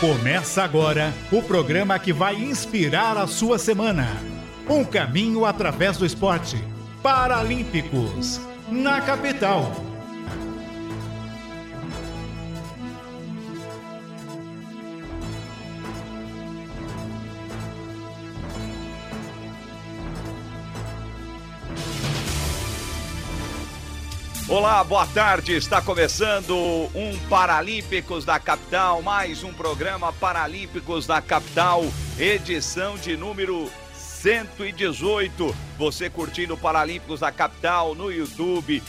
Começa 0.00 0.62
agora 0.62 1.10
o 1.32 1.40
programa 1.40 1.98
que 1.98 2.12
vai 2.12 2.34
inspirar 2.34 3.16
a 3.16 3.26
sua 3.26 3.58
semana. 3.58 4.06
Um 4.68 4.84
caminho 4.84 5.46
através 5.46 5.96
do 5.96 6.04
esporte. 6.04 6.62
Paralímpicos, 7.02 8.38
na 8.68 9.00
capital. 9.00 9.72
Olá, 24.48 24.84
boa 24.84 25.04
tarde. 25.08 25.54
Está 25.54 25.82
começando 25.82 26.54
um 26.94 27.18
Paralímpicos 27.28 28.24
da 28.24 28.38
Capital, 28.38 29.02
mais 29.02 29.42
um 29.42 29.52
programa 29.52 30.12
Paralímpicos 30.12 31.04
da 31.04 31.20
Capital, 31.20 31.84
edição 32.16 32.96
de 32.96 33.16
número 33.16 33.68
118. 34.22 35.54
Você 35.78 36.08
curtindo 36.08 36.56
Paralímpicos 36.56 37.20
da 37.20 37.30
Capital 37.30 37.94
no 37.94 38.10
YouTube, 38.10 38.82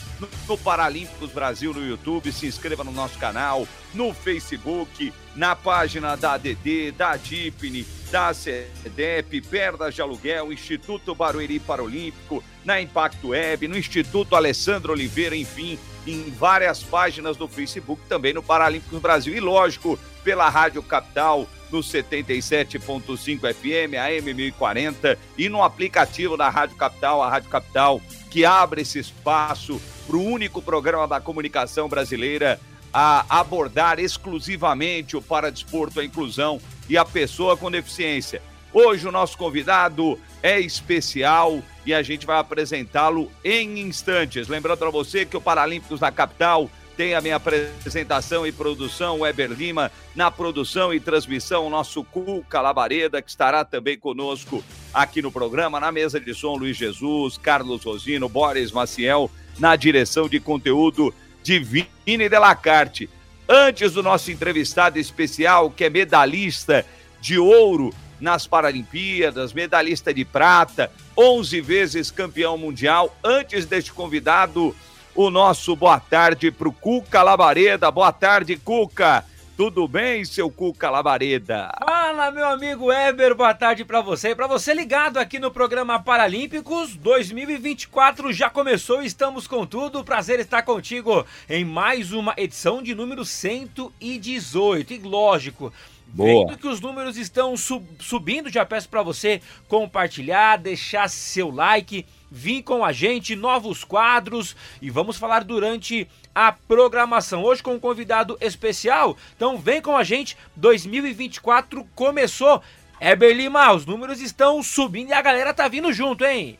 no 0.48 0.58
Paralímpicos 0.58 1.30
Brasil 1.30 1.72
no 1.74 1.86
YouTube, 1.86 2.32
se 2.32 2.46
inscreva 2.46 2.82
no 2.82 2.90
nosso 2.90 3.18
canal, 3.18 3.68
no 3.92 4.14
Facebook, 4.14 5.12
na 5.36 5.54
página 5.54 6.16
da 6.16 6.32
ADD, 6.32 6.92
da 6.96 7.16
DIPNE, 7.16 7.86
da 8.10 8.32
CEDEP, 8.32 9.42
Perdas 9.42 9.94
de 9.94 10.00
Aluguel, 10.00 10.52
Instituto 10.52 11.14
Barueri 11.14 11.60
Paralímpico, 11.60 12.42
na 12.64 12.80
Impacto 12.80 13.28
Web, 13.28 13.68
no 13.68 13.76
Instituto 13.76 14.34
Alessandro 14.34 14.92
Oliveira, 14.92 15.36
enfim, 15.36 15.78
em 16.06 16.30
várias 16.30 16.82
páginas 16.82 17.36
do 17.36 17.46
Facebook, 17.46 18.00
também 18.08 18.32
no 18.32 18.42
Paralímpicos 18.42 18.98
Brasil. 18.98 19.34
E 19.34 19.40
lógico, 19.40 19.98
pela 20.24 20.48
Rádio 20.48 20.82
Capital, 20.82 21.46
no 21.70 21.80
77.5 21.80 23.40
FM, 23.54 23.94
AM 23.94 24.34
1040 24.34 25.18
e 25.36 25.48
no 25.48 25.62
aplicativo 25.62 26.36
da 26.36 26.48
Rádio 26.48 26.76
Capital, 26.76 27.22
a 27.22 27.30
Rádio 27.30 27.50
Capital, 27.50 28.00
que 28.30 28.44
abre 28.44 28.82
esse 28.82 28.98
espaço 28.98 29.80
para 30.06 30.16
o 30.16 30.24
único 30.24 30.62
programa 30.62 31.06
da 31.06 31.20
comunicação 31.20 31.88
brasileira 31.88 32.60
a 32.92 33.24
abordar 33.28 34.00
exclusivamente 34.00 35.16
o 35.16 35.22
paradesporto, 35.22 36.00
a 36.00 36.04
inclusão 36.04 36.60
e 36.88 36.96
a 36.96 37.04
pessoa 37.04 37.56
com 37.56 37.70
deficiência. 37.70 38.42
Hoje 38.72 39.06
o 39.06 39.12
nosso 39.12 39.36
convidado 39.36 40.18
é 40.42 40.60
especial 40.60 41.62
e 41.84 41.94
a 41.94 42.02
gente 42.02 42.26
vai 42.26 42.38
apresentá-lo 42.38 43.30
em 43.42 43.80
instantes. 43.80 44.48
Lembrando 44.48 44.78
para 44.78 44.90
você 44.90 45.24
que 45.24 45.36
o 45.36 45.40
Paralímpicos 45.40 46.00
da 46.00 46.10
Capital 46.10 46.70
tem 46.98 47.14
a 47.14 47.20
minha 47.20 47.36
apresentação 47.36 48.44
e 48.44 48.50
produção, 48.50 49.20
Weber 49.20 49.52
Lima, 49.52 49.88
na 50.16 50.32
produção 50.32 50.92
e 50.92 50.98
transmissão, 50.98 51.64
o 51.64 51.70
nosso 51.70 52.02
Cuca 52.02 52.60
Labareda, 52.60 53.22
que 53.22 53.30
estará 53.30 53.64
também 53.64 53.96
conosco 53.96 54.64
aqui 54.92 55.22
no 55.22 55.30
programa, 55.30 55.78
na 55.78 55.92
mesa 55.92 56.18
de 56.18 56.34
som, 56.34 56.56
Luiz 56.56 56.76
Jesus, 56.76 57.38
Carlos 57.38 57.84
Rosino, 57.84 58.28
Boris 58.28 58.72
Maciel, 58.72 59.30
na 59.60 59.76
direção 59.76 60.28
de 60.28 60.40
conteúdo, 60.40 61.14
Divine 61.40 62.28
Delacarte. 62.28 63.08
Antes 63.48 63.92
do 63.92 64.02
nosso 64.02 64.32
entrevistado 64.32 64.98
especial, 64.98 65.70
que 65.70 65.84
é 65.84 65.90
medalhista 65.90 66.84
de 67.20 67.38
ouro 67.38 67.94
nas 68.18 68.44
Paralimpíadas, 68.44 69.52
medalhista 69.52 70.12
de 70.12 70.24
prata, 70.24 70.90
11 71.16 71.60
vezes 71.60 72.10
campeão 72.10 72.58
mundial. 72.58 73.16
Antes 73.22 73.66
deste 73.66 73.92
convidado, 73.92 74.74
o 75.14 75.30
nosso 75.30 75.74
boa 75.74 75.98
tarde 75.98 76.50
para 76.50 76.68
o 76.68 76.72
Cuca 76.72 77.22
Labareda. 77.22 77.90
Boa 77.90 78.12
tarde, 78.12 78.56
Cuca. 78.56 79.24
Tudo 79.56 79.88
bem, 79.88 80.24
seu 80.24 80.48
Cuca 80.48 80.88
Labareda? 80.88 81.72
Fala, 81.84 82.30
meu 82.30 82.46
amigo 82.46 82.92
Eber, 82.92 83.34
boa 83.34 83.52
tarde 83.52 83.84
para 83.84 84.00
você. 84.00 84.32
Para 84.32 84.46
você 84.46 84.72
ligado 84.72 85.16
aqui 85.16 85.40
no 85.40 85.50
programa 85.50 85.98
Paralímpicos 85.98 86.94
2024 86.94 88.32
já 88.32 88.48
começou, 88.48 89.02
estamos 89.02 89.48
com 89.48 89.66
tudo. 89.66 90.04
Prazer 90.04 90.38
estar 90.38 90.62
contigo 90.62 91.26
em 91.48 91.64
mais 91.64 92.12
uma 92.12 92.34
edição 92.36 92.80
de 92.80 92.94
número 92.94 93.24
118. 93.24 94.92
E 94.94 94.98
lógico, 94.98 95.72
Boa. 96.08 96.46
Vendo 96.46 96.58
que 96.58 96.68
os 96.68 96.80
números 96.80 97.16
estão 97.16 97.56
sub 97.56 97.86
subindo, 98.00 98.50
já 98.50 98.64
peço 98.64 98.88
para 98.88 99.02
você 99.02 99.40
compartilhar, 99.68 100.56
deixar 100.56 101.08
seu 101.08 101.50
like, 101.50 102.06
vir 102.30 102.62
com 102.62 102.84
a 102.84 102.92
gente, 102.92 103.36
novos 103.36 103.84
quadros 103.84 104.56
e 104.80 104.90
vamos 104.90 105.16
falar 105.16 105.44
durante 105.44 106.08
a 106.34 106.50
programação. 106.50 107.42
Hoje 107.44 107.62
com 107.62 107.74
um 107.74 107.80
convidado 107.80 108.38
especial, 108.40 109.16
então 109.36 109.58
vem 109.58 109.82
com 109.82 109.96
a 109.96 110.02
gente, 110.02 110.36
2024 110.56 111.86
começou. 111.94 112.62
Heber 113.00 113.36
Lima, 113.36 113.72
os 113.72 113.86
números 113.86 114.20
estão 114.20 114.62
subindo 114.62 115.10
e 115.10 115.12
a 115.12 115.22
galera 115.22 115.54
tá 115.54 115.68
vindo 115.68 115.92
junto, 115.92 116.24
hein? 116.24 116.58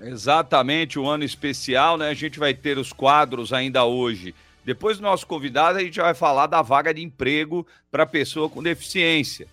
Exatamente, 0.00 0.98
um 0.98 1.06
ano 1.06 1.24
especial, 1.24 1.98
né? 1.98 2.08
A 2.08 2.14
gente 2.14 2.38
vai 2.38 2.54
ter 2.54 2.78
os 2.78 2.92
quadros 2.92 3.52
ainda 3.52 3.84
hoje. 3.84 4.34
Depois 4.64 4.96
do 4.98 5.02
nosso 5.02 5.26
convidado, 5.26 5.78
a 5.78 5.82
gente 5.82 6.00
vai 6.00 6.14
falar 6.14 6.46
da 6.46 6.62
vaga 6.62 6.94
de 6.94 7.02
emprego 7.02 7.66
para 7.90 8.06
pessoa 8.06 8.48
com 8.48 8.62
deficiência. 8.62 9.46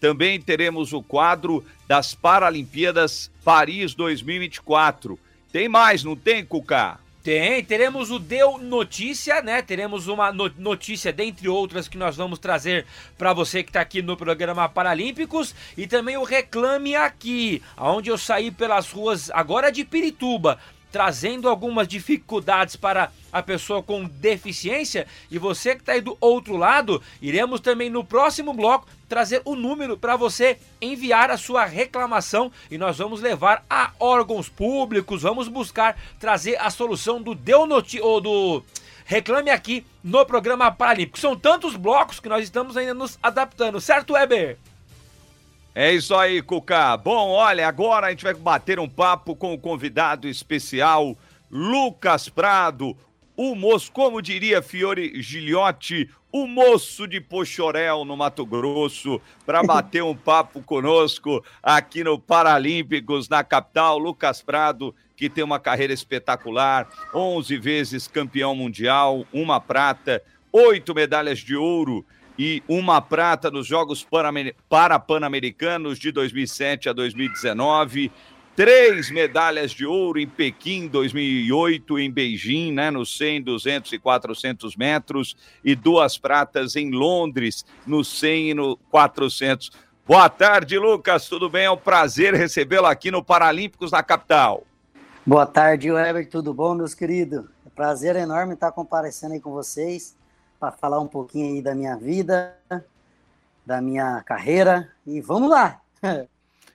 Também 0.00 0.40
teremos 0.40 0.92
o 0.92 1.02
quadro 1.02 1.64
das 1.86 2.14
Paralimpíadas 2.14 3.30
Paris 3.44 3.94
2024. 3.94 5.18
Tem 5.52 5.68
mais, 5.68 6.02
não 6.02 6.16
tem, 6.16 6.44
Cuca? 6.44 6.98
Tem, 7.22 7.62
teremos 7.62 8.10
o 8.10 8.18
Deu 8.18 8.58
Notícia, 8.58 9.40
né? 9.42 9.62
Teremos 9.62 10.08
uma 10.08 10.32
notícia, 10.32 11.12
dentre 11.12 11.48
outras, 11.48 11.86
que 11.86 11.96
nós 11.96 12.16
vamos 12.16 12.40
trazer 12.40 12.84
para 13.16 13.32
você 13.32 13.62
que 13.62 13.70
está 13.70 13.80
aqui 13.80 14.02
no 14.02 14.16
programa 14.16 14.68
Paralímpicos. 14.68 15.54
E 15.76 15.86
também 15.86 16.16
o 16.16 16.24
Reclame 16.24 16.96
Aqui, 16.96 17.62
onde 17.78 18.10
eu 18.10 18.18
saí 18.18 18.50
pelas 18.50 18.90
ruas 18.90 19.30
agora 19.30 19.70
de 19.70 19.84
Pirituba, 19.84 20.58
trazendo 20.92 21.48
algumas 21.48 21.88
dificuldades 21.88 22.76
para 22.76 23.10
a 23.32 23.42
pessoa 23.42 23.82
com 23.82 24.04
deficiência. 24.04 25.06
E 25.30 25.38
você 25.38 25.74
que 25.74 25.80
está 25.80 25.92
aí 25.92 26.02
do 26.02 26.16
outro 26.20 26.56
lado, 26.56 27.02
iremos 27.20 27.60
também 27.60 27.88
no 27.88 28.04
próximo 28.04 28.52
bloco 28.52 28.86
trazer 29.08 29.40
o 29.44 29.56
número 29.56 29.96
para 29.96 30.16
você 30.16 30.58
enviar 30.80 31.30
a 31.30 31.38
sua 31.38 31.64
reclamação 31.64 32.52
e 32.70 32.76
nós 32.76 32.98
vamos 32.98 33.20
levar 33.20 33.64
a 33.68 33.90
órgãos 33.98 34.48
públicos, 34.48 35.22
vamos 35.22 35.48
buscar 35.48 35.98
trazer 36.20 36.56
a 36.60 36.70
solução 36.70 37.20
do 37.20 37.34
Deu 37.34 37.66
Noti 37.66 38.00
ou 38.00 38.20
do 38.20 38.62
Reclame 39.04 39.50
aqui 39.50 39.84
no 40.04 40.24
programa 40.24 40.70
Paralímpico. 40.70 41.18
São 41.18 41.36
tantos 41.36 41.74
blocos 41.74 42.20
que 42.20 42.28
nós 42.28 42.44
estamos 42.44 42.76
ainda 42.76 42.94
nos 42.94 43.18
adaptando, 43.22 43.80
certo, 43.80 44.12
Weber? 44.12 44.58
É 45.74 45.90
isso 45.90 46.14
aí, 46.14 46.42
Cuca. 46.42 46.98
Bom, 46.98 47.30
olha, 47.30 47.66
agora 47.66 48.08
a 48.08 48.10
gente 48.10 48.24
vai 48.24 48.34
bater 48.34 48.78
um 48.78 48.88
papo 48.88 49.34
com 49.34 49.54
o 49.54 49.58
convidado 49.58 50.28
especial, 50.28 51.16
Lucas 51.50 52.28
Prado, 52.28 52.94
o 53.34 53.54
moço, 53.54 53.90
como 53.90 54.20
diria 54.20 54.60
Fiore 54.60 55.22
Gilhote, 55.22 56.10
o 56.30 56.46
moço 56.46 57.08
de 57.08 57.22
Pochorel, 57.22 58.04
no 58.04 58.18
Mato 58.18 58.44
Grosso, 58.44 59.18
para 59.46 59.62
bater 59.64 60.02
um 60.02 60.14
papo 60.14 60.60
conosco 60.62 61.42
aqui 61.62 62.04
no 62.04 62.18
Paralímpicos, 62.18 63.30
na 63.30 63.42
capital, 63.42 63.96
Lucas 63.96 64.42
Prado, 64.42 64.94
que 65.16 65.30
tem 65.30 65.42
uma 65.42 65.58
carreira 65.58 65.94
espetacular, 65.94 66.86
11 67.14 67.56
vezes 67.56 68.06
campeão 68.06 68.54
mundial, 68.54 69.26
uma 69.32 69.58
prata, 69.58 70.22
oito 70.52 70.94
medalhas 70.94 71.38
de 71.38 71.56
ouro 71.56 72.04
e 72.42 72.60
uma 72.66 73.00
prata 73.00 73.52
nos 73.52 73.68
Jogos 73.68 74.04
Parapan-Americanos 74.68 75.96
de 75.96 76.10
2007 76.10 76.88
a 76.88 76.92
2019, 76.92 78.10
três 78.56 79.12
medalhas 79.12 79.70
de 79.70 79.86
ouro 79.86 80.18
em 80.18 80.26
Pequim 80.26 80.88
2008, 80.88 82.00
em 82.00 82.10
Beijing, 82.10 82.72
né, 82.72 82.90
nos 82.90 83.16
100, 83.16 83.42
200 83.42 83.92
e 83.92 83.98
400 84.00 84.74
metros, 84.74 85.36
e 85.64 85.76
duas 85.76 86.18
pratas 86.18 86.74
em 86.74 86.90
Londres, 86.90 87.64
no 87.86 88.02
100 88.02 88.50
e 88.50 88.54
no 88.54 88.76
400. 88.90 89.70
Boa 90.04 90.28
tarde, 90.28 90.76
Lucas, 90.80 91.28
tudo 91.28 91.48
bem? 91.48 91.66
É 91.66 91.70
um 91.70 91.76
prazer 91.76 92.34
recebê-lo 92.34 92.86
aqui 92.86 93.12
no 93.12 93.22
Paralímpicos 93.22 93.92
da 93.92 94.02
capital. 94.02 94.64
Boa 95.24 95.46
tarde, 95.46 95.92
Weber, 95.92 96.28
tudo 96.28 96.52
bom, 96.52 96.74
meus 96.74 96.92
queridos? 96.92 97.44
É 97.64 97.70
prazer 97.70 98.16
enorme 98.16 98.54
estar 98.54 98.72
comparecendo 98.72 99.34
aí 99.34 99.40
com 99.40 99.52
vocês 99.52 100.20
para 100.62 100.70
falar 100.70 101.00
um 101.00 101.08
pouquinho 101.08 101.56
aí 101.56 101.60
da 101.60 101.74
minha 101.74 101.96
vida, 101.96 102.56
da 103.66 103.82
minha 103.82 104.22
carreira 104.22 104.88
e 105.04 105.20
vamos 105.20 105.50
lá. 105.50 105.80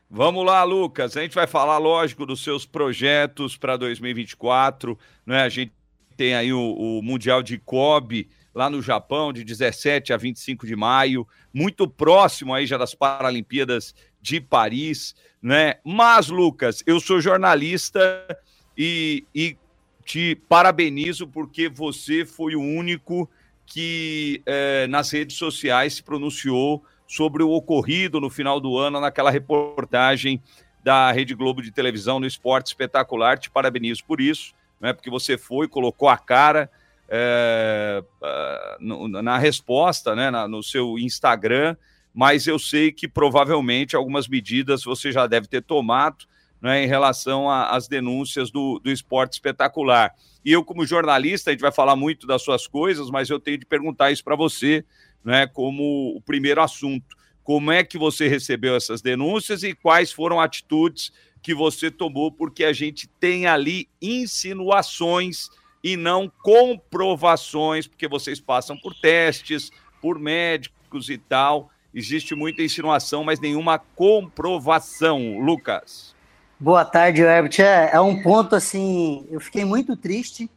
Vamos 0.10 0.46
lá, 0.46 0.64
Lucas. 0.64 1.18
A 1.18 1.22
gente 1.22 1.36
vai 1.36 1.46
falar, 1.46 1.78
lógico, 1.78 2.26
dos 2.26 2.42
seus 2.42 2.66
projetos 2.66 3.58
para 3.58 3.76
2024. 3.76 4.98
Né? 5.26 5.42
A 5.42 5.50
gente 5.50 5.74
tem 6.16 6.34
aí 6.34 6.54
o, 6.54 6.62
o, 6.62 7.02
Mundial 7.04 7.44
de 7.44 7.58
Kobe 7.58 8.30
lá 8.56 8.70
no 8.70 8.82
Japão, 8.82 9.34
de 9.34 9.44
17 9.44 10.14
a 10.14 10.18
25 10.18 10.66
de 10.66 10.78
maio, 10.78 11.28
muito 11.54 11.90
próximo 11.90 12.54
aí 12.54 12.66
já 12.66 12.78
das 12.78 12.96
Paralimpíadas 12.96 13.94
de 14.22 14.40
Paris, 14.40 15.14
né? 15.42 15.76
Mas, 15.84 16.30
Lucas, 16.30 16.82
eu 16.88 17.02
sou 17.02 17.20
jornalista 17.20 18.00
e, 18.78 19.26
e 19.36 19.58
te 20.06 20.36
parabenizo 20.48 21.28
porque 21.28 21.68
você 21.68 22.26
foi 22.26 22.56
o 22.56 22.62
único 22.62 23.30
que 23.68 24.42
é, 24.46 24.88
nas 24.88 25.12
redes 25.12 25.38
sociais 25.38 25.96
se 25.96 26.04
pronunciou 26.04 26.84
sobre 27.06 27.44
o 27.44 27.52
ocorrido 27.52 28.20
no 28.20 28.30
final 28.30 28.60
do 28.60 28.78
ano 28.78 29.00
naquela 29.00 29.30
reportagem 29.30 30.42
da 30.84 31.12
Rede 31.12 31.36
Globo 31.36 31.62
de 31.62 31.70
televisão 31.70 32.20
no 32.20 32.26
Esporte 32.26 32.68
Espetacular. 32.68 33.38
Te 33.38 33.52
parabenizo 33.52 34.04
por 34.06 34.22
isso, 34.22 34.54
né, 34.80 34.94
porque 34.94 35.10
você 35.10 35.38
foi, 35.38 35.68
colocou 35.68 36.08
a 36.08 36.18
cara 36.18 36.72
é, 37.10 38.04
na 38.80 39.38
resposta, 39.38 40.16
né, 40.16 40.32
no 40.48 40.64
seu 40.64 40.98
Instagram, 40.98 41.76
mas 42.14 42.48
eu 42.48 42.58
sei 42.58 42.92
que 42.92 43.08
provavelmente 43.08 43.96
algumas 43.96 44.28
medidas 44.28 44.84
você 44.84 45.12
já 45.12 45.28
deve 45.28 45.48
ter 45.48 45.62
tomado 45.62 46.26
né, 46.62 46.84
em 46.84 46.88
relação 46.88 47.50
às 47.50 47.88
denúncias 47.88 48.52
do, 48.52 48.80
do 48.80 48.92
esporte 48.92 49.34
espetacular. 49.34 50.14
E 50.44 50.52
eu, 50.52 50.64
como 50.64 50.86
jornalista, 50.86 51.50
a 51.50 51.54
gente 51.54 51.62
vai 51.62 51.72
falar 51.72 51.96
muito 51.96 52.26
das 52.26 52.42
suas 52.42 52.68
coisas, 52.68 53.10
mas 53.10 53.30
eu 53.30 53.40
tenho 53.40 53.58
de 53.58 53.66
perguntar 53.66 54.12
isso 54.12 54.24
para 54.24 54.36
você, 54.36 54.84
né, 55.24 55.46
como 55.48 56.16
o 56.16 56.22
primeiro 56.22 56.62
assunto. 56.62 57.16
Como 57.44 57.72
é 57.72 57.84
que 57.84 57.98
você 57.98 58.28
recebeu 58.28 58.76
essas 58.76 59.02
denúncias 59.02 59.64
e 59.64 59.74
quais 59.74 60.12
foram 60.12 60.40
atitudes 60.40 61.12
que 61.42 61.54
você 61.54 61.90
tomou? 61.90 62.32
Porque 62.32 62.64
a 62.66 62.74
gente 62.74 63.08
tem 63.08 63.46
ali 63.46 63.88
insinuações 64.02 65.48
e 65.84 65.96
não 65.96 66.30
comprovações, 66.44 67.88
porque 67.88 68.08
vocês 68.08 68.42
passam 68.42 68.76
por 68.78 68.94
testes, 68.94 69.72
por 70.02 70.20
médicos 70.20 71.10
e 71.10 71.18
tal. 71.18 71.70
Existe 71.94 72.36
muita 72.36 72.62
insinuação, 72.62 73.24
mas 73.24 73.40
nenhuma 73.40 73.80
comprovação. 73.80 75.40
Lucas. 75.40 76.17
Boa 76.60 76.84
tarde, 76.84 77.22
Herbert. 77.22 77.60
É, 77.60 77.92
é 77.94 78.02
um 78.02 78.20
ponto 78.24 78.56
assim, 78.56 79.28
eu 79.30 79.40
fiquei 79.40 79.64
muito 79.64 79.96
triste. 79.96 80.50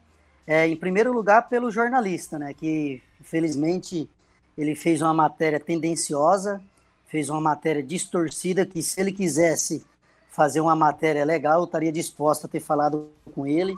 É, 0.46 0.66
em 0.66 0.74
primeiro 0.74 1.12
lugar, 1.12 1.46
pelo 1.50 1.70
jornalista, 1.70 2.38
né? 2.38 2.54
Que 2.54 3.02
infelizmente 3.20 4.08
ele 4.56 4.74
fez 4.74 5.02
uma 5.02 5.12
matéria 5.12 5.60
tendenciosa, 5.60 6.58
fez 7.06 7.28
uma 7.28 7.38
matéria 7.38 7.82
distorcida, 7.82 8.64
que 8.64 8.82
se 8.82 8.98
ele 8.98 9.12
quisesse 9.12 9.84
fazer 10.30 10.62
uma 10.62 10.74
matéria 10.74 11.22
legal, 11.22 11.60
eu 11.60 11.64
estaria 11.66 11.92
disposto 11.92 12.46
a 12.46 12.48
ter 12.48 12.60
falado 12.60 13.10
com 13.34 13.46
ele. 13.46 13.76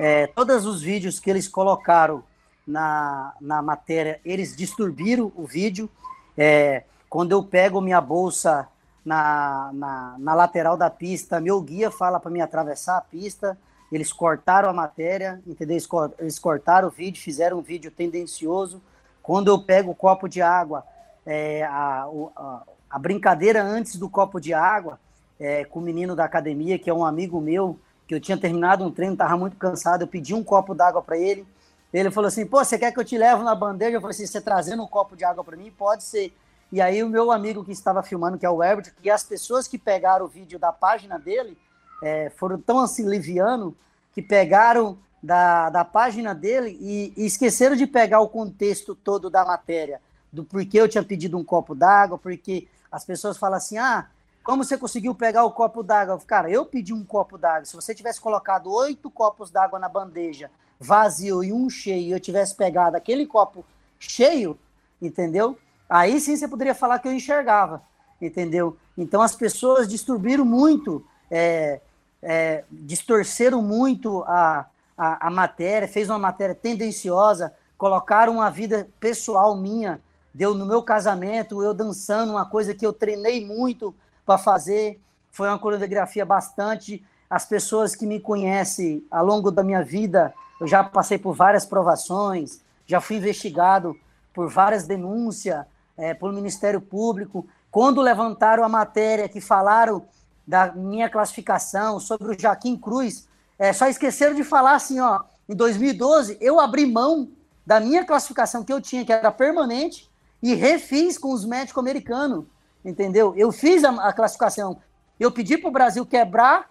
É, 0.00 0.26
todos 0.26 0.66
os 0.66 0.82
vídeos 0.82 1.20
que 1.20 1.30
eles 1.30 1.46
colocaram 1.46 2.24
na, 2.66 3.34
na 3.40 3.62
matéria, 3.62 4.20
eles 4.24 4.56
disturbiram 4.56 5.30
o 5.36 5.46
vídeo. 5.46 5.88
É, 6.36 6.82
quando 7.08 7.30
eu 7.30 7.44
pego 7.44 7.80
minha 7.80 8.00
bolsa 8.00 8.66
na, 9.04 9.70
na, 9.72 10.16
na 10.18 10.34
lateral 10.34 10.76
da 10.76 10.88
pista, 10.88 11.40
meu 11.40 11.60
guia 11.60 11.90
fala 11.90 12.20
para 12.20 12.30
me 12.30 12.40
atravessar 12.40 12.98
a 12.98 13.00
pista. 13.00 13.58
Eles 13.90 14.12
cortaram 14.12 14.70
a 14.70 14.72
matéria, 14.72 15.42
entendeu? 15.46 15.76
Eles 16.18 16.38
cortaram 16.38 16.88
o 16.88 16.90
vídeo, 16.90 17.22
fizeram 17.22 17.58
um 17.58 17.62
vídeo 17.62 17.90
tendencioso. 17.90 18.80
Quando 19.22 19.48
eu 19.48 19.58
pego 19.58 19.90
o 19.90 19.94
copo 19.94 20.28
de 20.28 20.40
água, 20.40 20.84
é, 21.26 21.62
a, 21.64 22.06
a, 22.36 22.62
a, 22.90 22.98
brincadeira 22.98 23.62
antes 23.62 23.96
do 23.96 24.08
copo 24.08 24.40
de 24.40 24.54
água, 24.54 24.98
é, 25.38 25.64
com 25.64 25.78
o 25.78 25.82
menino 25.82 26.16
da 26.16 26.24
academia, 26.24 26.78
que 26.78 26.88
é 26.88 26.94
um 26.94 27.04
amigo 27.04 27.40
meu, 27.40 27.78
que 28.08 28.14
eu 28.14 28.20
tinha 28.20 28.38
terminado 28.38 28.84
um 28.84 28.90
treino, 28.90 29.12
estava 29.12 29.36
muito 29.36 29.56
cansado, 29.56 30.02
eu 30.02 30.08
pedi 30.08 30.34
um 30.34 30.42
copo 30.42 30.74
d'água 30.74 31.02
para 31.02 31.18
ele. 31.18 31.46
Ele 31.92 32.10
falou 32.10 32.28
assim: 32.28 32.46
pô, 32.46 32.64
você 32.64 32.78
quer 32.78 32.92
que 32.92 32.98
eu 32.98 33.04
te 33.04 33.18
leve 33.18 33.42
na 33.42 33.54
bandeja? 33.54 33.96
Eu 33.96 34.00
falei 34.00 34.14
assim: 34.14 34.26
você 34.26 34.40
trazendo 34.40 34.82
um 34.82 34.86
copo 34.86 35.14
de 35.14 35.24
água 35.24 35.44
para 35.44 35.56
mim? 35.56 35.70
Pode 35.70 36.02
ser. 36.02 36.32
E 36.72 36.80
aí 36.80 37.02
o 37.04 37.08
meu 37.08 37.30
amigo 37.30 37.62
que 37.62 37.70
estava 37.70 38.02
filmando, 38.02 38.38
que 38.38 38.46
é 38.46 38.50
o 38.50 38.62
Herbert, 38.62 38.94
e 39.04 39.10
as 39.10 39.22
pessoas 39.22 39.68
que 39.68 39.76
pegaram 39.76 40.24
o 40.24 40.28
vídeo 40.28 40.58
da 40.58 40.72
página 40.72 41.18
dele 41.18 41.58
é, 42.02 42.30
foram 42.30 42.58
tão 42.58 42.80
assim 42.80 43.06
liviano 43.06 43.76
que 44.12 44.22
pegaram 44.22 44.98
da, 45.22 45.68
da 45.68 45.84
página 45.84 46.34
dele 46.34 46.76
e, 46.80 47.12
e, 47.14 47.26
esqueceram 47.26 47.76
de 47.76 47.86
pegar 47.86 48.20
o 48.20 48.28
contexto 48.28 48.94
todo 48.94 49.28
da 49.28 49.44
matéria, 49.44 50.00
do 50.32 50.44
porquê 50.44 50.80
eu 50.80 50.88
tinha 50.88 51.04
pedido 51.04 51.36
um 51.36 51.44
copo 51.44 51.74
d'água, 51.74 52.18
porque 52.18 52.66
as 52.90 53.04
pessoas 53.04 53.36
falam 53.36 53.58
assim, 53.58 53.76
ah, 53.76 54.08
como 54.42 54.64
você 54.64 54.78
conseguiu 54.78 55.14
pegar 55.14 55.44
o 55.44 55.52
copo 55.52 55.82
d'água? 55.82 56.18
Cara, 56.26 56.50
eu 56.50 56.64
pedi 56.64 56.92
um 56.92 57.04
copo 57.04 57.36
d'água. 57.36 57.66
Se 57.66 57.76
você 57.76 57.94
tivesse 57.94 58.20
colocado 58.20 58.72
oito 58.72 59.10
copos 59.10 59.50
d'água 59.50 59.78
na 59.78 59.88
bandeja, 59.88 60.50
vazio 60.80 61.44
e 61.44 61.52
um 61.52 61.68
cheio, 61.68 62.08
e 62.08 62.10
eu 62.10 62.18
tivesse 62.18 62.56
pegado 62.56 62.96
aquele 62.96 63.26
copo 63.26 63.64
cheio, 63.98 64.58
entendeu? 65.00 65.56
Aí 65.92 66.18
sim 66.18 66.34
você 66.34 66.48
poderia 66.48 66.74
falar 66.74 66.98
que 67.00 67.06
eu 67.06 67.12
enxergava, 67.12 67.82
entendeu? 68.18 68.78
Então 68.96 69.20
as 69.20 69.36
pessoas 69.36 69.86
disturbiram 69.86 70.42
muito, 70.42 71.04
é, 71.30 71.82
é, 72.22 72.64
distorceram 72.70 73.60
muito 73.60 74.22
a, 74.22 74.64
a, 74.96 75.26
a, 75.26 75.30
matéria, 75.30 75.86
fez 75.86 76.08
uma 76.08 76.18
matéria 76.18 76.54
tendenciosa, 76.54 77.52
colocaram 77.76 78.36
uma 78.36 78.48
vida 78.48 78.88
pessoal 78.98 79.54
minha, 79.54 80.00
deu 80.32 80.54
no 80.54 80.64
meu 80.64 80.82
casamento, 80.82 81.62
eu 81.62 81.74
dançando, 81.74 82.32
uma 82.32 82.46
coisa 82.46 82.72
que 82.72 82.86
eu 82.86 82.94
treinei 82.94 83.44
muito 83.44 83.94
para 84.24 84.38
fazer, 84.38 84.98
foi 85.30 85.46
uma 85.46 85.58
coreografia 85.58 86.24
bastante. 86.24 87.04
As 87.28 87.44
pessoas 87.44 87.94
que 87.94 88.06
me 88.06 88.18
conhecem 88.18 89.04
ao 89.10 89.26
longo 89.26 89.50
da 89.50 89.62
minha 89.62 89.84
vida, 89.84 90.32
eu 90.58 90.66
já 90.66 90.82
passei 90.82 91.18
por 91.18 91.34
várias 91.34 91.66
provações, 91.66 92.62
já 92.86 92.98
fui 92.98 93.16
investigado 93.16 93.94
por 94.32 94.48
várias 94.48 94.86
denúncias, 94.86 95.66
é, 95.96 96.14
pelo 96.14 96.32
Ministério 96.32 96.80
Público, 96.80 97.46
quando 97.70 98.00
levantaram 98.00 98.64
a 98.64 98.68
matéria 98.68 99.28
que 99.28 99.40
falaram 99.40 100.04
da 100.46 100.72
minha 100.72 101.08
classificação 101.08 101.98
sobre 102.00 102.34
o 102.34 102.38
Jaquim 102.38 102.76
Cruz, 102.76 103.28
é, 103.58 103.72
só 103.72 103.86
esqueceram 103.86 104.34
de 104.34 104.44
falar 104.44 104.74
assim, 104.74 105.00
ó, 105.00 105.22
em 105.48 105.54
2012 105.54 106.36
eu 106.40 106.58
abri 106.58 106.84
mão 106.86 107.30
da 107.64 107.78
minha 107.78 108.04
classificação 108.04 108.64
que 108.64 108.72
eu 108.72 108.80
tinha, 108.80 109.04
que 109.04 109.12
era 109.12 109.30
permanente, 109.30 110.10
e 110.42 110.54
refiz 110.54 111.16
com 111.16 111.32
os 111.32 111.44
médicos 111.44 111.80
americanos, 111.80 112.44
entendeu? 112.84 113.32
Eu 113.36 113.52
fiz 113.52 113.84
a, 113.84 113.90
a 114.08 114.12
classificação, 114.12 114.80
eu 115.20 115.30
pedi 115.30 115.56
para 115.56 115.68
o 115.68 115.72
Brasil 115.72 116.04
quebrar 116.04 116.68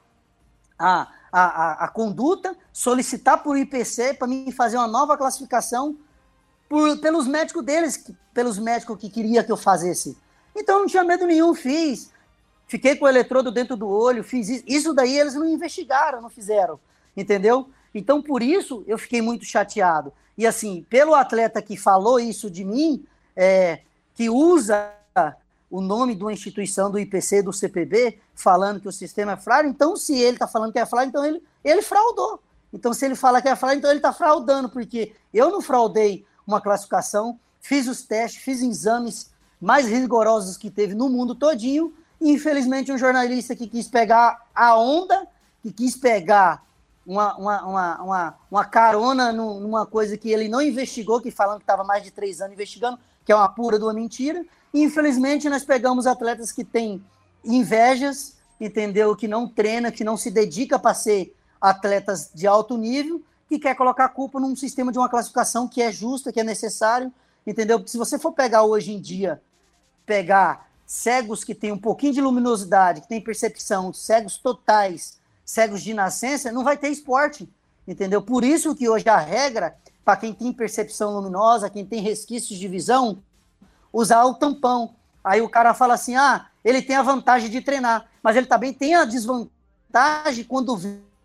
a, 0.77 1.07
a, 1.31 1.41
a, 1.41 1.85
a 1.85 1.87
conduta, 1.87 2.55
solicitar 2.73 3.41
por 3.41 3.57
IPC 3.57 4.15
para 4.15 4.27
mim 4.27 4.51
fazer 4.51 4.77
uma 4.77 4.87
nova 4.87 5.17
classificação 5.17 5.95
por, 6.71 6.97
pelos 6.99 7.27
médicos 7.27 7.65
deles, 7.65 8.09
pelos 8.33 8.57
médicos 8.57 8.97
que 8.97 9.09
queria 9.09 9.43
que 9.43 9.51
eu 9.51 9.57
fazesse. 9.57 10.17
Então 10.55 10.79
não 10.79 10.87
tinha 10.87 11.03
medo 11.03 11.27
nenhum, 11.27 11.53
fiz. 11.53 12.09
Fiquei 12.65 12.95
com 12.95 13.03
o 13.03 13.09
eletrodo 13.09 13.51
dentro 13.51 13.75
do 13.75 13.89
olho, 13.89 14.23
fiz 14.23 14.47
isso. 14.47 14.63
Isso 14.65 14.93
daí 14.93 15.19
eles 15.19 15.35
não 15.35 15.45
investigaram, 15.45 16.21
não 16.21 16.29
fizeram, 16.29 16.79
entendeu? 17.15 17.69
Então 17.93 18.21
por 18.21 18.41
isso 18.41 18.85
eu 18.87 18.97
fiquei 18.97 19.21
muito 19.21 19.43
chateado. 19.43 20.13
E 20.37 20.47
assim, 20.47 20.85
pelo 20.89 21.13
atleta 21.13 21.61
que 21.61 21.75
falou 21.75 22.17
isso 22.17 22.49
de 22.49 22.63
mim, 22.63 23.05
é, 23.35 23.81
que 24.15 24.29
usa 24.29 24.93
o 25.69 25.81
nome 25.81 26.15
de 26.15 26.23
uma 26.23 26.31
instituição 26.31 26.89
do 26.89 26.97
IPC, 26.97 27.43
do 27.43 27.51
CPB, 27.51 28.17
falando 28.33 28.79
que 28.79 28.87
o 28.87 28.93
sistema 28.93 29.33
é 29.33 29.37
fraco, 29.37 29.67
então 29.67 29.97
se 29.97 30.17
ele 30.17 30.37
está 30.37 30.47
falando 30.47 30.71
que 30.71 30.79
é 30.79 30.85
fraco, 30.85 31.09
então 31.09 31.25
ele, 31.25 31.43
ele 31.65 31.81
fraudou. 31.81 32.41
Então 32.71 32.93
se 32.93 33.03
ele 33.03 33.15
fala 33.15 33.41
que 33.41 33.49
é 33.49 33.57
fraco, 33.57 33.75
então 33.75 33.89
ele 33.89 33.99
está 33.99 34.13
fraudando, 34.13 34.69
porque 34.69 35.13
eu 35.33 35.51
não 35.51 35.59
fraudei 35.59 36.25
uma 36.51 36.61
classificação, 36.61 37.39
fiz 37.59 37.87
os 37.87 38.03
testes, 38.03 38.41
fiz 38.41 38.61
exames 38.61 39.31
mais 39.59 39.87
rigorosos 39.87 40.57
que 40.57 40.71
teve 40.71 40.93
no 40.95 41.09
mundo 41.09 41.35
todinho, 41.35 41.93
e 42.19 42.31
infelizmente 42.31 42.91
um 42.91 42.97
jornalista 42.97 43.55
que 43.55 43.67
quis 43.67 43.87
pegar 43.87 44.47
a 44.53 44.77
onda, 44.77 45.27
que 45.61 45.71
quis 45.71 45.95
pegar 45.95 46.63
uma, 47.05 47.35
uma, 47.35 47.65
uma, 47.65 48.03
uma, 48.03 48.35
uma 48.49 48.65
carona 48.65 49.31
numa 49.31 49.85
coisa 49.85 50.17
que 50.17 50.31
ele 50.31 50.47
não 50.47 50.61
investigou, 50.61 51.21
que 51.21 51.31
falando 51.31 51.57
que 51.57 51.63
estava 51.63 51.83
mais 51.83 52.03
de 52.03 52.11
três 52.11 52.41
anos 52.41 52.53
investigando, 52.53 52.99
que 53.25 53.31
é 53.31 53.35
uma 53.35 53.49
pura 53.49 53.77
de 53.77 53.85
uma 53.85 53.93
mentira, 53.93 54.45
e 54.73 54.83
infelizmente 54.83 55.49
nós 55.49 55.63
pegamos 55.63 56.07
atletas 56.07 56.51
que 56.51 56.63
têm 56.63 57.03
invejas, 57.43 58.35
entendeu? 58.59 59.15
Que 59.15 59.27
não 59.27 59.47
treina, 59.47 59.91
que 59.91 60.03
não 60.03 60.15
se 60.15 60.29
dedica 60.29 60.77
para 60.77 60.93
ser 60.93 61.35
atletas 61.59 62.31
de 62.33 62.47
alto 62.47 62.77
nível, 62.77 63.21
que 63.51 63.59
quer 63.59 63.75
colocar 63.75 64.05
a 64.05 64.09
culpa 64.09 64.39
num 64.39 64.55
sistema 64.55 64.93
de 64.93 64.97
uma 64.97 65.09
classificação 65.09 65.67
que 65.67 65.81
é 65.81 65.91
justa, 65.91 66.31
que 66.31 66.39
é 66.39 66.43
necessário, 66.43 67.11
entendeu? 67.45 67.85
Se 67.85 67.97
você 67.97 68.17
for 68.17 68.31
pegar 68.31 68.63
hoje 68.63 68.93
em 68.93 69.01
dia, 69.01 69.41
pegar 70.05 70.69
cegos 70.85 71.43
que 71.43 71.53
têm 71.53 71.73
um 71.73 71.77
pouquinho 71.77 72.13
de 72.13 72.21
luminosidade, 72.21 73.01
que 73.01 73.09
têm 73.09 73.19
percepção, 73.19 73.91
cegos 73.91 74.37
totais, 74.37 75.19
cegos 75.43 75.81
de 75.81 75.93
nascença, 75.93 76.49
não 76.49 76.63
vai 76.63 76.77
ter 76.77 76.87
esporte, 76.87 77.49
entendeu? 77.85 78.21
Por 78.21 78.45
isso 78.45 78.73
que 78.73 78.87
hoje 78.87 79.09
a 79.09 79.17
regra, 79.17 79.75
para 80.05 80.15
quem 80.15 80.33
tem 80.33 80.53
percepção 80.53 81.11
luminosa, 81.11 81.69
quem 81.69 81.85
tem 81.85 81.99
resquícios 81.99 82.57
de 82.57 82.69
visão, 82.69 83.21
usar 83.91 84.23
o 84.23 84.35
tampão. 84.35 84.95
Aí 85.21 85.41
o 85.41 85.49
cara 85.49 85.73
fala 85.73 85.95
assim, 85.95 86.15
ah, 86.15 86.47
ele 86.63 86.81
tem 86.81 86.95
a 86.95 87.03
vantagem 87.03 87.49
de 87.49 87.59
treinar, 87.59 88.09
mas 88.23 88.37
ele 88.37 88.45
também 88.45 88.71
tem 88.71 88.95
a 88.95 89.03
desvantagem 89.03 90.45
quando 90.45 90.79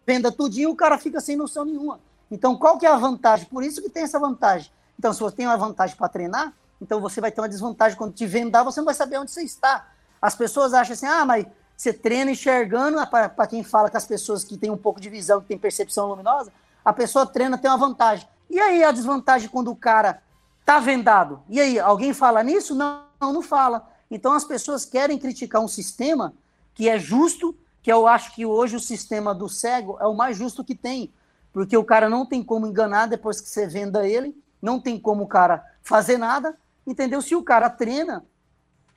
venda 0.04 0.32
tudinho, 0.32 0.70
o 0.70 0.76
cara 0.76 0.98
fica 0.98 1.20
sem 1.20 1.36
noção 1.36 1.64
nenhuma. 1.64 2.00
Então, 2.30 2.56
qual 2.56 2.78
que 2.78 2.86
é 2.86 2.90
a 2.90 2.96
vantagem? 2.96 3.46
Por 3.46 3.62
isso 3.62 3.80
que 3.82 3.88
tem 3.88 4.02
essa 4.02 4.18
vantagem. 4.18 4.70
Então, 4.98 5.12
se 5.12 5.20
você 5.20 5.36
tem 5.36 5.46
uma 5.46 5.56
vantagem 5.56 5.96
para 5.96 6.08
treinar, 6.08 6.52
então 6.80 7.00
você 7.00 7.20
vai 7.20 7.30
ter 7.30 7.40
uma 7.40 7.48
desvantagem 7.48 7.96
quando 7.96 8.12
te 8.12 8.26
vendar, 8.26 8.62
você 8.62 8.80
não 8.80 8.84
vai 8.84 8.94
saber 8.94 9.18
onde 9.18 9.30
você 9.30 9.42
está. 9.42 9.88
As 10.20 10.34
pessoas 10.34 10.74
acham 10.74 10.94
assim, 10.94 11.06
ah, 11.06 11.24
mas 11.24 11.46
você 11.76 11.92
treina 11.92 12.30
enxergando, 12.30 12.98
ah, 12.98 13.06
para 13.06 13.46
quem 13.46 13.62
fala 13.62 13.90
que 13.90 13.96
as 13.96 14.06
pessoas 14.06 14.42
que 14.42 14.56
têm 14.56 14.70
um 14.70 14.76
pouco 14.76 15.00
de 15.00 15.08
visão, 15.08 15.40
que 15.40 15.48
têm 15.48 15.58
percepção 15.58 16.08
luminosa, 16.08 16.52
a 16.84 16.92
pessoa 16.92 17.26
treina, 17.26 17.58
tem 17.58 17.70
uma 17.70 17.76
vantagem. 17.76 18.26
E 18.48 18.58
aí 18.58 18.82
a 18.82 18.90
desvantagem 18.90 19.48
quando 19.48 19.70
o 19.70 19.76
cara 19.76 20.22
Tá 20.66 20.80
vendado. 20.80 21.40
E 21.48 21.60
aí, 21.60 21.78
alguém 21.78 22.12
fala 22.12 22.42
nisso? 22.42 22.74
Não, 22.74 23.04
não, 23.20 23.32
não 23.34 23.40
fala. 23.40 23.88
Então 24.10 24.32
as 24.32 24.42
pessoas 24.42 24.84
querem 24.84 25.16
criticar 25.16 25.62
um 25.62 25.68
sistema 25.68 26.34
que 26.74 26.88
é 26.88 26.98
justo, 26.98 27.56
que 27.80 27.90
eu 27.90 28.04
acho 28.08 28.34
que 28.34 28.44
hoje 28.44 28.74
o 28.74 28.80
sistema 28.80 29.32
do 29.32 29.48
cego 29.48 29.96
é 30.00 30.06
o 30.08 30.14
mais 30.14 30.36
justo 30.36 30.64
que 30.64 30.74
tem, 30.74 31.12
porque 31.56 31.74
o 31.74 31.82
cara 31.82 32.06
não 32.06 32.26
tem 32.26 32.42
como 32.42 32.66
enganar 32.66 33.06
depois 33.06 33.40
que 33.40 33.48
você 33.48 33.66
venda 33.66 34.06
ele, 34.06 34.36
não 34.60 34.78
tem 34.78 35.00
como 35.00 35.24
o 35.24 35.26
cara 35.26 35.64
fazer 35.82 36.18
nada, 36.18 36.54
entendeu? 36.86 37.22
Se 37.22 37.34
o 37.34 37.42
cara 37.42 37.70
treina, 37.70 38.22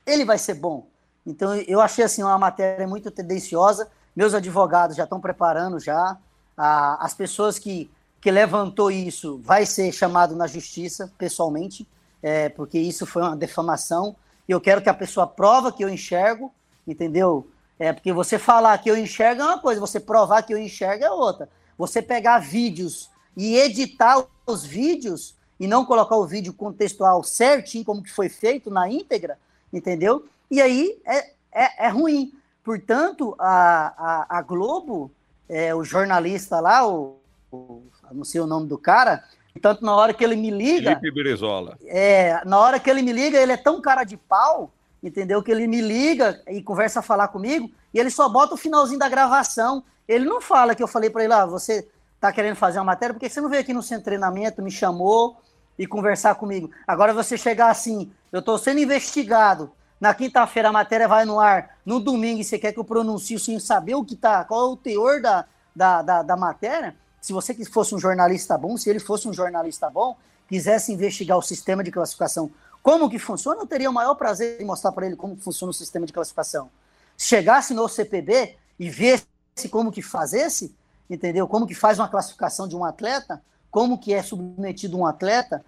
ele 0.05 0.25
vai 0.25 0.37
ser 0.37 0.55
bom. 0.55 0.89
Então 1.25 1.55
eu 1.55 1.79
achei 1.79 2.03
assim 2.03 2.21
uma 2.21 2.37
matéria 2.37 2.85
muito 2.85 3.09
tendenciosa. 3.09 3.89
Meus 4.13 4.33
advogados 4.33 4.97
já 4.97 5.05
estão 5.05 5.21
preparando 5.21 5.79
já. 5.79 6.17
as 6.57 7.13
pessoas 7.13 7.57
que, 7.57 7.89
que 8.19 8.29
levantou 8.29 8.91
isso 8.91 9.39
vai 9.41 9.65
ser 9.65 9.93
chamado 9.93 10.35
na 10.35 10.45
justiça 10.45 11.09
pessoalmente, 11.17 11.87
é, 12.21 12.49
porque 12.49 12.77
isso 12.77 13.05
foi 13.05 13.21
uma 13.21 13.37
defamação 13.37 14.17
eu 14.49 14.59
quero 14.59 14.81
que 14.81 14.89
a 14.89 14.93
pessoa 14.93 15.27
prova 15.27 15.71
que 15.71 15.83
eu 15.83 15.87
enxergo, 15.87 16.51
entendeu? 16.85 17.47
É 17.77 17.93
porque 17.93 18.11
você 18.11 18.39
falar 18.39 18.75
que 18.79 18.89
eu 18.89 18.97
enxergo 18.97 19.43
é 19.43 19.45
uma 19.45 19.59
coisa, 19.59 19.79
você 19.79 19.99
provar 19.99 20.41
que 20.41 20.53
eu 20.53 20.57
enxergo 20.57 21.05
é 21.05 21.11
outra. 21.11 21.47
Você 21.79 22.01
pegar 22.01 22.39
vídeos 22.39 23.09
e 23.37 23.55
editar 23.55 24.21
os 24.45 24.65
vídeos 24.65 25.33
e 25.57 25.65
não 25.65 25.85
colocar 25.85 26.17
o 26.17 26.27
vídeo 26.27 26.53
contextual 26.53 27.23
certinho, 27.23 27.85
como 27.85 28.03
que 28.03 28.11
foi 28.11 28.27
feito 28.27 28.69
na 28.69 28.89
íntegra, 28.89 29.39
entendeu? 29.71 30.27
E 30.51 30.61
aí 30.61 30.99
é, 31.05 31.31
é, 31.53 31.85
é 31.85 31.87
ruim. 31.87 32.33
Portanto, 32.65 33.33
a, 33.39 34.27
a, 34.29 34.39
a 34.39 34.41
Globo, 34.41 35.09
é, 35.47 35.73
o 35.73 35.81
jornalista 35.81 36.59
lá, 36.59 36.85
o, 36.85 37.17
o, 37.49 37.83
não 38.11 38.25
sei 38.25 38.41
o 38.41 38.45
nome 38.45 38.67
do 38.67 38.77
cara, 38.77 39.23
tanto 39.61 39.83
na 39.85 39.95
hora 39.95 40.13
que 40.13 40.21
ele 40.21 40.35
me 40.35 40.51
liga. 40.51 40.99
Felipe 40.99 41.23
Brizola. 41.23 41.77
É, 41.85 42.43
na 42.43 42.59
hora 42.59 42.77
que 42.77 42.89
ele 42.89 43.01
me 43.01 43.13
liga, 43.13 43.39
ele 43.39 43.53
é 43.53 43.57
tão 43.57 43.79
cara 43.79 44.03
de 44.03 44.17
pau, 44.17 44.69
entendeu? 45.01 45.41
Que 45.41 45.51
ele 45.51 45.67
me 45.67 45.81
liga 45.81 46.41
e 46.47 46.61
conversa 46.61 46.99
a 46.99 47.03
falar 47.03 47.29
comigo, 47.29 47.69
e 47.93 47.99
ele 47.99 48.09
só 48.09 48.27
bota 48.29 48.53
o 48.53 48.57
finalzinho 48.57 48.99
da 48.99 49.09
gravação. 49.09 49.83
Ele 50.07 50.25
não 50.25 50.41
fala 50.41 50.75
que 50.75 50.83
eu 50.83 50.87
falei 50.87 51.09
para 51.09 51.23
ele, 51.23 51.33
ah, 51.33 51.45
você 51.45 51.87
tá 52.19 52.31
querendo 52.31 52.55
fazer 52.55 52.79
uma 52.79 52.85
matéria, 52.85 53.13
porque 53.13 53.29
você 53.29 53.39
não 53.39 53.49
veio 53.49 53.61
aqui 53.61 53.73
no 53.73 53.81
de 53.81 53.99
treinamento, 54.01 54.61
me 54.61 54.71
chamou 54.71 55.37
e 55.77 55.87
conversar 55.87 56.35
comigo. 56.35 56.69
Agora 56.85 57.13
você 57.13 57.37
chegar 57.37 57.69
assim, 57.69 58.11
eu 58.31 58.39
estou 58.39 58.57
sendo 58.57 58.79
investigado. 58.79 59.71
Na 59.99 60.13
quinta-feira 60.13 60.69
a 60.69 60.71
matéria 60.71 61.07
vai 61.07 61.25
no 61.25 61.39
ar, 61.39 61.77
no 61.85 61.99
domingo 61.99 62.43
você 62.43 62.57
quer 62.57 62.71
que 62.71 62.79
eu 62.79 62.85
pronuncie 62.85 63.39
sem 63.39 63.59
saber 63.59 63.95
o 63.95 64.03
que 64.03 64.15
tá, 64.15 64.43
qual 64.45 64.69
é 64.69 64.73
o 64.73 64.77
teor 64.77 65.21
da, 65.21 65.45
da, 65.75 66.01
da, 66.01 66.23
da 66.23 66.37
matéria, 66.37 66.95
se 67.21 67.33
você 67.33 67.53
que 67.53 67.65
fosse 67.65 67.93
um 67.93 67.99
jornalista 67.99 68.57
bom, 68.57 68.77
se 68.77 68.89
ele 68.89 68.99
fosse 68.99 69.27
um 69.27 69.33
jornalista 69.33 69.89
bom, 69.89 70.15
quisesse 70.47 70.91
investigar 70.91 71.37
o 71.37 71.41
sistema 71.41 71.83
de 71.83 71.91
classificação, 71.91 72.49
como 72.81 73.09
que 73.09 73.19
funciona, 73.19 73.61
eu 73.61 73.67
teria 73.67 73.89
o 73.89 73.93
maior 73.93 74.15
prazer 74.15 74.61
em 74.61 74.65
mostrar 74.65 74.91
para 74.91 75.05
ele 75.05 75.15
como 75.15 75.35
funciona 75.35 75.71
o 75.71 75.73
sistema 75.73 76.05
de 76.05 76.13
classificação. 76.13 76.69
Se 77.17 77.27
chegasse 77.27 77.73
no 77.73 77.87
CPB 77.87 78.55
e 78.79 78.89
visse 78.89 79.25
como 79.69 79.91
que 79.91 80.01
fazesse, 80.01 80.73
entendeu? 81.09 81.47
Como 81.47 81.67
que 81.67 81.75
faz 81.75 81.99
uma 81.99 82.07
classificação 82.07 82.67
de 82.67 82.75
um 82.75 82.85
atleta, 82.85 83.41
como 83.69 83.97
que 83.97 84.13
é 84.13 84.23
submetido 84.23 84.97
um 84.97 85.05
atleta, 85.05 85.63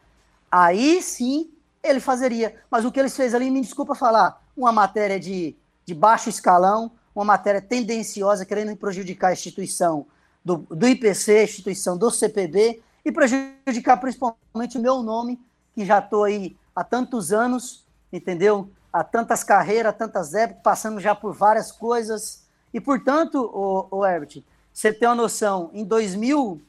aí 0.49 1.01
sim 1.01 1.51
ele 1.83 1.99
fazeria. 1.99 2.55
Mas 2.69 2.85
o 2.85 2.91
que 2.91 2.99
ele 2.99 3.09
fez 3.09 3.33
ali, 3.33 3.49
me 3.49 3.61
desculpa 3.61 3.95
falar, 3.95 4.41
uma 4.55 4.71
matéria 4.71 5.19
de, 5.19 5.55
de 5.85 5.93
baixo 5.93 6.29
escalão, 6.29 6.91
uma 7.13 7.25
matéria 7.25 7.61
tendenciosa, 7.61 8.45
querendo 8.45 8.75
prejudicar 8.75 9.29
a 9.29 9.33
instituição, 9.33 10.05
do, 10.43 10.57
do 10.57 10.87
IPC, 10.87 11.43
instituição 11.43 11.97
do 11.97 12.09
CPB, 12.09 12.81
e 13.03 13.11
prejudicar 13.11 13.97
principalmente 13.97 14.77
o 14.77 14.81
meu 14.81 15.01
nome, 15.01 15.39
que 15.73 15.85
já 15.85 15.99
estou 15.99 16.23
aí 16.23 16.55
há 16.75 16.83
tantos 16.83 17.31
anos, 17.31 17.85
entendeu? 18.11 18.69
Há 18.91 19.03
tantas 19.03 19.43
carreiras, 19.43 19.95
tantas 19.95 20.33
épocas, 20.33 20.63
passando 20.63 20.99
já 20.99 21.15
por 21.15 21.33
várias 21.33 21.71
coisas. 21.71 22.45
E, 22.73 22.79
portanto, 22.79 23.41
o, 23.53 23.87
o 23.99 24.05
Herbert, 24.05 24.43
você 24.73 24.91
tem 24.91 25.07
uma 25.07 25.15
noção, 25.15 25.69
em, 25.73 25.83
2000, 25.83 26.61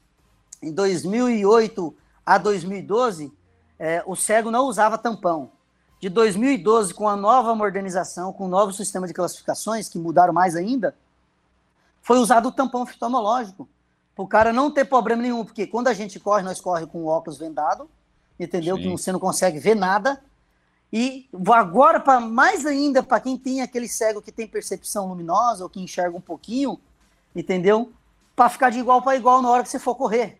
em 0.60 0.72
2008 0.72 1.94
a 2.24 2.38
2012, 2.38 3.32
é, 3.78 4.02
o 4.06 4.14
cego 4.14 4.50
não 4.50 4.66
usava 4.66 4.98
tampão. 4.98 5.50
De 6.00 6.08
2012, 6.08 6.94
com 6.94 7.08
a 7.08 7.16
nova 7.16 7.54
modernização, 7.54 8.32
com 8.32 8.46
o 8.46 8.48
novo 8.48 8.72
sistema 8.72 9.06
de 9.06 9.14
classificações, 9.14 9.88
que 9.88 9.98
mudaram 9.98 10.32
mais 10.32 10.56
ainda, 10.56 10.96
foi 12.00 12.18
usado 12.18 12.48
o 12.48 12.52
tampão 12.52 12.82
oftalmológico. 12.82 13.68
Para 14.14 14.24
o 14.24 14.28
cara 14.28 14.52
não 14.52 14.70
ter 14.70 14.84
problema 14.84 15.22
nenhum, 15.22 15.44
porque 15.44 15.66
quando 15.66 15.88
a 15.88 15.94
gente 15.94 16.18
corre, 16.20 16.42
nós 16.42 16.60
corre 16.60 16.86
com 16.86 17.04
o 17.04 17.06
óculos 17.06 17.38
vendado, 17.38 17.88
entendeu? 18.42 18.76
Sim. 18.76 18.82
Que 18.82 18.88
você 18.88 19.12
não 19.12 19.20
consegue 19.20 19.58
ver 19.58 19.74
nada. 19.74 20.22
E 20.92 21.28
agora, 21.52 21.98
para 21.98 22.20
mais 22.20 22.66
ainda, 22.66 23.02
para 23.02 23.20
quem 23.20 23.38
tem 23.38 23.62
aquele 23.62 23.88
cego 23.88 24.20
que 24.20 24.30
tem 24.30 24.46
percepção 24.46 25.08
luminosa 25.08 25.64
ou 25.64 25.70
que 25.70 25.80
enxerga 25.80 26.16
um 26.16 26.20
pouquinho, 26.20 26.78
entendeu? 27.34 27.92
Para 28.36 28.50
ficar 28.50 28.70
de 28.70 28.78
igual 28.78 29.00
para 29.00 29.16
igual 29.16 29.40
na 29.40 29.50
hora 29.50 29.62
que 29.62 29.70
você 29.70 29.78
for 29.78 29.94
correr. 29.94 30.38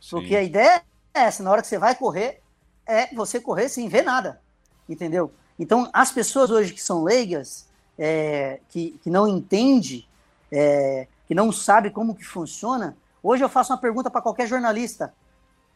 Sim. 0.00 0.10
Porque 0.10 0.34
a 0.34 0.42
ideia 0.42 0.82
é 1.14 1.20
essa, 1.20 1.42
na 1.42 1.50
hora 1.50 1.62
que 1.62 1.68
você 1.68 1.78
vai 1.78 1.94
correr, 1.94 2.40
é 2.84 3.14
você 3.14 3.40
correr 3.40 3.68
sem 3.68 3.88
ver 3.88 4.02
nada, 4.02 4.40
entendeu? 4.88 5.32
Então, 5.56 5.88
as 5.92 6.10
pessoas 6.10 6.50
hoje 6.50 6.72
que 6.72 6.82
são 6.82 7.04
leigas, 7.04 7.68
é, 7.96 8.58
que, 8.68 8.98
que 9.02 9.10
não 9.10 9.28
entendem 9.28 10.04
é, 10.50 11.06
que 11.28 11.34
não 11.34 11.52
sabe 11.52 11.90
como 11.90 12.16
que 12.16 12.24
funciona, 12.24 12.96
hoje 13.22 13.44
eu 13.44 13.48
faço 13.48 13.72
uma 13.72 13.78
pergunta 13.78 14.10
para 14.10 14.20
qualquer 14.20 14.48
jornalista. 14.48 15.14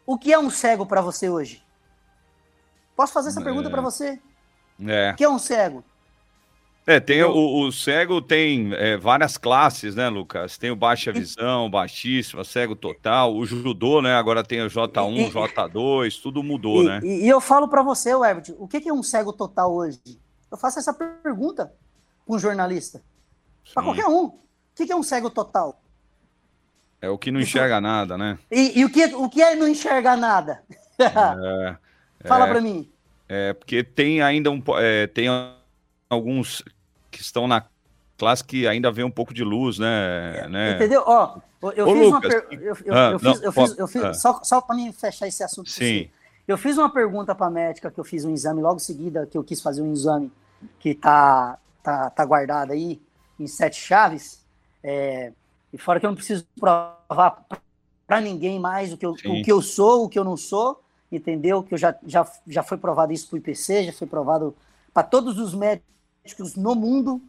O 0.07 0.17
que 0.17 0.33
é 0.33 0.39
um 0.39 0.49
cego 0.49 0.87
para 0.87 1.01
você 1.01 1.29
hoje? 1.29 1.63
Posso 2.95 3.13
fazer 3.13 3.29
essa 3.29 3.41
é. 3.41 3.45
pergunta 3.45 3.69
para 3.69 3.83
você? 3.83 4.19
É. 4.87 5.11
O 5.13 5.17
que 5.17 5.25
é 5.25 5.29
um 5.29 5.39
cego? 5.39 5.85
É, 6.87 7.01
tem 7.01 7.21
o, 7.25 7.67
o 7.67 7.73
cego 7.73 8.23
tem 8.23 8.73
é, 8.75 8.97
várias 8.97 9.37
classes, 9.37 9.97
né, 9.97 10.09
Lucas? 10.09 10.57
Tem 10.57 10.71
o 10.71 10.77
baixa 10.77 11.13
visão, 11.13 11.69
baixíssima, 11.69 12.45
cego 12.45 12.77
total, 12.77 13.35
o 13.35 13.45
judô, 13.45 14.01
né? 14.01 14.15
Agora 14.15 14.45
tem 14.45 14.63
o 14.63 14.71
J1, 14.71 15.17
e, 15.17 15.31
J2, 15.33 16.23
tudo 16.23 16.45
mudou, 16.45 16.85
e, 16.85 16.87
né? 16.87 17.01
E, 17.03 17.25
e, 17.25 17.29
eu 17.29 17.41
falo 17.41 17.67
para 17.67 17.83
você, 17.83 18.11
Herbert, 18.11 18.55
o 18.57 18.69
que 18.69 18.89
é 18.89 18.93
um 18.93 19.03
cego 19.03 19.33
total 19.33 19.75
hoje? 19.75 19.99
Eu 20.49 20.57
faço 20.57 20.79
essa 20.79 20.95
pergunta 20.95 21.75
para 22.25 22.37
um 22.37 22.39
jornalista, 22.39 23.03
para 23.75 23.83
qualquer 23.83 24.07
um. 24.07 24.27
O 24.27 24.39
que 24.77 24.93
é 24.93 24.97
um 24.97 25.03
cego 25.03 25.29
total? 25.29 25.83
É 27.01 27.09
o 27.09 27.19
que 27.19 27.31
não 27.31 27.41
enxerga 27.41 27.81
nada, 27.81 28.17
né? 28.17 28.39
E, 28.51 28.81
e, 28.81 28.85
o, 28.85 28.91
que, 28.91 29.05
o 29.15 29.29
que 29.29 29.43
é 29.43 29.55
não 29.55 29.69
enxergar 29.69 30.17
nada? 30.17 30.63
É, 30.99 32.27
Fala 32.27 32.47
é, 32.47 32.51
para 32.51 32.61
mim. 32.63 32.91
É, 33.29 33.53
porque 33.53 33.85
tem 33.85 34.23
ainda 34.23 34.51
um. 34.51 34.63
É, 34.79 35.07
tem 35.07 35.27
alguns 36.09 36.65
que 37.11 37.21
estão 37.21 37.47
na 37.47 37.67
classe 38.17 38.43
que 38.43 38.67
ainda 38.67 38.91
vê 38.91 39.05
um 39.05 39.11
pouco 39.11 39.35
de 39.35 39.45
luz, 39.45 39.79
né? 39.79 40.39
É, 40.39 40.49
né? 40.49 40.75
Entendeu? 40.77 41.05
Ó, 41.07 41.39
eu 41.75 41.87
Ô, 41.87 41.93
fiz 41.93 42.05
Lucas, 42.07 42.11
uma 42.11 42.21
pergunta. 42.21 42.55
Eu, 42.55 42.77
eu, 42.85 42.95
ah, 42.95 43.11
eu, 43.13 43.19
fiz, 43.19 43.43
eu 43.43 43.53
fiz, 43.53 43.79
eu 43.79 43.89
fiz 43.89 44.03
ah. 44.05 44.15
só, 44.15 44.41
só 44.43 44.61
para 44.61 44.77
mim 44.77 44.93
fechar 44.93 45.29
esse 45.29 45.43
assunto. 45.43 45.69
Sim. 45.69 46.09
Eu 46.47 46.57
fiz 46.57 46.79
uma 46.79 46.91
pergunta 46.91 47.35
para 47.35 47.47
a 47.47 47.51
médica 47.51 47.91
que 47.91 47.99
eu 47.99 48.05
fiz 48.05 48.25
um 48.25 48.33
exame 48.33 48.63
logo 48.63 48.77
em 48.77 48.81
seguida, 48.81 49.27
que 49.27 49.37
eu 49.37 49.43
quis 49.43 49.61
fazer 49.61 49.83
um 49.83 49.93
exame 49.93 50.33
que 50.79 50.95
tá, 50.95 51.59
tá, 51.83 52.09
tá 52.09 52.25
guardado 52.25 52.73
aí 52.73 53.01
em 53.39 53.47
sete 53.47 53.81
chaves. 53.81 54.45
É, 54.83 55.33
e 55.73 55.79
fora 55.79 56.01
que 56.01 56.07
eu 56.07 56.11
não 56.11 56.17
preciso 56.17 56.47
provar 56.59 57.45
para 58.07 58.21
ninguém 58.21 58.59
mais 58.59 58.93
o 58.93 58.97
que, 58.97 59.05
eu, 59.05 59.11
o 59.11 59.43
que 59.43 59.51
eu 59.51 59.61
sou, 59.61 60.05
o 60.05 60.09
que 60.09 60.19
eu 60.19 60.25
não 60.25 60.37
sou, 60.37 60.81
entendeu? 61.11 61.63
Que 61.63 61.75
eu 61.75 61.79
já, 61.79 61.95
já, 62.07 62.27
já 62.47 62.63
foi 62.63 62.79
provado 62.79 63.13
isso 63.13 63.29
para 63.29 63.35
o 63.35 63.39
IPC, 63.39 63.85
já 63.85 63.93
foi 63.93 64.07
provado 64.07 64.55
para 64.95 65.03
todos 65.03 65.39
os 65.39 65.55
médicos 65.55 66.55
no 66.57 66.75
mundo. 66.75 67.21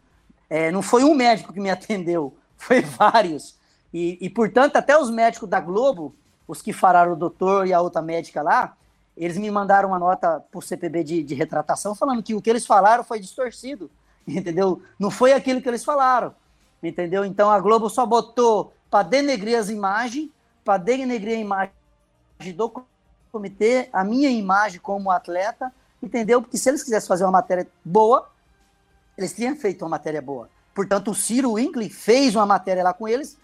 É, 0.48 0.70
não 0.70 0.82
foi 0.82 1.04
um 1.04 1.14
médico 1.14 1.52
que 1.52 1.60
me 1.60 1.68
atendeu, 1.70 2.34
foi 2.56 2.80
vários. 2.80 3.56
E, 3.92 4.18
e, 4.20 4.30
portanto, 4.30 4.76
até 4.76 4.96
os 4.96 5.10
médicos 5.10 5.48
da 5.48 5.60
Globo, 5.60 6.14
os 6.46 6.62
que 6.62 6.72
falaram 6.72 7.12
o 7.12 7.16
doutor 7.16 7.66
e 7.66 7.72
a 7.72 7.80
outra 7.80 8.00
médica 8.00 8.42
lá, 8.42 8.76
eles 9.16 9.36
me 9.36 9.50
mandaram 9.50 9.88
uma 9.88 9.98
nota 9.98 10.40
por 10.52 10.62
CPB 10.62 11.02
de, 11.02 11.22
de 11.24 11.34
retratação 11.34 11.94
falando 11.94 12.22
que 12.22 12.34
o 12.34 12.40
que 12.40 12.48
eles 12.48 12.64
falaram 12.64 13.02
foi 13.02 13.18
distorcido, 13.18 13.90
entendeu? 14.26 14.80
Não 14.98 15.10
foi 15.10 15.32
aquilo 15.32 15.60
que 15.60 15.68
eles 15.68 15.84
falaram 15.84 16.34
entendeu? 16.82 17.24
Então 17.24 17.50
a 17.50 17.58
Globo 17.60 17.88
só 17.88 18.06
botou 18.06 18.72
para 18.90 19.02
denegrir 19.02 19.58
as 19.58 19.68
imagens, 19.68 20.30
para 20.64 20.78
denegrir 20.78 21.36
a 21.36 21.40
imagem 21.40 21.72
do 22.54 22.72
comitê, 23.30 23.88
a 23.92 24.04
minha 24.04 24.30
imagem 24.30 24.80
como 24.80 25.10
atleta, 25.10 25.72
entendeu? 26.02 26.40
Porque 26.40 26.56
se 26.56 26.68
eles 26.68 26.82
quisessem 26.82 27.08
fazer 27.08 27.24
uma 27.24 27.32
matéria 27.32 27.66
boa, 27.84 28.28
eles 29.16 29.34
tinham 29.34 29.56
feito 29.56 29.82
uma 29.82 29.90
matéria 29.90 30.22
boa. 30.22 30.48
Portanto, 30.74 31.10
o 31.10 31.14
Ciro 31.14 31.54
Winkley 31.54 31.90
fez 31.90 32.36
uma 32.36 32.46
matéria 32.46 32.84
lá 32.84 32.92
com 32.92 33.08
eles, 33.08 33.36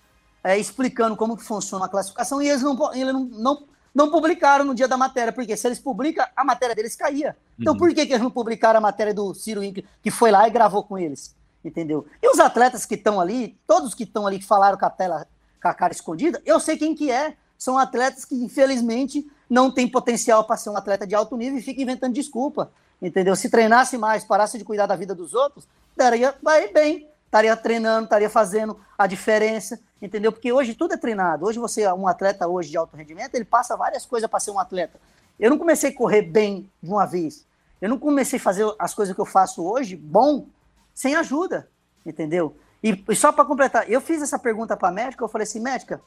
é, 0.42 0.56
explicando 0.58 1.16
como 1.16 1.36
que 1.36 1.42
funciona 1.42 1.86
a 1.86 1.88
classificação, 1.88 2.40
e 2.40 2.48
eles 2.48 2.62
não, 2.62 2.94
eles 2.94 3.12
não, 3.12 3.24
não, 3.24 3.66
não 3.94 4.10
publicaram 4.10 4.64
no 4.64 4.74
dia 4.74 4.86
da 4.86 4.96
matéria, 4.96 5.32
porque 5.32 5.56
se 5.56 5.66
eles 5.66 5.80
publicam, 5.80 6.24
a 6.36 6.44
matéria 6.44 6.74
deles 6.74 6.94
caía. 6.94 7.36
Então, 7.58 7.72
uhum. 7.72 7.78
por 7.78 7.92
que, 7.92 8.06
que 8.06 8.12
eles 8.12 8.22
não 8.22 8.30
publicaram 8.30 8.78
a 8.78 8.80
matéria 8.80 9.12
do 9.12 9.34
Ciro 9.34 9.62
Winkley, 9.62 9.86
que 10.02 10.10
foi 10.10 10.30
lá 10.30 10.46
e 10.46 10.50
gravou 10.50 10.84
com 10.84 10.96
eles? 10.96 11.34
Entendeu? 11.64 12.06
E 12.22 12.28
os 12.30 12.38
atletas 12.38 12.84
que 12.84 12.94
estão 12.94 13.20
ali, 13.20 13.58
todos 13.66 13.94
que 13.94 14.04
estão 14.04 14.26
ali 14.26 14.38
que 14.38 14.46
falaram 14.46 14.76
com 14.76 14.84
a 14.84 14.90
tela, 14.90 15.26
com 15.60 15.68
a 15.68 15.74
cara 15.74 15.92
escondida, 15.92 16.40
eu 16.44 16.60
sei 16.60 16.76
quem 16.76 16.94
que 16.94 17.10
é. 17.10 17.36
São 17.56 17.78
atletas 17.78 18.24
que, 18.24 18.34
infelizmente, 18.34 19.26
não 19.48 19.70
tem 19.70 19.88
potencial 19.88 20.44
para 20.44 20.56
ser 20.56 20.70
um 20.70 20.76
atleta 20.76 21.06
de 21.06 21.14
alto 21.14 21.36
nível 21.36 21.58
e 21.58 21.62
fica 21.62 21.80
inventando 21.80 22.12
desculpa, 22.12 22.70
entendeu? 23.00 23.34
Se 23.34 23.48
treinasse 23.48 23.96
mais, 23.96 24.24
parasse 24.24 24.58
de 24.58 24.64
cuidar 24.64 24.86
da 24.86 24.96
vida 24.96 25.14
dos 25.14 25.32
outros, 25.34 25.66
daria 25.96 26.34
vai 26.42 26.68
bem, 26.72 27.08
estaria 27.24 27.56
treinando, 27.56 28.04
estaria 28.04 28.28
fazendo 28.28 28.78
a 28.98 29.06
diferença, 29.06 29.80
entendeu? 30.02 30.32
Porque 30.32 30.52
hoje 30.52 30.74
tudo 30.74 30.94
é 30.94 30.96
treinado. 30.96 31.46
Hoje 31.46 31.58
você, 31.58 31.90
um 31.92 32.06
atleta 32.06 32.46
hoje 32.46 32.70
de 32.70 32.76
alto 32.76 32.96
rendimento, 32.96 33.34
ele 33.34 33.44
passa 33.44 33.76
várias 33.76 34.04
coisas 34.04 34.28
para 34.28 34.40
ser 34.40 34.50
um 34.50 34.58
atleta. 34.58 35.00
Eu 35.38 35.50
não 35.50 35.58
comecei 35.58 35.90
a 35.90 35.94
correr 35.94 36.22
bem 36.22 36.70
de 36.82 36.90
uma 36.90 37.06
vez. 37.06 37.46
Eu 37.80 37.88
não 37.88 37.98
comecei 37.98 38.38
a 38.38 38.42
fazer 38.42 38.66
as 38.78 38.94
coisas 38.94 39.14
que 39.14 39.20
eu 39.20 39.26
faço 39.26 39.64
hoje 39.64 39.96
bom 39.96 40.46
sem 40.94 41.14
ajuda, 41.16 41.68
entendeu? 42.06 42.56
E, 42.82 43.02
e 43.08 43.16
só 43.16 43.32
para 43.32 43.44
completar, 43.44 43.90
eu 43.90 44.00
fiz 44.00 44.22
essa 44.22 44.38
pergunta 44.38 44.76
para 44.76 44.88
a 44.88 44.92
médica, 44.92 45.24
eu 45.24 45.28
falei 45.28 45.44
assim, 45.44 45.60
médica, 45.60 46.00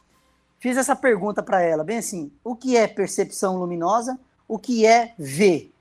fiz 0.59 0.77
essa 0.77 0.95
pergunta 0.95 1.43
para 1.43 1.61
ela, 1.61 1.83
bem 1.83 1.97
assim, 1.97 2.31
o 2.43 2.55
que 2.55 2.77
é 2.77 2.87
percepção 2.87 3.57
luminosa? 3.57 4.17
O 4.47 4.57
que 4.57 4.85
é 4.85 5.13
ver? 5.17 5.73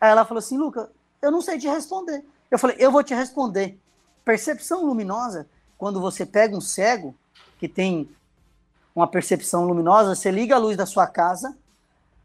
Aí 0.00 0.10
ela 0.10 0.24
falou 0.24 0.38
assim, 0.38 0.56
Luca, 0.56 0.90
eu 1.20 1.30
não 1.30 1.40
sei 1.40 1.58
te 1.58 1.68
responder. 1.68 2.24
Eu 2.50 2.58
falei, 2.58 2.76
eu 2.78 2.90
vou 2.90 3.02
te 3.02 3.14
responder. 3.14 3.78
Percepção 4.24 4.84
luminosa, 4.84 5.46
quando 5.76 6.00
você 6.00 6.24
pega 6.24 6.56
um 6.56 6.60
cego 6.60 7.14
que 7.58 7.68
tem 7.68 8.08
uma 8.94 9.06
percepção 9.06 9.64
luminosa, 9.64 10.14
você 10.14 10.30
liga 10.30 10.54
a 10.54 10.58
luz 10.58 10.76
da 10.76 10.86
sua 10.86 11.06
casa, 11.06 11.56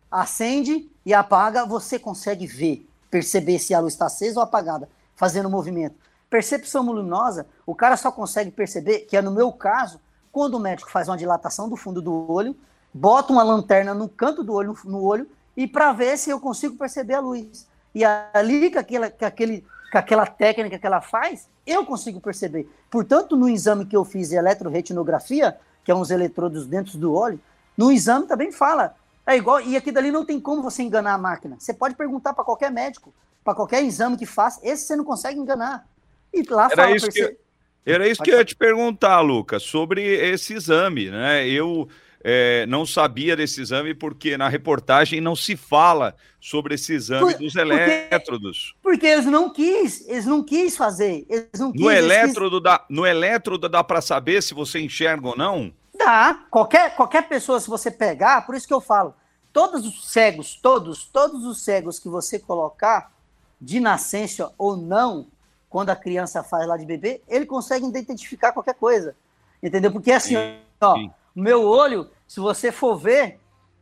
acende 0.09 0.89
e 1.05 1.13
apaga, 1.13 1.65
você 1.65 1.97
consegue 1.97 2.45
ver, 2.45 2.87
perceber 3.09 3.59
se 3.59 3.73
a 3.73 3.79
luz 3.79 3.93
está 3.93 4.05
acesa 4.05 4.39
ou 4.39 4.43
apagada, 4.43 4.89
fazendo 5.17 5.49
movimento. 5.49 5.95
Percepção 6.29 6.83
luminosa, 6.85 7.47
o 7.65 7.75
cara 7.75 7.97
só 7.97 8.11
consegue 8.11 8.51
perceber, 8.51 8.99
que 8.99 9.17
é 9.17 9.21
no 9.21 9.31
meu 9.31 9.51
caso, 9.51 9.99
quando 10.31 10.53
o 10.53 10.59
médico 10.59 10.91
faz 10.91 11.09
uma 11.09 11.17
dilatação 11.17 11.67
do 11.67 11.75
fundo 11.75 12.01
do 12.01 12.31
olho, 12.31 12.55
bota 12.93 13.33
uma 13.33 13.43
lanterna 13.43 13.93
no 13.93 14.07
canto 14.07 14.43
do 14.43 14.53
olho, 14.53 14.77
no, 14.85 15.03
olho, 15.03 15.27
e 15.55 15.67
para 15.67 15.91
ver 15.91 16.17
se 16.17 16.29
eu 16.29 16.39
consigo 16.39 16.77
perceber 16.77 17.15
a 17.15 17.19
luz. 17.19 17.67
E 17.95 18.05
ali, 18.05 18.71
com, 18.71 18.77
aquela, 18.77 19.09
com, 19.09 19.25
aquele, 19.25 19.65
com 19.91 19.97
aquela 19.97 20.27
técnica 20.27 20.77
que 20.77 20.85
ela 20.85 21.01
faz, 21.01 21.49
eu 21.65 21.83
consigo 21.83 22.21
perceber. 22.21 22.69
Portanto, 22.91 23.35
no 23.35 23.49
exame 23.49 23.85
que 23.85 23.97
eu 23.97 24.05
fiz 24.05 24.29
de 24.29 24.35
eletroretinografia, 24.35 25.57
que 25.83 25.91
é 25.91 25.95
uns 25.95 26.11
eletrodos 26.11 26.67
dentro 26.67 26.97
do 26.97 27.13
olho, 27.13 27.39
no 27.75 27.91
exame 27.91 28.27
também 28.27 28.51
fala. 28.51 28.95
É 29.25 29.35
igual, 29.35 29.59
e 29.61 29.75
aqui 29.75 29.91
dali 29.91 30.11
não 30.11 30.25
tem 30.25 30.39
como 30.39 30.61
você 30.61 30.83
enganar 30.83 31.13
a 31.13 31.17
máquina. 31.17 31.55
Você 31.59 31.73
pode 31.73 31.95
perguntar 31.95 32.33
para 32.33 32.43
qualquer 32.43 32.71
médico, 32.71 33.13
para 33.47 33.55
qualquer 33.55 33.81
exame 33.81 34.17
que 34.17 34.25
faça, 34.25 34.59
esse 34.61 34.85
você 34.85 34.95
não 34.97 35.05
consegue 35.05 35.39
enganar. 35.39 35.87
E 36.33 36.43
lá 36.49 36.65
Era 36.65 36.83
fala, 36.83 36.95
isso 36.97 37.07
que, 37.07 37.37
era 37.85 38.05
isso 38.05 38.21
que 38.21 38.29
eu 38.29 38.39
ia 38.39 38.43
te 38.43 38.53
perguntar, 38.53 39.21
Lucas, 39.21 39.63
sobre 39.63 40.03
esse 40.03 40.53
exame, 40.53 41.09
né? 41.09 41.47
Eu 41.47 41.87
é, 42.21 42.65
não 42.65 42.85
sabia 42.85 43.37
desse 43.37 43.61
exame 43.61 43.93
porque 43.93 44.35
na 44.35 44.49
reportagem 44.49 45.21
não 45.21 45.33
se 45.33 45.55
fala 45.55 46.13
sobre 46.41 46.75
esse 46.75 46.91
exame 46.91 47.31
Por, 47.31 47.39
dos 47.39 47.55
elétrodos. 47.55 48.75
Porque, 48.83 48.97
porque, 48.99 49.07
eles 49.07 49.25
não 49.27 49.49
quis, 49.49 50.05
eles 50.09 50.25
não 50.25 50.43
quis 50.43 50.75
fazer. 50.75 51.25
Eles 51.29 51.57
não 51.57 51.71
quis, 51.71 51.79
no 51.79 51.89
elétrodo 51.89 52.57
quis... 52.57 52.63
dá, 52.63 52.85
no 52.89 53.05
elétrodo 53.05 53.69
dá 53.69 53.81
para 53.81 54.01
saber 54.01 54.43
se 54.43 54.53
você 54.53 54.81
enxerga 54.81 55.25
ou 55.25 55.37
não? 55.37 55.71
Dá. 55.97 56.43
Qualquer, 56.51 56.93
qualquer 56.97 57.29
pessoa, 57.29 57.61
se 57.61 57.69
você 57.69 57.89
pegar, 57.89 58.45
por 58.45 58.55
isso 58.55 58.67
que 58.67 58.73
eu 58.73 58.81
falo, 58.81 59.15
todos 59.53 59.87
os 59.87 60.11
cegos, 60.11 60.59
todos, 60.61 61.05
todos 61.05 61.43
os 61.43 61.63
cegos 61.63 61.97
que 61.97 62.07
você 62.07 62.37
colocar, 62.37 63.11
de 63.59 63.79
nascença 63.79 64.51
ou 64.57 64.77
não, 64.77 65.27
quando 65.69 65.89
a 65.89 65.95
criança 65.95 66.43
faz 66.43 66.67
lá 66.67 66.77
de 66.77 66.85
bebê, 66.85 67.21
ele 67.27 67.45
consegue 67.45 67.85
identificar 67.85 68.51
qualquer 68.51 68.75
coisa. 68.75 69.15
Entendeu? 69.61 69.91
Porque 69.91 70.11
assim, 70.11 70.35
sim, 70.35 70.59
ó, 70.79 70.95
sim. 70.95 71.11
meu 71.35 71.65
olho, 71.65 72.09
se 72.27 72.39
você 72.39 72.71
for 72.71 72.95
ver, 72.95 73.39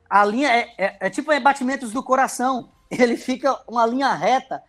a 0.09 0.23
linha 0.23 0.49
é, 0.49 0.73
é, 0.77 0.97
é 1.01 1.09
tipo 1.09 1.31
é 1.31 1.39
batimentos 1.39 1.91
do 1.91 2.03
coração. 2.03 2.69
Ele 2.89 3.17
fica 3.17 3.59
uma 3.67 3.85
linha 3.85 4.13
reta. 4.13 4.63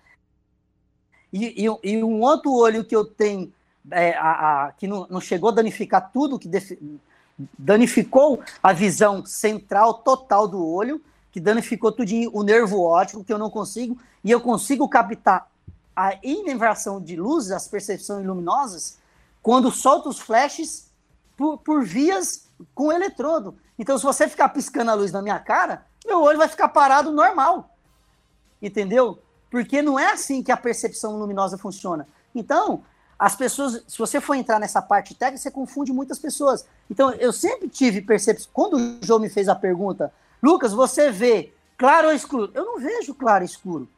E, 1.32 1.64
e, 1.64 1.92
e 1.92 2.02
um 2.02 2.20
outro 2.20 2.52
olho 2.52 2.84
que 2.84 2.96
eu 2.96 3.04
tenho, 3.04 3.52
é, 3.90 4.16
a, 4.16 4.66
a, 4.66 4.72
que 4.72 4.86
não, 4.86 5.06
não, 5.10 5.20
chegou 5.20 5.50
a 5.50 5.54
danificar 5.54 6.10
tudo, 6.10 6.38
que 6.38 6.48
danificou 7.58 8.42
a 8.62 8.72
visão 8.72 9.24
central 9.26 9.94
total 9.94 10.48
do 10.48 10.66
olho, 10.66 11.02
que 11.36 11.40
danificou 11.40 11.92
tudo 11.92 12.10
o 12.32 12.42
nervo 12.42 12.80
óptico, 12.80 13.22
que 13.22 13.30
eu 13.30 13.36
não 13.36 13.50
consigo, 13.50 13.98
e 14.24 14.30
eu 14.30 14.40
consigo 14.40 14.88
captar 14.88 15.46
a 15.94 16.18
inversão 16.24 16.98
de 16.98 17.14
luz, 17.14 17.50
as 17.50 17.68
percepções 17.68 18.24
luminosas, 18.24 18.96
quando 19.42 19.70
solta 19.70 20.08
os 20.08 20.18
flashes 20.18 20.90
por, 21.36 21.58
por 21.58 21.84
vias 21.84 22.48
com 22.74 22.90
eletrodo. 22.90 23.54
Então, 23.78 23.98
se 23.98 24.04
você 24.04 24.26
ficar 24.26 24.48
piscando 24.48 24.90
a 24.90 24.94
luz 24.94 25.12
na 25.12 25.20
minha 25.20 25.38
cara, 25.38 25.84
meu 26.06 26.22
olho 26.22 26.38
vai 26.38 26.48
ficar 26.48 26.70
parado 26.70 27.12
normal. 27.12 27.76
Entendeu? 28.62 29.18
Porque 29.50 29.82
não 29.82 29.98
é 29.98 30.12
assim 30.12 30.42
que 30.42 30.50
a 30.50 30.56
percepção 30.56 31.18
luminosa 31.18 31.58
funciona. 31.58 32.08
Então, 32.34 32.82
as 33.18 33.36
pessoas, 33.36 33.84
se 33.86 33.98
você 33.98 34.22
for 34.22 34.36
entrar 34.36 34.58
nessa 34.58 34.80
parte 34.80 35.14
técnica, 35.14 35.42
você 35.42 35.50
confunde 35.50 35.92
muitas 35.92 36.18
pessoas. 36.18 36.64
Então, 36.90 37.10
eu 37.12 37.30
sempre 37.30 37.68
tive 37.68 38.00
percepção. 38.00 38.48
Quando 38.54 38.78
o 38.78 38.98
João 39.02 39.20
me 39.20 39.28
fez 39.28 39.50
a 39.50 39.54
pergunta, 39.54 40.10
Lucas, 40.42 40.72
você 40.72 41.10
vê 41.10 41.52
claro 41.76 42.08
ou 42.08 42.14
escuro? 42.14 42.50
Eu 42.54 42.64
não 42.64 42.78
vejo 42.78 43.14
claro 43.14 43.44
e 43.44 43.46
escuro. 43.46 43.88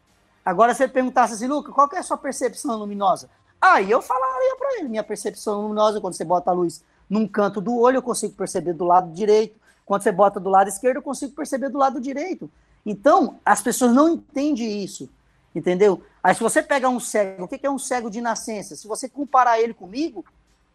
Agora, 0.44 0.74
se 0.74 0.82
ele 0.82 0.92
perguntasse 0.92 1.34
assim, 1.34 1.46
Lucas, 1.46 1.74
qual 1.74 1.88
é 1.92 1.98
a 1.98 2.02
sua 2.02 2.16
percepção 2.16 2.76
luminosa? 2.76 3.28
Aí 3.60 3.90
eu 3.90 4.00
falaria 4.00 4.56
para 4.56 4.78
ele, 4.78 4.88
minha 4.88 5.04
percepção 5.04 5.62
luminosa, 5.62 6.00
quando 6.00 6.14
você 6.14 6.24
bota 6.24 6.50
a 6.50 6.54
luz 6.54 6.82
num 7.08 7.26
canto 7.26 7.60
do 7.60 7.76
olho, 7.76 7.96
eu 7.96 8.02
consigo 8.02 8.34
perceber 8.34 8.72
do 8.72 8.84
lado 8.84 9.12
direito. 9.12 9.58
Quando 9.84 10.02
você 10.02 10.12
bota 10.12 10.38
do 10.38 10.48
lado 10.48 10.68
esquerdo, 10.68 10.96
eu 10.96 11.02
consigo 11.02 11.32
perceber 11.34 11.68
do 11.68 11.78
lado 11.78 12.00
direito. 12.00 12.50
Então, 12.84 13.38
as 13.44 13.60
pessoas 13.60 13.92
não 13.92 14.08
entendem 14.08 14.82
isso. 14.82 15.08
Entendeu? 15.54 16.02
Aí 16.22 16.34
se 16.34 16.40
você 16.40 16.62
pegar 16.62 16.88
um 16.88 17.00
cego, 17.00 17.44
o 17.44 17.48
que 17.48 17.66
é 17.66 17.70
um 17.70 17.78
cego 17.78 18.10
de 18.10 18.20
nascença? 18.20 18.76
Se 18.76 18.86
você 18.86 19.08
comparar 19.08 19.60
ele 19.60 19.74
comigo, 19.74 20.24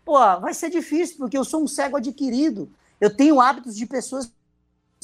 pô, 0.03 0.17
vai 0.39 0.53
ser 0.53 0.69
difícil, 0.69 1.17
porque 1.17 1.37
eu 1.37 1.43
sou 1.43 1.63
um 1.63 1.67
cego 1.67 1.97
adquirido. 1.97 2.69
Eu 2.99 3.15
tenho 3.15 3.39
hábitos 3.39 3.75
de 3.75 3.85
pessoas 3.85 4.31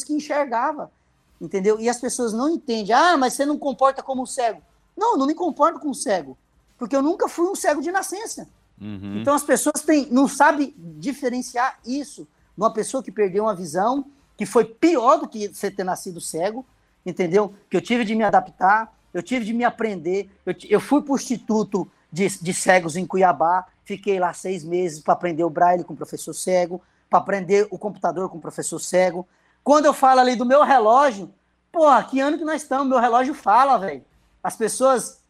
que 0.03 0.13
enxergava, 0.13 0.91
entendeu? 1.39 1.79
E 1.79 1.89
as 1.89 1.99
pessoas 1.99 2.33
não 2.33 2.49
entendem. 2.49 2.93
Ah, 2.93 3.17
mas 3.17 3.33
você 3.33 3.45
não 3.45 3.57
comporta 3.57 4.01
como 4.03 4.23
um 4.23 4.25
cego. 4.25 4.62
Não, 4.95 5.17
não 5.17 5.25
me 5.25 5.33
comporto 5.33 5.79
como 5.79 5.91
um 5.91 5.93
cego, 5.93 6.38
porque 6.77 6.95
eu 6.95 7.01
nunca 7.01 7.27
fui 7.27 7.47
um 7.47 7.55
cego 7.55 7.81
de 7.81 7.91
nascença. 7.91 8.47
Uhum. 8.79 9.19
Então 9.21 9.33
as 9.33 9.43
pessoas 9.43 9.81
têm, 9.81 10.07
não 10.12 10.27
sabem 10.27 10.73
diferenciar 10.77 11.79
isso 11.85 12.27
numa 12.55 12.71
pessoa 12.71 13.03
que 13.03 13.12
perdeu 13.12 13.43
uma 13.43 13.55
visão, 13.55 14.05
que 14.35 14.45
foi 14.45 14.65
pior 14.65 15.17
do 15.17 15.27
que 15.27 15.47
você 15.47 15.71
ter 15.71 15.83
nascido 15.83 16.19
cego, 16.19 16.65
entendeu? 17.05 17.53
Que 17.69 17.77
eu 17.77 17.81
tive 17.81 18.03
de 18.03 18.15
me 18.15 18.23
adaptar, 18.23 18.93
eu 19.13 19.23
tive 19.23 19.45
de 19.45 19.53
me 19.53 19.63
aprender. 19.63 20.29
Eu, 20.45 20.55
eu 20.69 20.79
fui 20.79 21.01
para 21.01 21.13
o 21.13 21.15
Instituto 21.15 21.89
de, 22.12 22.27
de 22.27 22.53
Cegos 22.53 22.95
em 22.95 23.05
Cuiabá, 23.05 23.65
fiquei 23.83 24.19
lá 24.19 24.33
seis 24.33 24.63
meses 24.63 24.99
para 24.99 25.13
aprender 25.13 25.43
o 25.43 25.49
braille 25.49 25.83
com 25.83 25.93
o 25.93 25.97
professor 25.97 26.33
cego, 26.33 26.81
para 27.09 27.19
aprender 27.19 27.67
o 27.71 27.77
computador 27.77 28.29
com 28.29 28.38
o 28.38 28.41
professor 28.41 28.79
cego. 28.79 29.27
Quando 29.69 29.86
eu 29.86 29.93
falo 29.93 30.19
ali 30.19 30.36
do 30.36 30.47
meu 30.47 30.63
relógio, 30.63 31.32
pô, 31.71 31.86
que 32.05 32.19
ano 32.19 32.39
que 32.39 32.43
nós 32.43 32.63
estamos? 32.63 32.88
Meu 32.88 32.97
relógio 32.97 33.36
fala, 33.36 33.77
velho. 33.77 34.03
As 34.43 34.55
pessoas, 34.55 35.23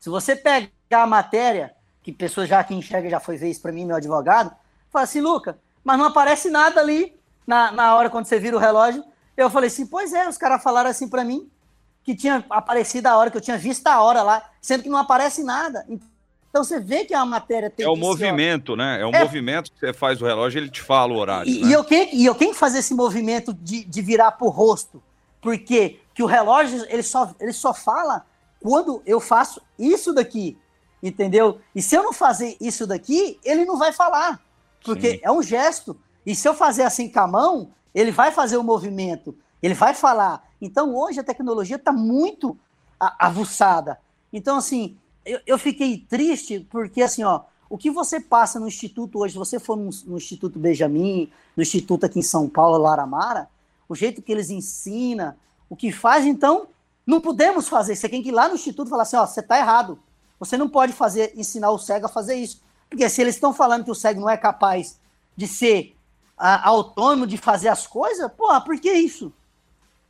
se 0.00 0.10
você 0.10 0.34
pegar 0.34 0.72
a 1.04 1.06
matéria, 1.06 1.72
que 2.02 2.10
pessoas 2.10 2.48
já 2.48 2.64
que 2.64 2.74
enxerga 2.74 3.08
já 3.08 3.20
foi 3.20 3.36
ver 3.36 3.48
isso 3.48 3.62
para 3.62 3.70
mim, 3.70 3.84
meu 3.84 3.94
advogado, 3.94 4.52
fala 4.90 5.04
assim, 5.04 5.20
Luca, 5.20 5.56
mas 5.84 5.96
não 5.96 6.06
aparece 6.06 6.50
nada 6.50 6.80
ali 6.80 7.16
na, 7.46 7.70
na 7.70 7.94
hora 7.94 8.10
quando 8.10 8.24
você 8.24 8.40
vira 8.40 8.56
o 8.56 8.58
relógio. 8.58 9.04
Eu 9.36 9.48
falei 9.48 9.68
assim, 9.68 9.86
pois 9.86 10.12
é, 10.12 10.28
os 10.28 10.36
caras 10.36 10.60
falaram 10.64 10.90
assim 10.90 11.08
para 11.08 11.22
mim 11.22 11.48
que 12.02 12.16
tinha 12.16 12.44
aparecido 12.50 13.06
a 13.06 13.16
hora, 13.16 13.30
que 13.30 13.36
eu 13.36 13.40
tinha 13.40 13.56
visto 13.56 13.86
a 13.86 14.02
hora 14.02 14.20
lá, 14.24 14.50
sendo 14.60 14.82
que 14.82 14.88
não 14.88 14.98
aparece 14.98 15.44
nada. 15.44 15.86
Então 15.88 16.08
você 16.58 16.80
vê 16.80 17.04
que 17.04 17.14
a 17.14 17.24
matéria 17.24 17.70
tem. 17.70 17.86
É 17.86 17.88
o 17.88 17.96
movimento, 17.96 18.74
né? 18.74 19.00
É 19.00 19.06
o 19.06 19.14
é... 19.14 19.20
movimento 19.20 19.70
que 19.70 19.78
você 19.78 19.92
faz 19.92 20.18
do 20.18 20.26
relógio, 20.26 20.58
ele 20.58 20.68
te 20.68 20.82
fala 20.82 21.12
o 21.12 21.16
horário. 21.16 21.50
E, 21.50 21.62
né? 21.62 21.68
e 21.68 21.72
eu, 21.72 21.84
tenho, 21.84 22.08
e 22.12 22.26
eu 22.26 22.34
tenho 22.34 22.52
que 22.52 22.58
fazer 22.58 22.78
esse 22.78 22.94
movimento 22.94 23.54
de, 23.54 23.84
de 23.84 24.02
virar 24.02 24.32
pro 24.32 24.48
rosto. 24.48 25.02
Porque 25.40 26.00
que 26.14 26.22
o 26.22 26.26
relógio 26.26 26.84
ele 26.88 27.02
só, 27.02 27.34
ele 27.40 27.52
só 27.52 27.72
fala 27.72 28.26
quando 28.60 29.02
eu 29.06 29.20
faço 29.20 29.62
isso 29.78 30.12
daqui. 30.12 30.58
Entendeu? 31.02 31.60
E 31.74 31.80
se 31.80 31.96
eu 31.96 32.02
não 32.02 32.12
fazer 32.12 32.56
isso 32.60 32.86
daqui, 32.86 33.38
ele 33.44 33.64
não 33.64 33.78
vai 33.78 33.92
falar. 33.92 34.40
Porque 34.84 35.12
Sim. 35.12 35.20
é 35.22 35.30
um 35.30 35.42
gesto. 35.42 35.96
E 36.26 36.34
se 36.34 36.46
eu 36.46 36.54
fazer 36.54 36.82
assim 36.82 37.08
com 37.08 37.20
a 37.20 37.26
mão, 37.26 37.70
ele 37.94 38.10
vai 38.10 38.30
fazer 38.32 38.56
o 38.56 38.62
movimento. 38.62 39.34
Ele 39.62 39.74
vai 39.74 39.94
falar. 39.94 40.44
Então, 40.60 40.94
hoje 40.94 41.20
a 41.20 41.24
tecnologia 41.24 41.76
está 41.76 41.92
muito 41.92 42.58
avuçada. 42.98 43.98
Então, 44.32 44.58
assim, 44.58 44.96
eu, 45.24 45.40
eu, 45.46 45.58
fiquei 45.58 45.98
triste 45.98 46.66
porque, 46.70 47.02
assim, 47.02 47.22
ó, 47.22 47.42
o 47.68 47.78
que 47.78 47.90
você 47.90 48.20
passa 48.20 48.58
no 48.58 48.66
Instituto 48.66 49.18
hoje, 49.18 49.32
se 49.32 49.38
você 49.38 49.58
for 49.58 49.76
no, 49.76 49.90
no, 50.06 50.16
Instituto 50.16 50.58
Benjamin, 50.58 51.30
no 51.56 51.62
Instituto 51.62 52.06
aqui 52.06 52.18
em 52.18 52.22
São 52.22 52.48
Paulo, 52.48 52.78
Laramara, 52.78 53.48
o 53.88 53.94
jeito 53.94 54.22
que 54.22 54.32
eles 54.32 54.50
ensinam, 54.50 55.34
o 55.68 55.76
que 55.76 55.92
faz, 55.92 56.26
então, 56.26 56.68
não 57.06 57.20
podemos 57.20 57.68
fazer. 57.68 57.94
Você 57.94 58.08
tem 58.08 58.22
que 58.22 58.30
ir 58.30 58.32
lá 58.32 58.48
no 58.48 58.54
Instituto 58.54 58.88
e 58.88 58.90
falar 58.90 59.04
assim, 59.04 59.16
ó, 59.16 59.26
você 59.26 59.40
está 59.40 59.58
errado. 59.58 59.98
Você 60.38 60.56
não 60.56 60.68
pode 60.68 60.92
fazer, 60.92 61.32
ensinar 61.36 61.70
o 61.70 61.78
cego 61.78 62.06
a 62.06 62.08
fazer 62.08 62.34
isso. 62.34 62.62
Porque 62.88 63.08
se 63.08 63.20
eles 63.20 63.36
estão 63.36 63.52
falando 63.52 63.84
que 63.84 63.90
o 63.90 63.94
cego 63.94 64.20
não 64.20 64.30
é 64.30 64.36
capaz 64.36 64.98
de 65.36 65.46
ser 65.46 65.94
a, 66.36 66.68
autônomo, 66.68 67.26
de 67.26 67.36
fazer 67.36 67.68
as 67.68 67.86
coisas, 67.86 68.30
porra, 68.32 68.60
por 68.60 68.78
que 68.80 68.90
isso? 68.90 69.32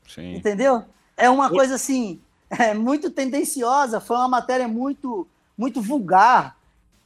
Sim. 0.08 0.34
Entendeu? 0.34 0.84
É 1.16 1.28
uma 1.28 1.50
coisa 1.50 1.74
assim, 1.74 2.20
é 2.58 2.74
muito 2.74 3.10
tendenciosa, 3.10 4.00
foi 4.00 4.16
uma 4.16 4.28
matéria 4.28 4.66
muito, 4.66 5.26
muito 5.56 5.80
vulgar, 5.80 6.56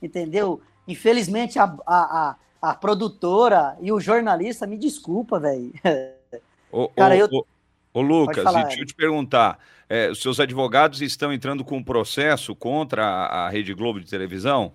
entendeu? 0.03 0.61
Infelizmente, 0.87 1.59
a, 1.59 1.65
a, 1.87 2.29
a, 2.31 2.37
a 2.71 2.75
produtora 2.75 3.77
e 3.81 3.93
o 3.93 4.01
jornalista, 4.01 4.67
me 4.67 4.77
desculpa, 4.77 5.39
velho. 5.39 5.73
Cara, 6.97 7.15
ô, 7.15 7.19
eu. 7.19 7.29
Ô, 7.31 7.45
ô 7.95 8.01
Lucas, 8.01 8.43
falar, 8.43 8.65
deixa 8.65 8.81
eu 8.81 8.87
te 8.87 8.95
perguntar: 8.95 9.59
é, 9.89 10.11
os 10.11 10.21
seus 10.21 10.41
advogados 10.41 11.01
estão 11.01 11.33
entrando 11.33 11.65
com 11.65 11.77
um 11.77 11.85
processo 11.85 12.55
contra 12.55 13.05
a, 13.05 13.47
a 13.47 13.49
Rede 13.49 13.73
Globo 13.75 14.01
de 14.01 14.11
televisão? 14.11 14.73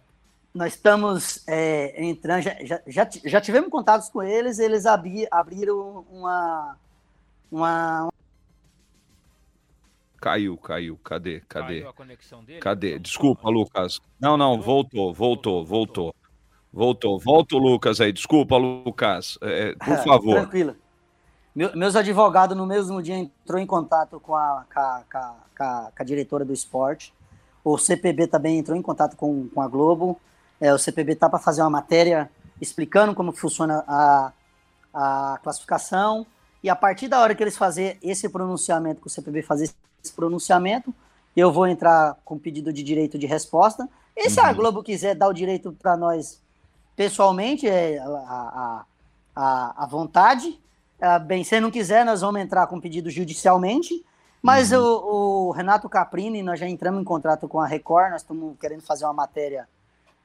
Nós 0.54 0.74
estamos 0.74 1.44
é, 1.48 2.04
entrando, 2.04 2.42
já, 2.42 2.56
já, 2.64 2.82
já, 2.88 3.10
já, 3.24 3.42
tivemos 3.42 3.70
contatos 3.70 4.10
com 4.10 4.24
eles, 4.24 4.58
eles 4.58 4.86
abri, 4.86 5.28
abriram 5.30 6.06
uma, 6.12 6.76
uma. 7.52 8.09
Caiu, 10.20 10.58
caiu. 10.58 11.00
Cadê? 11.04 11.42
Cadê? 11.48 11.80
Caiu 11.80 11.90
a 11.90 11.94
conexão 11.94 12.44
dele? 12.44 12.60
Cadê? 12.60 13.00
Desculpa, 13.00 13.50
Lucas. 13.50 14.00
Não, 14.20 14.36
não, 14.36 14.60
voltou, 14.62 15.14
voltou, 15.14 15.66
voltou. 15.66 16.16
Voltou. 16.72 17.20
Volta 17.20 17.56
o 17.56 17.60
Lucas 17.60 18.00
aí. 18.00 18.12
Desculpa, 18.12 18.58
Lucas. 18.58 19.38
É, 19.42 19.74
por 19.74 19.98
favor. 19.98 20.36
Tranquilo. 20.36 20.76
Meu, 21.56 21.76
meus 21.76 21.96
advogados, 21.96 22.56
no 22.56 22.66
mesmo 22.66 23.02
dia, 23.02 23.18
entrou 23.18 23.60
em 23.60 23.66
contato 23.66 24.20
com 24.20 24.36
a, 24.36 24.66
com 24.72 24.80
a, 24.80 25.04
com 25.12 25.18
a, 25.64 25.92
com 25.96 26.04
a 26.04 26.06
diretora 26.06 26.46
do 26.46 26.54
esporte. 26.54 27.14
O 27.64 27.78
CPB 27.78 28.28
também 28.28 28.60
entrou 28.60 28.78
em 28.78 28.82
contato 28.82 29.16
com, 29.16 29.50
com 29.50 29.62
a 29.62 29.68
Globo. 29.68 30.20
É, 30.62 30.74
o 30.74 30.78
CPB 30.78 31.14
está 31.14 31.30
para 31.30 31.40
fazer 31.40 31.62
uma 31.62 31.70
matéria 31.70 32.30
explicando 32.62 33.16
como 33.16 33.32
funciona 33.32 33.84
a, 33.88 34.32
a 34.94 35.40
classificação. 35.42 36.26
E 36.64 36.70
a 36.70 36.76
partir 36.76 37.08
da 37.08 37.20
hora 37.20 37.34
que 37.34 37.42
eles 37.42 37.58
fazerem 37.58 37.98
esse 38.04 38.30
pronunciamento, 38.30 39.02
que 39.02 39.08
o 39.08 39.10
CPB 39.10 39.42
fazer 39.42 39.70
esse 40.04 40.14
pronunciamento, 40.14 40.94
eu 41.36 41.52
vou 41.52 41.68
entrar 41.68 42.18
com 42.26 42.38
pedido 42.38 42.74
de 42.74 42.84
direito 42.84 43.18
de 43.18 43.26
resposta. 43.26 43.88
E 44.16 44.30
se 44.30 44.40
uhum. 44.40 44.46
a 44.46 44.54
Globo 44.54 44.84
quiser 44.84 45.16
dar 45.16 45.28
o 45.28 45.34
direito 45.34 45.72
para 45.72 45.96
nós 45.96 46.42
pessoalmente, 46.96 47.68
é 47.68 47.98
a, 48.00 48.84
a, 49.36 49.84
a, 49.84 49.86
vontade. 49.86 50.60
É, 51.00 51.18
bem, 51.18 51.44
se 51.44 51.60
não 51.62 51.72
quiser, 51.72 52.04
nós 52.04 52.22
vamos 52.22 52.42
entrar 52.42 52.68
com 52.68 52.80
pedido 52.80 53.10
judicialmente. 53.10 54.06
Mas 54.42 54.72
uhum. 54.72 54.80
o, 54.80 55.48
o, 55.48 55.52
Renato 55.52 55.88
Caprini, 55.88 56.44
nós 56.44 56.60
já 56.60 56.68
entramos 56.68 57.02
em 57.02 57.06
contrato 57.06 57.48
com 57.48 57.60
a 57.60 57.68
Record, 57.68 58.12
nós 58.12 58.22
estamos 58.22 58.58
querendo 58.60 58.82
fazer 58.82 59.06
uma 59.06 59.14
matéria, 59.14 59.68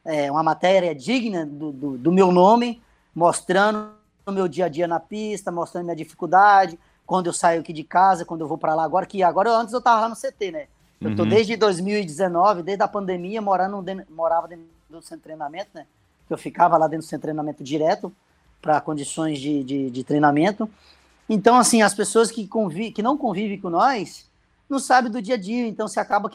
é, 0.05 0.31
uma 0.31 0.43
matéria 0.43 0.95
digna 0.95 1.45
do, 1.45 1.73
do, 1.73 1.99
do, 1.99 2.13
meu 2.13 2.31
nome, 2.33 2.83
mostrando 3.15 3.93
o 4.27 4.33
meu 4.33 4.49
dia 4.49 4.67
a 4.67 4.69
dia 4.69 4.89
na 4.89 4.99
pista, 4.99 5.53
mostrando 5.53 5.85
minha 5.85 5.97
dificuldade, 5.97 6.79
quando 7.07 7.27
eu 7.27 7.33
saio 7.33 7.61
aqui 7.61 7.73
de 7.73 7.85
casa, 7.85 8.25
quando 8.25 8.41
eu 8.41 8.49
vou 8.49 8.59
para 8.59 8.75
lá 8.75 8.85
agora, 8.85 9.07
que 9.07 9.23
agora 9.23 9.51
antes 9.51 9.73
eu 9.73 9.79
estava 9.79 10.03
lá 10.03 10.09
no 10.09 10.17
CT, 10.17 10.51
né? 10.51 10.67
Eu 11.01 11.11
estou 11.11 11.25
uhum. 11.25 11.31
desde 11.31 11.57
2019, 11.57 12.63
desde 12.63 12.83
a 12.83 12.89
pandemia, 12.89 13.43
morando, 13.43 13.85
morava 14.09 14.49
dentro 14.49 14.65
do 14.89 15.03
centro 15.03 15.19
de 15.19 15.23
treinamento, 15.25 15.71
né? 15.75 15.87
eu 16.29 16.39
ficava 16.39 16.77
lá 16.77 16.87
dentro 16.87 17.07
do 17.07 17.09
centro 17.09 17.19
de 17.19 17.23
treinamento 17.23 17.63
direto 17.63 18.13
para 18.61 18.81
condições 18.81 19.39
de, 19.39 19.63
de, 19.63 19.91
de, 19.91 20.05
treinamento. 20.05 20.69
Então, 21.29 21.57
assim, 21.57 21.83
as 21.83 21.95
pessoas 21.95 22.31
que, 22.31 22.47
convi 22.47 22.91
que 22.91 23.03
não 23.03 23.17
convivem 23.17 23.61
com 23.61 23.71
nós 23.71 24.29
não 24.69 24.79
sabem 24.79 25.11
do 25.11 25.21
dia 25.21 25.35
a 25.35 25.39
dia, 25.39 25.67
então 25.67 25.87
você 25.87 26.01
acaba 26.01 26.31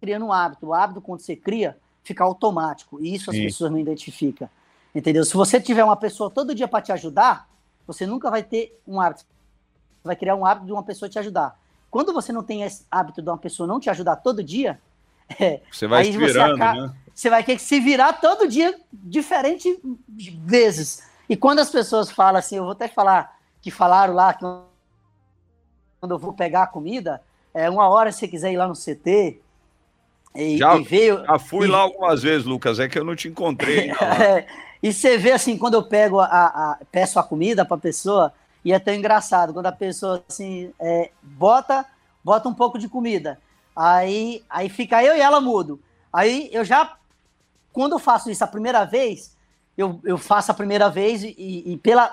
criando 0.00 0.26
um 0.26 0.32
hábito. 0.32 0.66
O 0.66 0.74
hábito, 0.74 1.00
quando 1.00 1.20
você 1.20 1.34
cria, 1.34 1.76
fica 2.04 2.22
automático, 2.22 3.02
e 3.02 3.14
isso 3.14 3.30
as 3.30 3.36
Sim. 3.36 3.44
pessoas 3.44 3.70
não 3.72 3.78
identificam. 3.78 4.48
Entendeu? 4.94 5.24
Se 5.24 5.34
você 5.34 5.60
tiver 5.60 5.82
uma 5.82 5.96
pessoa 5.96 6.30
todo 6.30 6.54
dia 6.54 6.68
para 6.68 6.82
te 6.82 6.92
ajudar, 6.92 7.48
você 7.86 8.06
nunca 8.06 8.30
vai 8.30 8.42
ter 8.42 8.78
um 8.86 9.00
hábito. 9.00 9.24
Você 10.02 10.08
vai 10.08 10.16
criar 10.16 10.34
um 10.34 10.44
hábito 10.44 10.66
de 10.66 10.72
uma 10.72 10.82
pessoa 10.82 11.08
te 11.08 11.18
ajudar. 11.18 11.56
Quando 11.88 12.12
você 12.12 12.32
não 12.32 12.42
tem 12.42 12.62
esse 12.62 12.84
hábito 12.90 13.22
de 13.22 13.28
uma 13.28 13.38
pessoa 13.38 13.66
não 13.66 13.78
te 13.78 13.88
ajudar 13.88 14.16
todo 14.16 14.42
dia, 14.42 14.80
é, 15.38 15.60
você 15.70 15.86
vai 15.86 16.02
aí 16.02 16.12
você 16.12 16.40
acaba, 16.40 16.88
né? 16.88 16.94
Você 17.14 17.30
vai 17.30 17.44
ter 17.44 17.56
que 17.56 17.62
se 17.62 17.78
virar 17.78 18.14
todo 18.14 18.48
dia, 18.48 18.74
diferentes 18.92 19.76
vezes. 20.44 21.06
E 21.28 21.36
quando 21.36 21.58
as 21.58 21.70
pessoas 21.70 22.10
falam 22.10 22.38
assim, 22.38 22.56
eu 22.56 22.64
vou 22.64 22.72
até 22.72 22.88
falar 22.88 23.38
que 23.60 23.70
falaram 23.70 24.14
lá 24.14 24.32
que 24.32 24.40
quando 26.00 26.12
eu 26.12 26.18
vou 26.18 26.32
pegar 26.32 26.64
a 26.64 26.66
comida, 26.66 27.22
é 27.54 27.68
uma 27.70 27.88
hora 27.88 28.10
se 28.10 28.20
você 28.20 28.28
quiser 28.28 28.52
ir 28.52 28.56
lá 28.56 28.66
no 28.66 28.74
CT. 28.74 29.40
E, 30.34 30.56
já, 30.56 30.76
e 30.76 30.82
veio, 30.82 31.24
já 31.24 31.38
fui 31.38 31.66
e, 31.66 31.70
lá 31.70 31.80
algumas 31.80 32.22
vezes, 32.22 32.46
Lucas, 32.46 32.80
é 32.80 32.88
que 32.88 32.98
eu 32.98 33.04
não 33.04 33.14
te 33.14 33.28
encontrei. 33.28 33.90
é, 34.00 34.46
e 34.82 34.92
você 34.92 35.18
vê 35.18 35.32
assim, 35.32 35.58
quando 35.58 35.74
eu 35.74 35.82
pego 35.82 36.18
a, 36.18 36.26
a 36.26 36.78
peço 36.90 37.18
a 37.18 37.22
comida 37.22 37.64
para 37.64 37.76
a 37.76 37.80
pessoa, 37.80 38.32
e 38.64 38.72
é 38.72 38.78
tão 38.78 38.94
engraçado, 38.94 39.52
quando 39.52 39.66
a 39.66 39.72
pessoa 39.72 40.22
assim, 40.28 40.72
é, 40.78 41.10
bota, 41.22 41.84
bota 42.22 42.48
um 42.48 42.54
pouco 42.54 42.78
de 42.78 42.88
comida. 42.88 43.38
Aí, 43.74 44.44
aí 44.48 44.68
fica 44.68 45.02
eu 45.02 45.16
e 45.16 45.20
ela 45.20 45.40
mudo. 45.40 45.80
Aí 46.12 46.48
eu 46.52 46.64
já, 46.64 46.96
quando 47.72 47.92
eu 47.92 47.98
faço 47.98 48.30
isso 48.30 48.44
a 48.44 48.46
primeira 48.46 48.84
vez, 48.84 49.36
eu, 49.76 50.00
eu 50.04 50.18
faço 50.18 50.50
a 50.50 50.54
primeira 50.54 50.88
vez 50.88 51.24
e, 51.24 51.34
e 51.66 51.76
pela, 51.78 52.12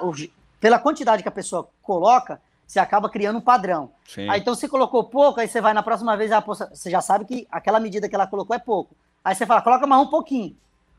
pela 0.59 0.79
quantidade 0.79 1.21
que 1.21 1.29
a 1.29 1.31
pessoa 1.31 1.69
coloca, 1.81 2.41
você 2.65 2.79
acaba 2.79 3.09
criando 3.09 3.37
um 3.37 3.41
padrão. 3.41 3.91
Sim. 4.07 4.29
Aí 4.29 4.39
então 4.39 4.55
você 4.55 4.67
colocou 4.67 5.03
pouco, 5.03 5.39
aí 5.39 5.47
você 5.47 5.59
vai 5.59 5.73
na 5.73 5.83
próxima 5.83 6.15
vez, 6.15 6.31
você 6.45 6.89
já 6.89 7.01
sabe 7.01 7.25
que 7.25 7.47
aquela 7.51 7.79
medida 7.79 8.07
que 8.07 8.15
ela 8.15 8.27
colocou 8.27 8.55
é 8.55 8.59
pouco. 8.59 8.95
Aí 9.23 9.35
você 9.35 9.45
fala, 9.45 9.61
coloca 9.61 9.85
mais 9.85 10.01
um 10.01 10.09
pouquinho. 10.09 10.55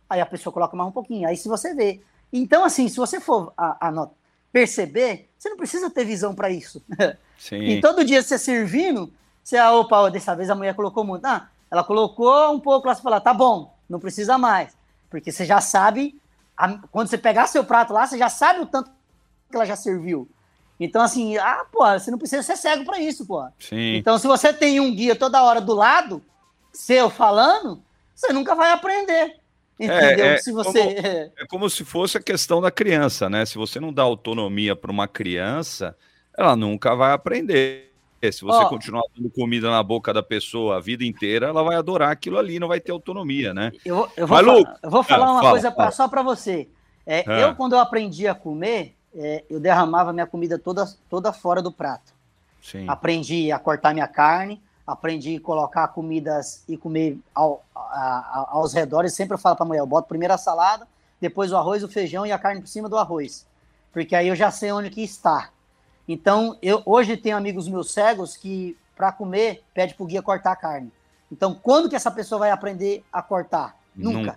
Aí 0.09 0.21
a 0.21 0.27
pessoa 0.27 0.53
coloca 0.53 0.77
mais 0.77 0.89
um 0.89 0.93
pouquinho. 0.93 1.29
Aí 1.29 1.37
se 1.37 1.49
você 1.49 1.75
vê. 1.75 2.01
Então, 2.33 2.65
assim, 2.65 2.89
se 2.89 2.97
você 2.97 3.21
for 3.21 3.53
a, 3.57 3.89
a 3.89 4.09
perceber, 4.53 5.30
você 5.41 5.49
não 5.49 5.57
precisa 5.57 5.89
ter 5.89 6.05
visão 6.05 6.35
para 6.35 6.51
isso. 6.51 6.83
Sim. 7.39 7.63
E 7.63 7.81
todo 7.81 8.05
dia 8.05 8.23
você 8.23 8.39
servindo, 8.39 9.11
você, 9.43 9.57
ah, 9.57 9.73
opa, 9.73 10.11
dessa 10.11 10.37
vez 10.37 10.51
a 10.51 10.55
mulher 10.55 10.75
colocou 10.75 11.03
muito. 11.03 11.25
Ah, 11.25 11.49
ela 11.71 11.83
colocou 11.83 12.53
um 12.53 12.61
pouco 12.61 12.87
lá, 12.87 12.95
você 12.95 13.01
fala, 13.01 13.23
tá 13.23 13.33
bom, 13.33 13.75
não 13.89 13.99
precisa 13.99 14.37
mais. 14.37 14.77
Porque 15.09 15.33
você 15.33 15.47
já 15.47 15.59
sabe, 15.59 16.21
a, 16.55 16.77
quando 16.93 17.09
você 17.09 17.17
pegar 17.17 17.47
seu 17.47 17.65
prato 17.65 17.95
lá, 17.95 18.07
você 18.07 18.19
já 18.19 18.29
sabe 18.29 18.61
o 18.61 18.67
tanto 18.67 18.91
que 19.51 19.57
ela 19.57 19.65
já 19.65 19.77
serviu. 19.77 20.29
Então, 20.79 21.01
assim, 21.01 21.39
ah, 21.39 21.65
pô, 21.73 21.87
você 21.87 22.11
não 22.11 22.19
precisa 22.19 22.43
ser 22.43 22.57
cego 22.57 22.85
para 22.85 23.01
isso, 23.01 23.25
pô. 23.25 23.43
Sim. 23.59 23.97
Então, 23.97 24.19
se 24.19 24.27
você 24.27 24.53
tem 24.53 24.79
um 24.79 24.95
guia 24.95 25.17
toda 25.17 25.43
hora 25.43 25.61
do 25.61 25.75
lado, 25.75 26.23
seu 26.71 27.09
falando, 27.09 27.83
você 28.15 28.31
nunca 28.31 28.55
vai 28.55 28.73
aprender. 28.73 29.40
Entendeu? 29.81 30.27
É, 30.27 30.35
é, 30.35 30.39
se 30.39 30.53
você... 30.53 30.95
Como, 30.95 31.07
é 31.39 31.47
como 31.49 31.71
se 31.71 31.85
fosse 31.87 32.19
a 32.19 32.23
questão 32.23 32.61
da 32.61 32.71
criança, 32.71 33.31
né? 33.31 33.47
Se 33.47 33.57
você 33.57 33.81
não 33.81 33.91
dá 33.91 34.03
autonomia 34.03 34.77
para 34.77 34.91
uma 34.91 35.09
criança, 35.09 35.97
ela 36.37 36.55
nunca 36.55 36.95
vai 36.95 37.13
aprender. 37.13 37.91
Se 38.31 38.45
você 38.45 38.63
oh. 38.63 38.69
continuar 38.69 39.03
dando 39.17 39.31
comida 39.31 39.71
na 39.71 39.83
boca 39.83 40.13
da 40.13 40.23
pessoa 40.23 40.77
a 40.77 40.81
vida 40.81 41.03
inteira, 41.03 41.47
ela 41.47 41.63
vai 41.63 41.77
adorar 41.77 42.11
aquilo 42.11 42.37
ali, 42.37 42.59
não 42.59 42.69
vai 42.69 42.79
ter 42.79 42.93
autonomia, 42.93 43.55
né? 43.55 43.73
Eu, 43.83 44.07
eu, 44.15 44.27
vou, 44.27 44.43
Mas, 44.43 44.77
eu 44.83 44.91
vou 44.91 45.03
falar 45.03 45.27
ah, 45.27 45.33
uma 45.33 45.41
fala, 45.41 45.51
coisa 45.53 45.73
pra, 45.73 45.91
só 45.91 46.07
para 46.07 46.23
você. 46.23 46.69
É, 47.07 47.25
ah. 47.27 47.41
Eu, 47.41 47.57
quando 47.57 47.73
eu 47.73 47.79
aprendi 47.79 48.29
a 48.29 48.35
comer, 48.35 48.95
é, 49.15 49.43
eu 49.49 49.59
derramava 49.59 50.13
minha 50.13 50.27
comida 50.27 50.59
toda, 50.59 50.85
toda 51.09 51.33
fora 51.33 51.63
do 51.63 51.73
prato. 51.73 52.13
Sim. 52.61 52.85
Aprendi 52.87 53.51
a 53.51 53.59
cortar 53.59 53.95
minha 53.95 54.07
carne, 54.07 54.61
aprendi 54.93 55.37
a 55.37 55.41
colocar 55.41 55.89
comidas 55.89 56.65
e 56.69 56.77
comer 56.77 57.19
ao, 57.35 57.65
a, 57.75 57.81
a, 57.81 58.49
aos 58.51 58.73
redores. 58.73 59.15
Sempre 59.15 59.35
eu 59.35 59.39
falo 59.39 59.57
para 59.57 59.65
a 59.65 59.69
mulher, 59.69 59.81
eu 59.81 59.87
boto 59.87 60.09
primeiro 60.09 60.35
a 60.35 60.39
salada, 60.39 60.87
depois 61.21 61.53
o 61.53 61.57
arroz, 61.57 61.83
o 61.83 61.89
feijão 61.89 62.27
e 62.27 62.33
a 62.33 62.39
carne 62.39 62.61
por 62.61 62.69
cima 62.69 62.89
do 62.89 62.99
arroz. 62.99 63.47
Porque 63.93 64.15
aí 64.15 64.29
eu 64.29 64.37
já 64.37 64.51
sei 64.51 64.73
onde 64.73 64.91
que 64.91 65.03
está. 65.03 65.51
Então, 66.09 66.59
eu 66.61 66.83
hoje 66.85 67.17
tenho 67.17 67.37
amigos 67.37 67.69
meus 67.69 67.93
cegos 67.93 68.37
que, 68.37 68.77
para 68.97 69.13
comer, 69.13 69.63
pede 69.73 69.95
pro 69.95 70.07
guia 70.07 70.23
cortar 70.23 70.53
a 70.53 70.57
carne. 70.57 70.93
Então, 71.31 71.55
quando 71.55 71.89
que 71.89 71.95
essa 71.95 72.11
pessoa 72.11 72.41
vai 72.41 72.51
aprender 72.51 73.05
a 73.13 73.23
cortar? 73.23 73.77
Nunca. 73.95 74.37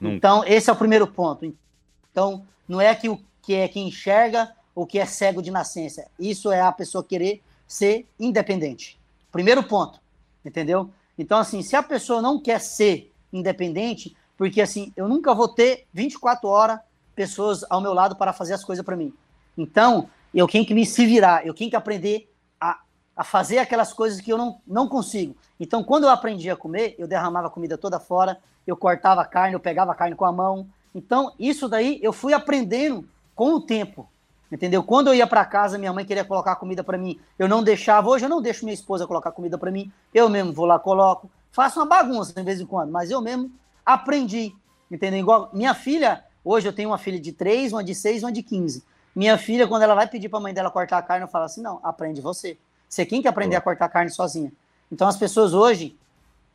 Nunca. 0.00 0.16
Então, 0.16 0.44
esse 0.44 0.70
é 0.70 0.72
o 0.72 0.76
primeiro 0.76 1.06
ponto. 1.06 1.52
Então, 2.10 2.46
não 2.68 2.80
é 2.80 2.94
que 2.94 3.08
o 3.08 3.20
que 3.40 3.54
é 3.54 3.66
que 3.66 3.80
enxerga 3.80 4.52
ou 4.74 4.86
que 4.86 4.98
é 4.98 5.04
cego 5.04 5.42
de 5.42 5.50
nascença. 5.50 6.06
Isso 6.18 6.50
é 6.50 6.60
a 6.60 6.72
pessoa 6.72 7.04
querer 7.04 7.42
ser 7.72 8.06
independente. 8.20 9.00
Primeiro 9.30 9.62
ponto, 9.62 9.98
entendeu? 10.44 10.90
Então, 11.16 11.38
assim, 11.38 11.62
se 11.62 11.74
a 11.74 11.82
pessoa 11.82 12.20
não 12.20 12.38
quer 12.38 12.60
ser 12.60 13.10
independente, 13.32 14.14
porque 14.36 14.60
assim, 14.60 14.92
eu 14.94 15.08
nunca 15.08 15.34
vou 15.34 15.48
ter 15.48 15.86
24 15.94 16.46
horas 16.46 16.80
pessoas 17.14 17.64
ao 17.70 17.80
meu 17.80 17.94
lado 17.94 18.14
para 18.14 18.32
fazer 18.32 18.52
as 18.52 18.62
coisas 18.62 18.84
para 18.84 18.94
mim. 18.94 19.14
Então, 19.56 20.10
eu 20.34 20.46
tenho 20.46 20.66
que 20.66 20.74
me 20.74 20.84
se 20.84 21.06
virar, 21.06 21.46
eu 21.46 21.54
tenho 21.54 21.70
que 21.70 21.76
aprender 21.76 22.30
a, 22.60 22.78
a 23.16 23.24
fazer 23.24 23.58
aquelas 23.58 23.90
coisas 23.90 24.20
que 24.20 24.30
eu 24.30 24.36
não, 24.36 24.60
não 24.66 24.86
consigo. 24.86 25.34
Então, 25.58 25.82
quando 25.82 26.04
eu 26.04 26.10
aprendi 26.10 26.50
a 26.50 26.56
comer, 26.56 26.94
eu 26.98 27.08
derramava 27.08 27.46
a 27.46 27.50
comida 27.50 27.78
toda 27.78 27.98
fora, 27.98 28.38
eu 28.66 28.76
cortava 28.76 29.22
a 29.22 29.26
carne, 29.26 29.54
eu 29.54 29.60
pegava 29.60 29.92
a 29.92 29.94
carne 29.94 30.14
com 30.14 30.26
a 30.26 30.32
mão. 30.32 30.68
Então, 30.94 31.32
isso 31.38 31.70
daí 31.70 31.98
eu 32.02 32.12
fui 32.12 32.34
aprendendo 32.34 33.08
com 33.34 33.54
o 33.54 33.60
tempo. 33.60 34.11
Entendeu? 34.52 34.82
Quando 34.82 35.06
eu 35.06 35.14
ia 35.14 35.26
para 35.26 35.42
casa, 35.46 35.78
minha 35.78 35.94
mãe 35.94 36.04
queria 36.04 36.26
colocar 36.26 36.56
comida 36.56 36.84
para 36.84 36.98
mim, 36.98 37.18
eu 37.38 37.48
não 37.48 37.62
deixava. 37.62 38.10
Hoje 38.10 38.26
eu 38.26 38.28
não 38.28 38.42
deixo 38.42 38.66
minha 38.66 38.74
esposa 38.74 39.06
colocar 39.06 39.32
comida 39.32 39.56
para 39.56 39.70
mim. 39.70 39.90
Eu 40.12 40.28
mesmo 40.28 40.52
vou 40.52 40.66
lá, 40.66 40.78
coloco. 40.78 41.30
Faço 41.50 41.80
uma 41.80 41.86
bagunça 41.86 42.34
de 42.34 42.42
vez 42.42 42.60
em 42.60 42.66
quando, 42.66 42.92
mas 42.92 43.10
eu 43.10 43.22
mesmo 43.22 43.50
aprendi. 43.84 44.54
Entendeu? 44.90 45.20
Igual 45.20 45.48
minha 45.54 45.72
filha, 45.72 46.22
hoje 46.44 46.68
eu 46.68 46.72
tenho 46.72 46.90
uma 46.90 46.98
filha 46.98 47.18
de 47.18 47.32
3, 47.32 47.72
uma 47.72 47.82
de 47.82 47.94
6, 47.94 48.24
uma 48.24 48.30
de 48.30 48.42
15. 48.42 48.84
Minha 49.16 49.38
filha, 49.38 49.66
quando 49.66 49.82
ela 49.82 49.94
vai 49.94 50.06
pedir 50.06 50.28
para 50.28 50.38
a 50.38 50.42
mãe 50.42 50.52
dela 50.52 50.70
cortar 50.70 50.98
a 50.98 51.02
carne, 51.02 51.24
eu 51.24 51.28
falo 51.28 51.46
assim: 51.46 51.62
não, 51.62 51.80
aprende 51.82 52.20
você. 52.20 52.58
Você 52.86 53.06
quem 53.06 53.22
que 53.22 53.28
aprender 53.28 53.56
a 53.56 53.60
cortar 53.60 53.86
a 53.86 53.88
carne 53.88 54.10
sozinha. 54.10 54.52
Então 54.90 55.08
as 55.08 55.16
pessoas 55.16 55.54
hoje, 55.54 55.96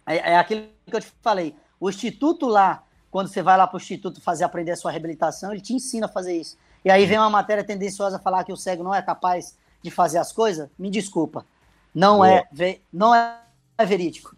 é, 0.06 0.34
é 0.34 0.38
aquilo 0.38 0.68
que 0.86 0.96
eu 0.96 1.02
te 1.02 1.12
falei, 1.24 1.56
o 1.80 1.90
instituto 1.90 2.46
lá, 2.46 2.84
quando 3.10 3.28
você 3.28 3.42
vai 3.42 3.58
lá 3.58 3.66
para 3.66 3.78
o 3.78 3.82
instituto 3.82 4.22
fazer 4.22 4.44
aprender 4.44 4.72
a 4.72 4.76
sua 4.76 4.92
reabilitação, 4.92 5.52
ele 5.52 5.62
te 5.62 5.74
ensina 5.74 6.06
a 6.06 6.10
fazer 6.10 6.38
isso. 6.38 6.56
E 6.84 6.92
aí 6.92 7.06
vem 7.06 7.18
uma 7.18 7.30
matéria 7.30 7.64
tendenciosa 7.64 8.20
falar 8.20 8.44
que 8.44 8.54
o 8.54 8.58
cego 8.58 8.84
não 8.84 8.94
é 8.94 9.02
capaz 9.02 9.58
de 9.82 9.92
fazer 9.92 10.18
as 10.18 10.32
coisas, 10.32 10.70
me 10.78 10.90
desculpa. 10.90 11.46
Não 11.94 12.24
é, 12.24 12.48
não 12.92 13.14
é 13.14 13.40
verídico. 13.86 14.36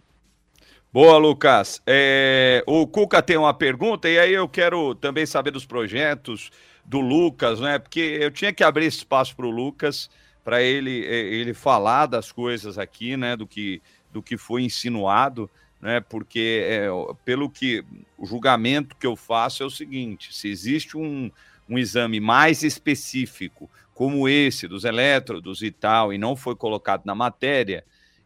Boa, 0.91 1.17
Lucas. 1.17 1.81
É, 1.85 2.63
o 2.65 2.87
Cuca 2.87 3.21
tem 3.21 3.37
uma 3.37 3.53
pergunta, 3.53 4.09
e 4.09 4.17
aí 4.17 4.33
eu 4.33 4.49
quero 4.49 4.95
também 4.95 5.25
saber 5.25 5.51
dos 5.51 5.65
projetos 5.65 6.49
do 6.83 6.99
Lucas, 6.99 7.59
né? 7.59 7.77
Porque 7.77 7.99
eu 7.99 8.31
tinha 8.31 8.51
que 8.51 8.63
abrir 8.63 8.87
espaço 8.87 9.35
para 9.35 9.45
o 9.45 9.51
Lucas, 9.51 10.09
para 10.43 10.63
ele, 10.63 11.05
ele 11.05 11.53
falar 11.53 12.07
das 12.07 12.31
coisas 12.31 12.79
aqui, 12.79 13.15
né? 13.15 13.35
Do 13.35 13.45
que, 13.45 13.81
do 14.11 14.23
que 14.23 14.35
foi 14.35 14.63
insinuado, 14.63 15.47
né? 15.79 15.99
Porque 15.99 16.65
é, 16.67 16.87
pelo 17.23 17.51
que 17.51 17.85
o 18.17 18.25
julgamento 18.25 18.95
que 18.95 19.05
eu 19.05 19.15
faço 19.15 19.61
é 19.61 19.65
o 19.67 19.69
seguinte: 19.69 20.33
se 20.33 20.49
existe 20.49 20.97
um, 20.97 21.29
um 21.69 21.77
exame 21.77 22.19
mais 22.19 22.63
específico, 22.63 23.69
como 23.93 24.27
esse 24.27 24.67
dos 24.67 24.85
elétrodos 24.85 25.61
e 25.61 25.71
tal, 25.71 26.13
e 26.13 26.17
não 26.17 26.35
foi 26.35 26.55
colocado 26.55 27.05
na 27.05 27.13
matéria 27.13 27.83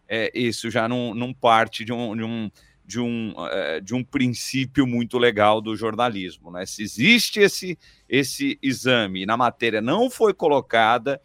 é, 0.07 0.31
isso 0.33 0.69
já 0.69 0.87
não, 0.87 1.13
não 1.13 1.33
parte 1.33 1.83
de 1.83 1.91
um, 1.91 2.15
de 2.15 2.23
um, 2.23 2.51
de 2.85 2.99
um, 2.99 3.33
é, 3.47 3.79
de 3.79 3.95
um 3.95 4.03
princípio 4.03 4.85
muito 4.85 5.17
legal 5.17 5.61
do 5.61 5.75
jornalismo. 5.75 6.51
Né? 6.51 6.65
Se 6.65 6.83
existe 6.83 7.39
esse, 7.39 7.77
esse 8.07 8.59
exame 8.61 9.25
na 9.25 9.37
matéria 9.37 9.81
não 9.81 10.09
foi 10.09 10.33
colocada, 10.33 11.21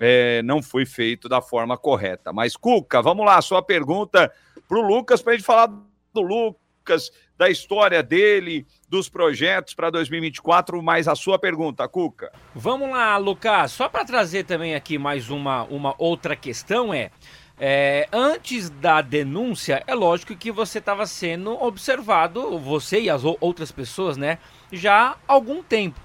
é, 0.00 0.42
não 0.42 0.62
foi 0.62 0.86
feito 0.86 1.28
da 1.28 1.42
forma 1.42 1.76
correta. 1.76 2.32
Mas, 2.32 2.56
Cuca, 2.56 3.02
vamos 3.02 3.26
lá, 3.26 3.40
sua 3.42 3.62
pergunta 3.62 4.32
para 4.68 4.78
o 4.78 4.82
Lucas, 4.82 5.20
para 5.20 5.34
a 5.34 5.36
gente 5.36 5.44
falar 5.44 5.66
do 5.66 6.22
Lucas, 6.22 7.10
da 7.42 7.50
história 7.50 8.04
dele, 8.04 8.64
dos 8.88 9.08
projetos 9.08 9.74
para 9.74 9.90
2024, 9.90 10.80
mais 10.80 11.08
a 11.08 11.16
sua 11.16 11.40
pergunta, 11.40 11.88
Cuca. 11.88 12.30
Vamos 12.54 12.88
lá, 12.88 13.16
Lucas, 13.16 13.72
só 13.72 13.88
para 13.88 14.04
trazer 14.04 14.44
também 14.44 14.76
aqui 14.76 14.96
mais 14.96 15.28
uma, 15.28 15.64
uma 15.64 15.92
outra 15.98 16.36
questão 16.36 16.94
é 16.94 17.10
é, 17.58 18.08
antes 18.12 18.70
da 18.70 19.02
denúncia, 19.02 19.82
é 19.88 19.94
lógico 19.94 20.36
que 20.36 20.52
você 20.52 20.78
estava 20.78 21.04
sendo 21.04 21.50
observado, 21.60 22.58
você 22.58 23.00
e 23.00 23.10
as 23.10 23.22
outras 23.24 23.72
pessoas, 23.72 24.16
né? 24.16 24.38
Já 24.72 25.10
há 25.10 25.16
algum 25.26 25.64
tempo. 25.64 26.00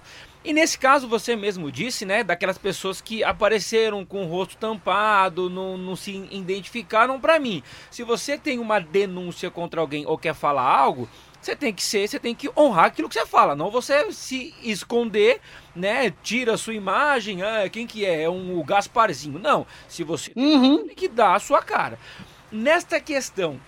E 0.47 0.53
nesse 0.53 0.79
caso, 0.79 1.09
você 1.09 1.35
mesmo 1.35 1.69
disse, 1.69 2.05
né? 2.05 2.23
Daquelas 2.23 2.57
pessoas 2.57 3.01
que 3.01 3.21
apareceram 3.21 4.05
com 4.05 4.23
o 4.23 4.29
rosto 4.29 4.55
tampado, 4.55 5.49
não, 5.49 5.77
não 5.77 5.93
se 5.93 6.25
identificaram 6.31 7.19
para 7.19 7.37
mim. 7.37 7.61
Se 7.91 8.01
você 8.01 8.37
tem 8.37 8.57
uma 8.57 8.79
denúncia 8.79 9.51
contra 9.51 9.81
alguém 9.81 10.05
ou 10.05 10.17
quer 10.17 10.33
falar 10.33 10.63
algo, 10.63 11.09
você 11.41 11.55
tem 11.55 11.73
que 11.73 11.83
ser, 11.83 12.07
você 12.07 12.19
tem 12.19 12.35
que 12.35 12.49
honrar 12.57 12.85
aquilo 12.85 13.07
que 13.07 13.15
você 13.15 13.25
fala, 13.25 13.55
não 13.55 13.71
você 13.71 14.11
se 14.11 14.53
esconder, 14.61 15.39
né? 15.75 16.11
Tira 16.23 16.53
a 16.53 16.57
sua 16.57 16.73
imagem, 16.73 17.41
ah, 17.41 17.69
quem 17.69 17.87
que 17.87 18.05
é? 18.05 18.23
É 18.23 18.29
um 18.29 18.63
Gasparzinho. 18.63 19.39
Não, 19.39 19.65
se 19.87 20.03
você 20.03 20.31
uhum. 20.35 20.87
tem 20.87 20.95
que 20.95 21.07
dar 21.07 21.35
a 21.35 21.39
sua 21.39 21.61
cara. 21.61 21.97
Nesta 22.51 22.99
questão, 22.99 23.59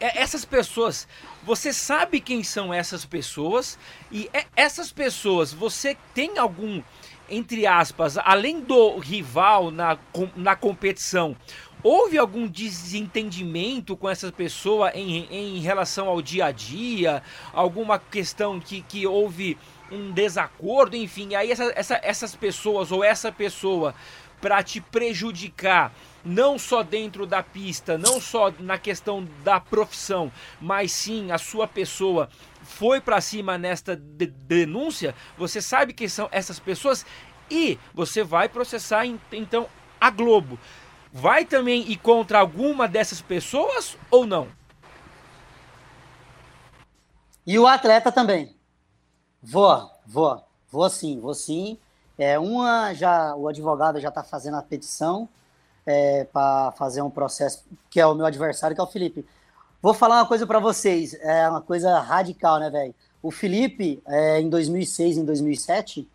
é, 0.00 0.20
essas 0.20 0.44
pessoas, 0.44 1.08
você 1.42 1.72
sabe 1.72 2.20
quem 2.20 2.42
são 2.42 2.72
essas 2.72 3.04
pessoas 3.04 3.78
e 4.10 4.28
é, 4.32 4.46
essas 4.54 4.92
pessoas, 4.92 5.52
você 5.52 5.96
tem 6.14 6.38
algum 6.38 6.82
entre 7.28 7.66
aspas, 7.66 8.16
além 8.18 8.60
do 8.60 8.98
rival 8.98 9.70
na, 9.70 9.98
na 10.36 10.54
competição, 10.54 11.36
houve 11.86 12.18
algum 12.18 12.48
desentendimento 12.48 13.96
com 13.96 14.10
essa 14.10 14.32
pessoa 14.32 14.90
em, 14.92 15.24
em 15.30 15.60
relação 15.60 16.08
ao 16.08 16.20
dia 16.20 16.46
a 16.46 16.50
dia? 16.50 17.22
Alguma 17.52 17.96
questão 17.96 18.58
que, 18.58 18.82
que 18.82 19.06
houve 19.06 19.56
um 19.88 20.10
desacordo? 20.10 20.96
Enfim, 20.96 21.36
aí 21.36 21.52
essa, 21.52 21.72
essa, 21.76 22.00
essas 22.02 22.34
pessoas 22.34 22.90
ou 22.90 23.04
essa 23.04 23.30
pessoa 23.30 23.94
para 24.40 24.64
te 24.64 24.80
prejudicar, 24.80 25.92
não 26.24 26.58
só 26.58 26.82
dentro 26.82 27.24
da 27.24 27.40
pista, 27.40 27.96
não 27.96 28.20
só 28.20 28.52
na 28.58 28.78
questão 28.78 29.24
da 29.44 29.60
profissão, 29.60 30.32
mas 30.60 30.90
sim 30.90 31.30
a 31.30 31.38
sua 31.38 31.68
pessoa 31.68 32.28
foi 32.64 33.00
para 33.00 33.20
cima 33.20 33.56
nesta 33.56 33.94
de 33.94 34.26
denúncia, 34.26 35.14
você 35.38 35.62
sabe 35.62 35.92
quem 35.92 36.08
são 36.08 36.28
essas 36.32 36.58
pessoas 36.58 37.06
e 37.48 37.78
você 37.94 38.24
vai 38.24 38.48
processar 38.48 39.06
então 39.30 39.68
a 40.00 40.10
Globo 40.10 40.58
vai 41.16 41.46
também 41.46 41.90
ir 41.90 41.96
contra 41.96 42.38
alguma 42.38 42.86
dessas 42.86 43.22
pessoas 43.22 43.96
ou 44.10 44.26
não? 44.26 44.48
E 47.46 47.58
o 47.58 47.66
atleta 47.66 48.12
também. 48.12 48.54
Vou, 49.42 49.90
vou, 50.06 50.42
vou 50.70 50.90
sim, 50.90 51.18
vou 51.18 51.32
sim. 51.32 51.78
É, 52.18 52.38
uma 52.38 52.92
já, 52.92 53.34
o 53.34 53.48
advogado 53.48 53.98
já 53.98 54.10
está 54.10 54.22
fazendo 54.22 54.58
a 54.58 54.62
petição 54.62 55.26
é, 55.86 56.24
para 56.24 56.72
fazer 56.72 57.00
um 57.00 57.10
processo, 57.10 57.64
que 57.88 57.98
é 57.98 58.06
o 58.06 58.14
meu 58.14 58.26
adversário, 58.26 58.74
que 58.74 58.80
é 58.80 58.84
o 58.84 58.88
Felipe. 58.88 59.24
Vou 59.80 59.94
falar 59.94 60.16
uma 60.16 60.26
coisa 60.26 60.46
para 60.46 60.58
vocês, 60.58 61.14
é 61.14 61.48
uma 61.48 61.62
coisa 61.62 61.98
radical, 61.98 62.58
né, 62.58 62.68
velho? 62.68 62.94
O 63.22 63.30
Felipe, 63.30 64.02
é, 64.06 64.40
em 64.40 64.50
2006, 64.50 65.16
em 65.16 65.24
2007, 65.24 66.06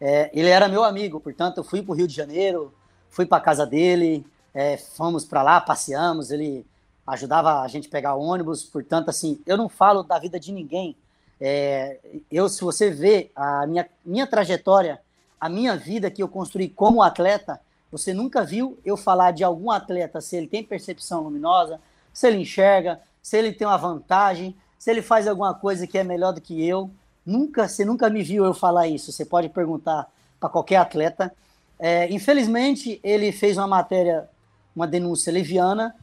é, 0.00 0.30
ele 0.32 0.50
era 0.50 0.68
meu 0.68 0.84
amigo, 0.84 1.18
portanto, 1.18 1.58
eu 1.58 1.64
fui 1.64 1.82
para 1.82 1.92
o 1.92 1.96
Rio 1.96 2.06
de 2.06 2.14
Janeiro, 2.14 2.72
fui 3.10 3.26
para 3.26 3.42
casa 3.42 3.66
dele, 3.66 4.24
é, 4.56 4.78
fomos 4.78 5.26
para 5.26 5.42
lá, 5.42 5.60
passeamos, 5.60 6.30
ele 6.30 6.64
ajudava 7.06 7.60
a 7.60 7.68
gente 7.68 7.88
a 7.88 7.90
pegar 7.90 8.14
ônibus, 8.14 8.64
portanto, 8.64 9.10
assim, 9.10 9.38
eu 9.46 9.54
não 9.54 9.68
falo 9.68 10.02
da 10.02 10.18
vida 10.18 10.40
de 10.40 10.50
ninguém. 10.50 10.96
É, 11.38 11.98
eu, 12.32 12.48
se 12.48 12.62
você 12.62 12.90
vê 12.90 13.30
a 13.36 13.66
minha, 13.66 13.86
minha 14.02 14.26
trajetória, 14.26 14.98
a 15.38 15.50
minha 15.50 15.76
vida 15.76 16.10
que 16.10 16.22
eu 16.22 16.28
construí 16.28 16.70
como 16.70 17.02
atleta, 17.02 17.60
você 17.92 18.14
nunca 18.14 18.42
viu 18.42 18.78
eu 18.82 18.96
falar 18.96 19.32
de 19.32 19.44
algum 19.44 19.70
atleta 19.70 20.22
se 20.22 20.36
ele 20.36 20.46
tem 20.46 20.64
percepção 20.64 21.20
luminosa, 21.20 21.78
se 22.10 22.26
ele 22.26 22.38
enxerga, 22.38 22.98
se 23.22 23.36
ele 23.36 23.52
tem 23.52 23.66
uma 23.66 23.76
vantagem, 23.76 24.56
se 24.78 24.90
ele 24.90 25.02
faz 25.02 25.28
alguma 25.28 25.52
coisa 25.52 25.86
que 25.86 25.98
é 25.98 26.02
melhor 26.02 26.32
do 26.32 26.40
que 26.40 26.66
eu. 26.66 26.90
Nunca, 27.26 27.68
você 27.68 27.84
nunca 27.84 28.08
me 28.08 28.22
viu 28.22 28.46
eu 28.46 28.54
falar 28.54 28.88
isso. 28.88 29.12
Você 29.12 29.26
pode 29.26 29.50
perguntar 29.50 30.10
para 30.40 30.48
qualquer 30.48 30.76
atleta. 30.76 31.30
É, 31.78 32.10
infelizmente, 32.10 32.98
ele 33.04 33.30
fez 33.32 33.58
uma 33.58 33.66
matéria 33.66 34.26
uma 34.76 34.86
denúncia 34.86 35.32
leviana, 35.32 35.96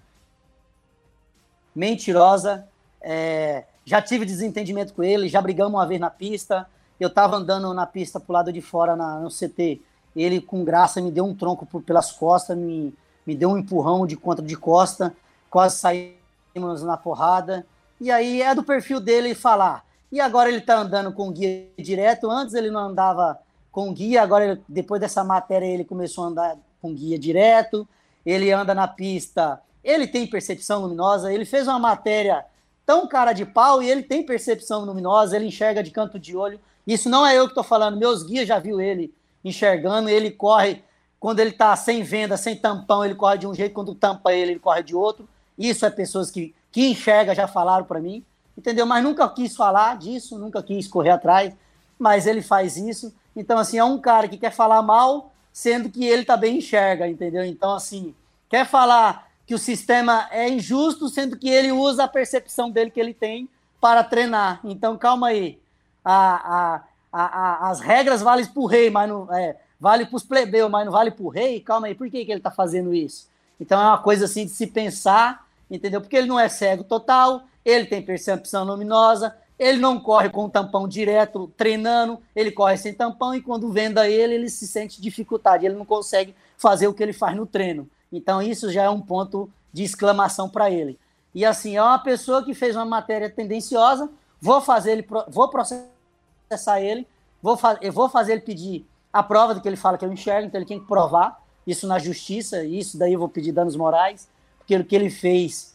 mentirosa. 1.76 2.68
É, 3.00 3.66
já 3.86 4.02
tive 4.02 4.26
desentendimento 4.26 4.94
com 4.94 5.04
ele, 5.04 5.30
já 5.30 5.40
brigamos 5.40 5.74
uma 5.74 5.86
vez 5.86 6.02
na 6.02 6.10
pista. 6.10 6.68
Eu 7.00 7.10
estava 7.10 7.36
andando 7.36 7.72
na 7.74 7.86
pista 7.86 8.20
pro 8.20 8.34
lado 8.34 8.52
de 8.52 8.62
fora 8.62 8.96
na, 8.96 9.20
no 9.20 9.30
CT. 9.30 9.80
Ele, 10.16 10.42
com 10.42 10.64
graça, 10.64 11.00
me 11.00 11.12
deu 11.12 11.24
um 11.24 11.36
tronco 11.36 11.66
por, 11.66 11.84
pelas 11.84 12.12
costas, 12.12 12.58
me, 12.58 12.94
me 13.26 13.36
deu 13.36 13.52
um 13.52 13.58
empurrão 13.58 14.08
de 14.08 14.18
contra 14.18 14.44
de 14.44 14.56
costa, 14.56 15.16
quase 15.50 15.78
saímos 15.78 16.82
na 16.82 16.98
porrada. 16.98 17.66
E 18.02 18.10
aí 18.10 18.42
é 18.42 18.56
do 18.56 18.64
perfil 18.64 19.00
dele 19.00 19.36
falar. 19.36 19.86
E 20.12 20.20
agora 20.20 20.50
ele 20.50 20.60
está 20.60 20.80
andando 20.80 21.12
com 21.12 21.32
guia 21.32 21.68
direto. 21.78 22.30
Antes 22.30 22.54
ele 22.56 22.72
não 22.72 22.82
andava 22.82 23.40
com 23.72 23.92
guia, 23.92 24.22
agora 24.22 24.46
ele, 24.46 24.62
depois 24.68 25.02
dessa 25.02 25.24
matéria 25.24 25.66
ele 25.66 25.84
começou 25.84 26.24
a 26.24 26.28
andar 26.28 26.58
com 26.82 26.94
guia 26.94 27.18
direto 27.18 27.88
ele 28.26 28.52
anda 28.52 28.74
na 28.74 28.88
pista, 28.88 29.62
ele 29.84 30.08
tem 30.08 30.26
percepção 30.26 30.82
luminosa, 30.82 31.32
ele 31.32 31.46
fez 31.46 31.68
uma 31.68 31.80
matéria 31.80 32.46
tão 32.86 33.08
cara 33.08 33.34
de 33.34 33.46
pau 33.46 33.82
e 33.82 33.90
ele 33.90 34.04
tem 34.04 34.26
percepção 34.26 34.86
luminosa, 34.86 35.36
ele 35.36 35.48
enxerga 35.48 35.84
de 35.84 35.92
canto 35.92 36.20
de 36.20 36.36
olho. 36.36 36.60
Isso 36.86 37.10
não 37.10 37.26
é 37.26 37.38
eu 37.38 37.46
que 37.46 37.52
estou 37.52 37.64
falando, 37.64 37.98
meus 37.98 38.24
guias 38.24 38.48
já 38.48 38.60
viu 38.60 38.80
ele 38.80 39.14
enxergando, 39.44 40.10
ele 40.10 40.32
corre 40.32 40.82
quando 41.20 41.40
ele 41.40 41.52
está 41.52 41.76
sem 41.76 42.04
venda, 42.04 42.36
sem 42.36 42.56
tampão, 42.56 43.04
ele 43.04 43.16
corre 43.16 43.38
de 43.38 43.48
um 43.48 43.54
jeito, 43.54 43.74
quando 43.74 43.96
tampa 43.96 44.34
ele, 44.34 44.52
ele 44.52 44.60
corre 44.60 44.84
de 44.84 44.94
outro. 44.94 45.28
Isso 45.58 45.86
é 45.86 45.90
pessoas 45.90 46.30
que, 46.30 46.54
que 46.72 46.90
enxergam, 46.90 47.34
já 47.34 47.48
falaram 47.48 47.86
para 47.86 48.02
mim, 48.02 48.26
entendeu? 48.58 48.86
Mas 48.86 49.04
nunca 49.04 49.30
quis 49.30 49.56
falar 49.56 49.98
disso, 49.98 50.38
nunca 50.38 50.62
quis 50.62 50.88
correr 50.88 51.12
atrás, 51.12 51.54
mas 51.98 52.28
ele 52.28 52.42
faz 52.42 52.76
isso. 52.76 53.14
Então, 53.36 53.58
assim, 53.58 53.78
é 53.78 53.84
um 53.84 54.00
cara 54.00 54.28
que 54.28 54.38
quer 54.38 54.52
falar 54.52 54.82
mal, 54.82 55.33
sendo 55.54 55.88
que 55.88 56.04
ele 56.04 56.26
também 56.26 56.58
enxerga, 56.58 57.08
entendeu? 57.08 57.46
Então, 57.46 57.76
assim, 57.76 58.16
quer 58.50 58.66
falar 58.66 59.30
que 59.46 59.54
o 59.54 59.60
sistema 59.60 60.28
é 60.32 60.50
injusto, 60.50 61.08
sendo 61.08 61.38
que 61.38 61.48
ele 61.48 61.72
usa 61.72 62.06
a 62.06 62.08
percepção 62.08 62.72
dele 62.72 62.90
que 62.90 63.00
ele 63.00 63.14
tem 63.14 63.48
para 63.80 64.04
treinar. 64.04 64.60
Então, 64.64 64.98
calma 64.98 65.28
aí. 65.28 65.60
A, 66.04 66.74
a, 66.74 66.84
a, 67.14 67.70
as 67.70 67.80
regras 67.80 68.22
valem 68.22 68.46
para 68.46 68.62
o 68.62 68.66
rei, 68.66 68.90
mas 68.90 69.08
não 69.08 69.32
é, 69.34 69.56
vale 69.80 70.06
para 70.06 70.16
os 70.16 70.24
plebeus, 70.24 70.72
mas 70.72 70.86
não 70.86 70.92
vale 70.92 71.12
para 71.12 71.24
o 71.24 71.30
rei. 71.30 71.60
Calma 71.60 71.88
aí, 71.88 71.96
por 71.96 72.10
que, 72.10 72.26
que 72.26 72.32
ele 72.32 72.40
está 72.40 72.50
fazendo 72.52 72.94
isso? 72.94 73.28
Então 73.60 73.80
é 73.80 73.86
uma 73.86 74.00
coisa 74.00 74.26
assim 74.26 74.46
de 74.46 74.52
se 74.52 74.68
pensar, 74.68 75.46
entendeu? 75.70 76.02
Porque 76.02 76.16
ele 76.16 76.28
não 76.28 76.40
é 76.40 76.50
cego 76.50 76.84
total, 76.84 77.44
ele 77.64 77.86
tem 77.86 78.02
percepção 78.02 78.64
luminosa, 78.64 79.36
ele 79.64 79.80
não 79.80 80.00
corre 80.00 80.30
com 80.30 80.46
o 80.46 80.50
tampão 80.50 80.88
direto 80.88 81.52
treinando, 81.56 82.20
ele 82.36 82.52
corre 82.52 82.76
sem 82.78 82.94
tampão 82.94 83.34
e 83.34 83.42
quando 83.42 83.72
venda 83.72 84.10
ele, 84.10 84.36
ele 84.36 84.50
se 84.50 84.68
sente 84.68 85.02
dificuldade, 85.02 85.66
ele 85.66 85.76
não 85.76 85.86
consegue 85.86 86.36
fazer 86.58 86.88
o 86.88 86.94
que 86.94 87.02
ele 87.02 87.14
faz 87.14 87.36
no 87.36 87.46
treino. 87.46 87.90
Então 88.12 88.42
isso 88.42 88.72
já 88.72 88.84
é 88.84 88.90
um 88.90 89.00
ponto 89.00 89.50
de 89.72 89.84
exclamação 89.84 90.50
para 90.50 90.70
ele. 90.70 91.00
E 91.34 91.46
assim, 91.46 91.78
é 91.78 91.82
uma 91.82 91.98
pessoa 91.98 92.44
que 92.44 92.54
fez 92.54 92.76
uma 92.76 92.86
matéria 92.86 93.30
tendenciosa, 93.30 94.10
vou 94.40 94.62
fazer 94.62 94.92
ele, 94.92 95.08
vou 95.30 95.50
processar 95.50 96.82
ele, 96.82 97.08
vou, 97.42 97.58
eu 97.82 97.92
vou 97.92 98.10
fazer 98.10 98.34
ele 98.34 98.42
pedir 98.42 98.86
a 99.12 99.24
prova 99.24 99.56
do 99.56 99.62
que 99.62 99.68
ele 99.68 99.78
fala 99.78 99.98
que 99.98 100.06
eu 100.06 100.12
enxergo, 100.12 100.48
então 100.48 100.60
ele 100.60 100.68
tem 100.68 100.80
que 100.80 100.88
provar 100.88 101.42
isso 101.66 101.88
na 101.88 101.98
justiça, 101.98 102.64
isso 102.64 102.98
daí 102.98 103.14
eu 103.14 103.20
vou 103.20 103.30
pedir 103.30 103.52
danos 103.52 103.76
morais, 103.76 104.28
porque 104.58 104.76
o 104.76 104.84
que 104.84 104.96
ele 104.96 105.10
fez, 105.10 105.73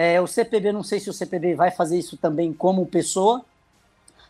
é, 0.00 0.20
o 0.20 0.28
CPB, 0.28 0.70
não 0.70 0.84
sei 0.84 1.00
se 1.00 1.10
o 1.10 1.12
CPB 1.12 1.56
vai 1.56 1.72
fazer 1.72 1.98
isso 1.98 2.16
também 2.16 2.52
como 2.52 2.86
pessoa, 2.86 3.44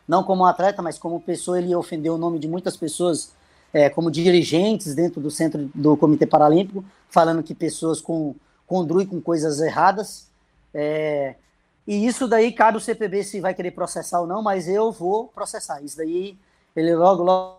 não 0.08 0.24
como 0.24 0.46
atleta, 0.46 0.80
mas 0.80 0.98
como 0.98 1.20
pessoa, 1.20 1.58
ele 1.58 1.74
ofendeu 1.74 2.14
o 2.14 2.18
nome 2.18 2.38
de 2.38 2.48
muitas 2.48 2.74
pessoas, 2.74 3.34
é, 3.70 3.90
como 3.90 4.10
dirigentes 4.10 4.94
dentro 4.94 5.20
do 5.20 5.30
centro 5.30 5.70
do 5.74 5.94
Comitê 5.94 6.24
Paralímpico, 6.24 6.82
falando 7.10 7.42
que 7.42 7.54
pessoas 7.54 8.00
com 8.00 8.34
condrui 8.66 9.04
com 9.04 9.20
coisas 9.20 9.60
erradas. 9.60 10.30
É, 10.72 11.34
e 11.86 12.06
isso 12.06 12.26
daí 12.26 12.50
cabe 12.50 12.78
o 12.78 12.80
CPB 12.80 13.22
se 13.22 13.38
vai 13.38 13.52
querer 13.52 13.72
processar 13.72 14.22
ou 14.22 14.26
não, 14.26 14.42
mas 14.42 14.68
eu 14.68 14.90
vou 14.90 15.28
processar. 15.28 15.82
Isso 15.82 15.98
daí 15.98 16.38
ele 16.74 16.96
logo, 16.96 17.22
logo, 17.22 17.58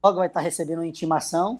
logo 0.00 0.18
vai 0.18 0.28
estar 0.28 0.42
recebendo 0.42 0.78
uma 0.78 0.86
intimação. 0.86 1.58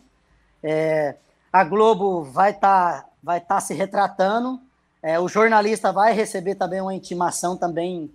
É, 0.63 1.17
a 1.53 1.65
Globo 1.65 2.23
vai 2.23 2.53
estar 2.53 3.11
vai 3.21 3.39
estar 3.39 3.61
se 3.61 3.75
retratando. 3.75 4.61
É, 5.03 5.19
o 5.19 5.29
jornalista 5.29 5.93
vai 5.93 6.13
receber 6.13 6.55
também 6.55 6.81
uma 6.81 6.95
intimação 6.95 7.57
também 7.57 8.09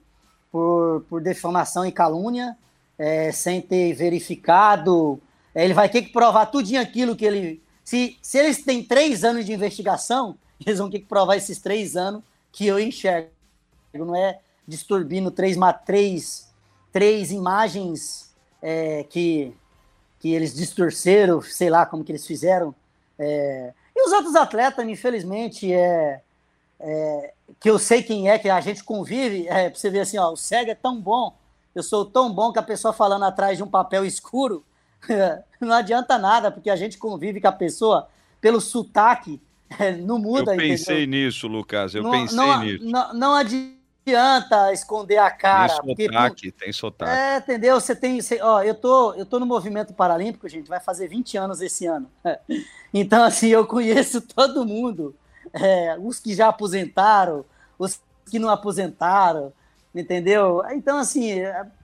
por, 0.50 1.06
por 1.10 1.21
defamação 1.21 1.86
e 1.86 1.91
calúnia, 1.91 2.58
é, 2.97 3.32
sem 3.32 3.62
ter 3.62 3.93
verificado. 3.93 5.19
É, 5.54 5.65
ele 5.65 5.73
vai 5.73 5.89
ter 5.89 6.02
que 6.04 6.13
provar 6.13 6.45
tudinho 6.45 6.82
aquilo 6.82 7.15
que 7.15 7.26
ele. 7.26 7.62
Se, 7.84 8.17
se 8.21 8.38
eles 8.38 8.63
têm 8.63 8.84
três 8.84 9.23
anos 9.23 9.45
de 9.45 9.52
investigação, 9.52 10.38
eles 10.65 10.80
vão 10.80 10.89
ter 10.89 11.00
que 11.00 11.06
provar 11.06 11.36
esses 11.36 11.60
três 11.60 11.97
anos 11.97 12.23
que 12.52 12.65
eu 12.65 12.80
enxergo. 12.80 13.30
Não 13.93 14.15
é 14.15 14.39
disturbindo 14.67 15.30
três, 15.32 15.58
três, 15.86 16.52
três 16.91 17.32
imagens 17.32 18.34
é, 18.62 19.04
que, 19.04 19.54
que 20.19 20.34
eles 20.34 20.54
distorceram, 20.54 21.41
sei 21.41 21.69
lá 21.69 21.86
como 21.86 22.04
que 22.04 22.12
eles 22.12 22.26
fizeram. 22.26 22.73
É, 23.19 23.73
e 23.95 24.06
os 24.06 24.12
outros 24.12 24.36
atletas, 24.36 24.88
infelizmente, 24.88 25.73
é, 25.73 26.21
é, 26.79 27.33
que 27.59 27.69
eu 27.69 27.79
sei 27.79 28.03
quem 28.03 28.29
é, 28.29 28.37
que 28.37 28.49
a 28.49 28.61
gente 28.61 28.83
convive, 28.83 29.47
é, 29.47 29.69
pra 29.69 29.79
você 29.79 29.89
ver 29.89 30.01
assim, 30.01 30.17
ó, 30.17 30.31
o 30.31 30.37
cego 30.37 30.71
é 30.71 30.75
tão 30.75 30.99
bom, 30.99 31.35
eu 31.73 31.83
sou 31.83 32.05
tão 32.05 32.31
bom 32.31 32.51
que 32.51 32.59
a 32.59 32.63
pessoa 32.63 32.93
falando 32.93 33.25
atrás 33.25 33.57
de 33.57 33.63
um 33.63 33.67
papel 33.67 34.05
escuro, 34.05 34.63
não 35.61 35.73
adianta 35.73 36.17
nada, 36.17 36.51
porque 36.51 36.69
a 36.69 36.75
gente 36.75 36.97
convive 36.97 37.41
com 37.41 37.47
a 37.47 37.51
pessoa 37.51 38.07
pelo 38.41 38.61
sotaque, 38.61 39.41
não 40.03 40.17
muda. 40.17 40.53
Eu 40.53 40.57
pensei 40.57 41.03
entendeu? 41.03 41.25
nisso, 41.25 41.47
Lucas. 41.47 41.93
Eu 41.93 42.03
não, 42.03 42.11
pensei 42.11 42.37
não, 42.37 42.59
nisso. 42.61 42.85
Não, 42.85 43.13
não 43.13 43.33
adianta 43.33 44.71
esconder 44.71 45.17
a 45.17 45.29
cara. 45.29 45.81
Tem 45.81 46.07
sotaque, 46.07 46.51
porque, 46.51 46.51
tem 46.51 46.73
sotaque. 46.73 47.11
É, 47.11 47.37
entendeu? 47.37 47.79
Você 47.79 47.95
tem. 47.95 48.21
Você, 48.21 48.39
ó, 48.41 48.63
eu 48.63 48.75
tô, 48.75 49.13
eu 49.15 49.25
tô 49.25 49.39
no 49.39 49.45
movimento 49.45 49.93
paralímpico, 49.93 50.47
gente, 50.47 50.69
vai 50.69 50.79
fazer 50.79 51.07
20 51.07 51.37
anos 51.37 51.61
esse 51.61 51.85
ano. 51.85 52.09
Então, 52.93 53.21
assim, 53.25 53.49
eu 53.49 53.67
conheço 53.67 54.21
todo 54.33 54.65
mundo. 54.65 55.13
É, 55.53 55.97
os 55.99 56.19
que 56.19 56.33
já 56.33 56.49
aposentaram, 56.49 57.45
os 57.77 57.99
que 58.29 58.39
não 58.39 58.49
aposentaram, 58.49 59.53
entendeu? 59.93 60.63
Então, 60.71 60.97
assim, 60.97 61.36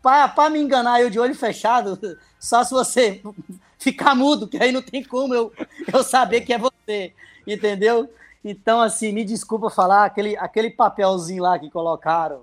para 0.02 0.49
me 0.49 0.60
enganar 0.60 1.02
eu 1.02 1.10
de 1.10 1.19
olho 1.19 1.36
fechado, 1.36 1.99
só 2.39 2.63
se 2.63 2.71
você 2.71 3.21
ficar 3.80 4.15
mudo, 4.15 4.47
que 4.47 4.62
aí 4.62 4.71
não 4.71 4.82
tem 4.82 5.04
como 5.04 5.34
eu, 5.34 5.52
eu 5.91 6.04
saber 6.04 6.41
que 6.41 6.54
é 6.54 6.58
você 6.58 7.13
entendeu? 7.45 8.10
Então, 8.43 8.82
assim, 8.82 9.12
me 9.12 9.23
desculpa 9.23 9.69
falar, 9.69 10.06
aquele, 10.06 10.36
aquele 10.38 10.69
papelzinho 10.69 11.43
lá 11.43 11.58
que 11.58 11.69
colocaram, 11.69 12.41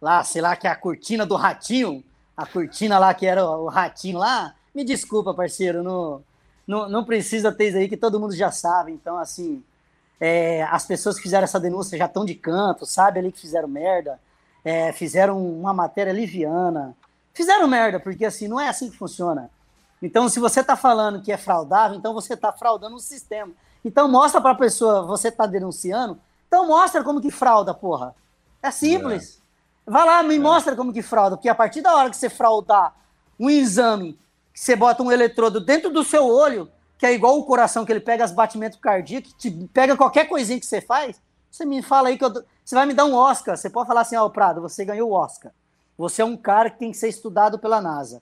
lá, 0.00 0.22
sei 0.24 0.42
lá, 0.42 0.56
que 0.56 0.66
é 0.66 0.70
a 0.70 0.76
cortina 0.76 1.24
do 1.24 1.36
ratinho, 1.36 2.02
a 2.36 2.46
cortina 2.46 2.98
lá 2.98 3.14
que 3.14 3.26
era 3.26 3.44
o, 3.44 3.68
ratinho 3.68 4.18
lá, 4.18 4.54
me 4.74 4.84
desculpa, 4.84 5.34
parceiro, 5.34 5.82
não, 5.82 6.22
não, 6.66 6.88
não 6.88 7.04
precisa 7.04 7.50
ter 7.50 7.68
isso 7.68 7.78
aí, 7.78 7.88
que 7.88 7.96
todo 7.96 8.20
mundo 8.20 8.34
já 8.34 8.50
sabe. 8.50 8.92
Então, 8.92 9.16
assim, 9.16 9.62
é, 10.20 10.62
as 10.64 10.84
pessoas 10.84 11.16
que 11.16 11.22
fizeram 11.22 11.44
essa 11.44 11.60
denúncia 11.60 11.98
já 11.98 12.06
estão 12.06 12.24
de 12.24 12.34
canto, 12.34 12.84
sabe 12.84 13.20
ali 13.20 13.32
que 13.32 13.40
fizeram 13.40 13.68
merda, 13.68 14.18
é, 14.64 14.92
fizeram 14.92 15.40
uma 15.40 15.72
matéria 15.72 16.12
liviana, 16.12 16.96
fizeram 17.32 17.68
merda, 17.68 18.00
porque 18.00 18.24
assim, 18.24 18.48
não 18.48 18.60
é 18.60 18.68
assim 18.68 18.90
que 18.90 18.96
funciona. 18.96 19.50
Então, 20.02 20.28
se 20.28 20.38
você 20.38 20.60
está 20.60 20.76
falando 20.76 21.22
que 21.22 21.32
é 21.32 21.36
fraudável, 21.36 21.96
então 21.96 22.14
você 22.14 22.34
está 22.34 22.52
fraudando 22.52 22.96
o 22.96 23.00
sistema. 23.00 23.52
Então 23.84 24.08
mostra 24.08 24.40
para 24.40 24.50
a 24.52 24.56
pessoa, 24.56 25.02
você 25.02 25.28
está 25.28 25.46
denunciando, 25.46 26.18
então 26.46 26.66
mostra 26.66 27.02
como 27.02 27.20
que 27.20 27.30
frauda, 27.30 27.72
porra. 27.72 28.14
É 28.62 28.70
simples. 28.70 29.40
É. 29.86 29.90
Vai 29.90 30.04
lá, 30.04 30.22
me 30.22 30.36
é. 30.36 30.38
mostra 30.38 30.76
como 30.76 30.92
que 30.92 31.02
frauda, 31.02 31.36
porque 31.36 31.48
a 31.48 31.54
partir 31.54 31.80
da 31.80 31.94
hora 31.94 32.10
que 32.10 32.16
você 32.16 32.28
fraudar 32.28 32.94
um 33.38 33.48
exame, 33.48 34.18
que 34.52 34.60
você 34.60 34.74
bota 34.74 35.02
um 35.02 35.12
eletrodo 35.12 35.60
dentro 35.60 35.90
do 35.90 36.02
seu 36.02 36.26
olho, 36.26 36.68
que 36.98 37.06
é 37.06 37.14
igual 37.14 37.38
o 37.38 37.44
coração 37.44 37.84
que 37.84 37.92
ele 37.92 38.00
pega 38.00 38.24
as 38.24 38.32
batimentos 38.32 38.78
cardíacos, 38.78 39.32
te 39.38 39.50
pega 39.72 39.96
qualquer 39.96 40.28
coisinha 40.28 40.58
que 40.58 40.66
você 40.66 40.80
faz, 40.80 41.20
você 41.50 41.64
me 41.64 41.80
fala 41.80 42.08
aí 42.08 42.18
que 42.18 42.24
eu, 42.24 42.32
você 42.64 42.74
vai 42.74 42.84
me 42.84 42.92
dar 42.92 43.04
um 43.04 43.14
Oscar. 43.14 43.56
Você 43.56 43.70
pode 43.70 43.86
falar 43.86 44.02
assim, 44.02 44.16
ó, 44.16 44.26
oh, 44.26 44.30
Prado, 44.30 44.60
você 44.60 44.84
ganhou 44.84 45.10
o 45.10 45.14
Oscar. 45.14 45.52
Você 45.96 46.20
é 46.20 46.24
um 46.24 46.36
cara 46.36 46.68
que 46.68 46.78
tem 46.78 46.90
que 46.90 46.96
ser 46.96 47.08
estudado 47.08 47.58
pela 47.58 47.80
NASA. 47.80 48.20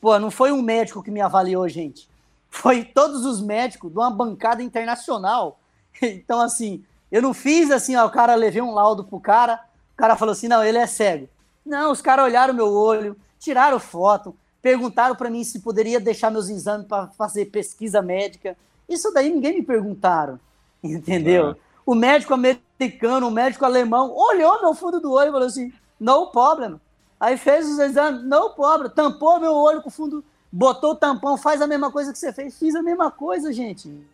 Pô, 0.00 0.16
não 0.18 0.30
foi 0.30 0.52
um 0.52 0.62
médico 0.62 1.02
que 1.02 1.10
me 1.10 1.20
avaliou, 1.20 1.68
gente 1.68 2.08
foi 2.50 2.84
todos 2.84 3.24
os 3.24 3.40
médicos 3.40 3.90
de 3.90 3.98
uma 3.98 4.10
bancada 4.10 4.62
internacional. 4.62 5.58
Então, 6.00 6.40
assim, 6.40 6.84
eu 7.10 7.20
não 7.20 7.34
fiz 7.34 7.72
assim, 7.72 7.96
ó, 7.96 8.06
o 8.06 8.10
cara 8.10 8.36
levei 8.36 8.62
um 8.62 8.72
laudo 8.72 9.02
pro 9.02 9.18
cara, 9.18 9.60
o 9.94 9.96
cara 9.96 10.14
falou 10.14 10.30
assim, 10.30 10.46
não, 10.46 10.62
ele 10.62 10.78
é 10.78 10.86
cego. 10.86 11.28
Não, 11.66 11.90
os 11.90 12.00
caras 12.00 12.24
olharam 12.24 12.54
meu 12.54 12.72
olho, 12.72 13.16
tiraram 13.36 13.80
foto, 13.80 14.36
perguntaram 14.62 15.14
para 15.14 15.30
mim 15.30 15.44
se 15.44 15.60
poderia 15.60 16.00
deixar 16.00 16.30
meus 16.30 16.48
exames 16.48 16.86
para 16.86 17.08
fazer 17.08 17.46
pesquisa 17.46 18.02
médica. 18.02 18.56
Isso 18.88 19.12
daí 19.12 19.30
ninguém 19.30 19.54
me 19.54 19.62
perguntaram, 19.62 20.38
entendeu? 20.82 21.56
O 21.84 21.94
médico 21.94 22.34
americano, 22.34 23.28
o 23.28 23.30
médico 23.30 23.64
alemão, 23.64 24.14
olhou 24.14 24.60
meu 24.60 24.74
fundo 24.74 25.00
do 25.00 25.12
olho 25.12 25.28
e 25.28 25.32
falou 25.32 25.46
assim, 25.46 25.72
no 25.98 26.26
problem. 26.26 26.80
Aí 27.18 27.36
fez 27.36 27.68
os 27.68 27.78
exames, 27.78 28.22
no 28.22 28.50
problem, 28.50 28.90
tampou 28.90 29.40
meu 29.40 29.54
olho 29.54 29.82
com 29.82 29.88
o 29.88 29.92
fundo 29.92 30.24
botou 30.50 30.92
o 30.92 30.96
tampão, 30.96 31.36
faz 31.36 31.60
a 31.60 31.66
mesma 31.66 31.92
coisa 31.92 32.12
que 32.12 32.18
você 32.18 32.32
fez. 32.32 32.58
Fiz 32.58 32.74
a 32.74 32.82
mesma 32.82 33.10
coisa, 33.10 33.52
gente. 33.52 34.06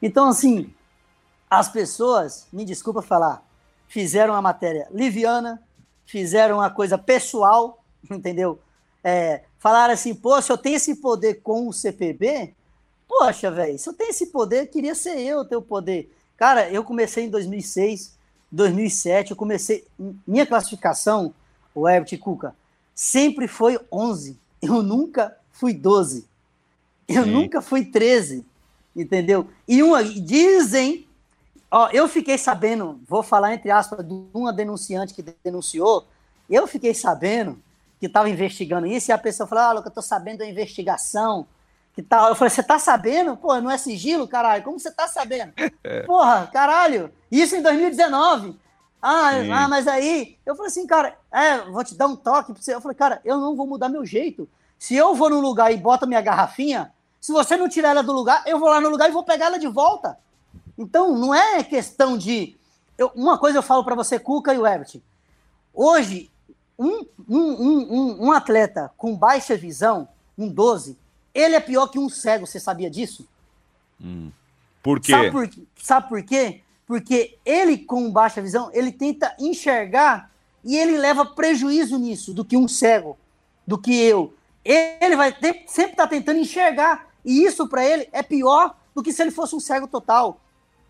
Então, 0.00 0.28
assim, 0.28 0.72
as 1.48 1.68
pessoas, 1.68 2.46
me 2.52 2.64
desculpa 2.64 3.02
falar, 3.02 3.42
fizeram 3.86 4.34
a 4.34 4.42
matéria 4.42 4.88
liviana, 4.90 5.62
fizeram 6.04 6.56
uma 6.56 6.70
coisa 6.70 6.98
pessoal, 6.98 7.84
entendeu? 8.10 8.58
É, 9.04 9.42
falaram 9.58 9.94
assim, 9.94 10.14
pô, 10.14 10.40
se 10.40 10.50
eu 10.50 10.58
tenho 10.58 10.76
esse 10.76 10.96
poder 10.96 11.42
com 11.42 11.68
o 11.68 11.72
CPB, 11.72 12.54
poxa, 13.06 13.50
velho, 13.50 13.78
se 13.78 13.88
eu 13.88 13.92
tenho 13.92 14.10
esse 14.10 14.26
poder, 14.26 14.66
queria 14.66 14.94
ser 14.94 15.20
eu 15.20 15.44
ter 15.44 15.56
o 15.56 15.62
poder. 15.62 16.10
Cara, 16.36 16.68
eu 16.70 16.82
comecei 16.82 17.26
em 17.26 17.30
2006, 17.30 18.14
2007, 18.50 19.32
eu 19.32 19.36
comecei, 19.36 19.84
minha 20.26 20.46
classificação, 20.46 21.34
o 21.74 21.88
Herbert 21.88 22.18
Cuca, 22.18 22.56
sempre 22.94 23.46
foi 23.46 23.78
11 23.92 24.42
eu 24.64 24.82
nunca 24.82 25.36
fui 25.52 25.74
12. 25.74 26.26
Eu 27.06 27.24
Sim. 27.24 27.30
nunca 27.30 27.60
fui 27.60 27.84
13. 27.84 28.44
Entendeu? 28.96 29.48
E 29.68 29.82
uma, 29.82 30.02
dizem. 30.02 31.06
Ó, 31.70 31.90
eu 31.92 32.06
fiquei 32.08 32.38
sabendo, 32.38 33.00
vou 33.08 33.22
falar 33.22 33.52
entre 33.52 33.70
aspas, 33.70 34.06
de 34.06 34.14
uma 34.32 34.52
denunciante 34.52 35.12
que 35.12 35.24
denunciou. 35.42 36.06
Eu 36.48 36.66
fiquei 36.66 36.94
sabendo 36.94 37.58
que 38.04 38.08
estava 38.08 38.28
investigando 38.28 38.86
isso, 38.86 39.10
e 39.10 39.12
a 39.12 39.18
pessoa 39.18 39.46
falou: 39.46 39.64
Olha, 39.64 39.78
eu 39.78 39.88
estou 39.88 40.02
sabendo 40.02 40.38
da 40.38 40.46
investigação. 40.46 41.46
Que 41.94 42.02
tal? 42.02 42.28
Eu 42.28 42.34
falei, 42.34 42.50
você 42.50 42.62
tá 42.62 42.78
sabendo? 42.78 43.36
Pô, 43.36 43.60
não 43.60 43.70
é 43.70 43.78
sigilo, 43.78 44.26
caralho? 44.26 44.64
Como 44.64 44.78
você 44.78 44.90
tá 44.90 45.06
sabendo? 45.08 45.52
É. 45.84 46.02
Porra, 46.02 46.48
caralho! 46.52 47.12
Isso 47.30 47.54
em 47.54 47.62
2019. 47.62 48.58
Ah, 49.00 49.32
ah, 49.52 49.68
mas 49.68 49.86
aí, 49.86 50.38
eu 50.46 50.56
falei 50.56 50.68
assim, 50.70 50.86
cara, 50.86 51.16
é, 51.30 51.58
vou 51.70 51.84
te 51.84 51.94
dar 51.94 52.06
um 52.06 52.16
toque 52.16 52.52
pra 52.52 52.62
você. 52.62 52.74
Eu 52.74 52.80
falei, 52.80 52.96
cara, 52.96 53.20
eu 53.22 53.38
não 53.38 53.54
vou 53.54 53.66
mudar 53.66 53.88
meu 53.88 54.04
jeito. 54.04 54.48
Se 54.78 54.96
eu 54.96 55.14
vou 55.14 55.28
num 55.28 55.40
lugar 55.40 55.72
e 55.72 55.76
boto 55.76 56.06
minha 56.06 56.22
garrafinha, 56.22 56.90
se 57.20 57.30
você 57.30 57.54
não 57.56 57.68
tirar 57.68 57.90
ela 57.90 58.02
do 58.02 58.12
lugar, 58.12 58.42
eu 58.46 58.58
vou 58.58 58.68
lá 58.68 58.80
no 58.80 58.88
lugar 58.88 59.08
e 59.08 59.12
vou 59.12 59.22
pegar 59.22 59.46
ela 59.46 59.58
de 59.58 59.68
volta. 59.68 60.18
Então, 60.76 61.16
não 61.16 61.34
é 61.34 61.62
questão 61.62 62.16
de. 62.16 62.56
Eu, 62.96 63.12
uma 63.14 63.36
coisa 63.38 63.58
eu 63.58 63.62
falo 63.62 63.84
para 63.84 63.94
você, 63.94 64.18
Cuca 64.18 64.54
e 64.54 64.58
o 64.58 64.66
Everton. 64.66 65.00
Hoje, 65.72 66.30
um, 66.78 67.06
um, 67.28 67.38
um, 67.38 68.24
um, 68.26 68.32
atleta 68.32 68.90
com 68.96 69.16
baixa 69.16 69.56
visão, 69.56 70.08
um 70.36 70.48
12, 70.48 70.98
ele 71.32 71.54
é 71.54 71.60
pior 71.60 71.88
que 71.88 71.98
um 71.98 72.08
cego, 72.08 72.46
você 72.46 72.58
sabia 72.58 72.90
disso? 72.90 73.26
Hum. 74.00 74.30
Por 74.82 75.00
quê? 75.00 75.12
Sabe 75.12 75.30
por, 75.30 75.50
sabe 75.76 76.08
por 76.08 76.22
quê? 76.22 76.64
porque 76.86 77.38
ele 77.44 77.78
com 77.78 78.10
baixa 78.10 78.42
visão, 78.42 78.70
ele 78.72 78.92
tenta 78.92 79.34
enxergar 79.38 80.30
e 80.62 80.76
ele 80.76 80.96
leva 80.98 81.24
prejuízo 81.24 81.98
nisso 81.98 82.32
do 82.32 82.44
que 82.44 82.56
um 82.56 82.68
cego, 82.68 83.18
do 83.66 83.78
que 83.78 83.94
eu. 83.94 84.34
Ele 84.64 85.16
vai 85.16 85.32
ter, 85.32 85.64
sempre 85.66 85.92
estar 85.92 86.04
tá 86.04 86.08
tentando 86.08 86.38
enxergar, 86.38 87.08
e 87.24 87.44
isso 87.44 87.68
para 87.68 87.84
ele 87.84 88.08
é 88.12 88.22
pior 88.22 88.76
do 88.94 89.02
que 89.02 89.12
se 89.12 89.22
ele 89.22 89.30
fosse 89.30 89.54
um 89.54 89.60
cego 89.60 89.86
total. 89.86 90.40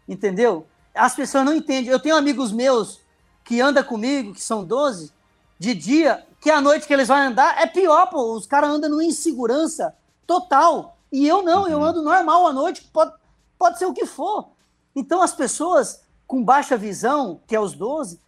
Entendeu? 0.08 0.66
As 0.94 1.14
pessoas 1.14 1.44
não 1.44 1.54
entendem. 1.54 1.90
Eu 1.90 1.98
tenho 1.98 2.16
amigos 2.16 2.52
meus 2.52 3.00
que 3.42 3.60
andam 3.60 3.82
comigo, 3.82 4.32
que 4.32 4.42
são 4.42 4.64
12, 4.64 5.12
de 5.58 5.74
dia, 5.74 6.26
que 6.40 6.50
a 6.50 6.60
noite 6.60 6.86
que 6.86 6.92
eles 6.92 7.08
vão 7.08 7.16
andar 7.16 7.60
é 7.60 7.66
pior, 7.66 8.06
pô. 8.06 8.34
Os 8.34 8.46
caras 8.46 8.70
andam 8.70 8.90
numa 8.90 9.04
insegurança 9.04 9.94
total. 10.26 10.96
E 11.10 11.26
eu 11.26 11.42
não, 11.42 11.62
uhum. 11.62 11.68
eu 11.68 11.82
ando 11.82 12.02
normal 12.02 12.46
à 12.46 12.52
noite, 12.52 12.82
pode, 12.92 13.12
pode 13.58 13.78
ser 13.78 13.86
o 13.86 13.94
que 13.94 14.06
for. 14.06 14.48
Então 14.94 15.22
as 15.22 15.32
pessoas 15.32 16.02
com 16.26 16.42
baixa 16.42 16.76
visão, 16.76 17.40
que 17.46 17.54
é 17.54 17.60
os 17.60 17.74
12, 17.74 18.20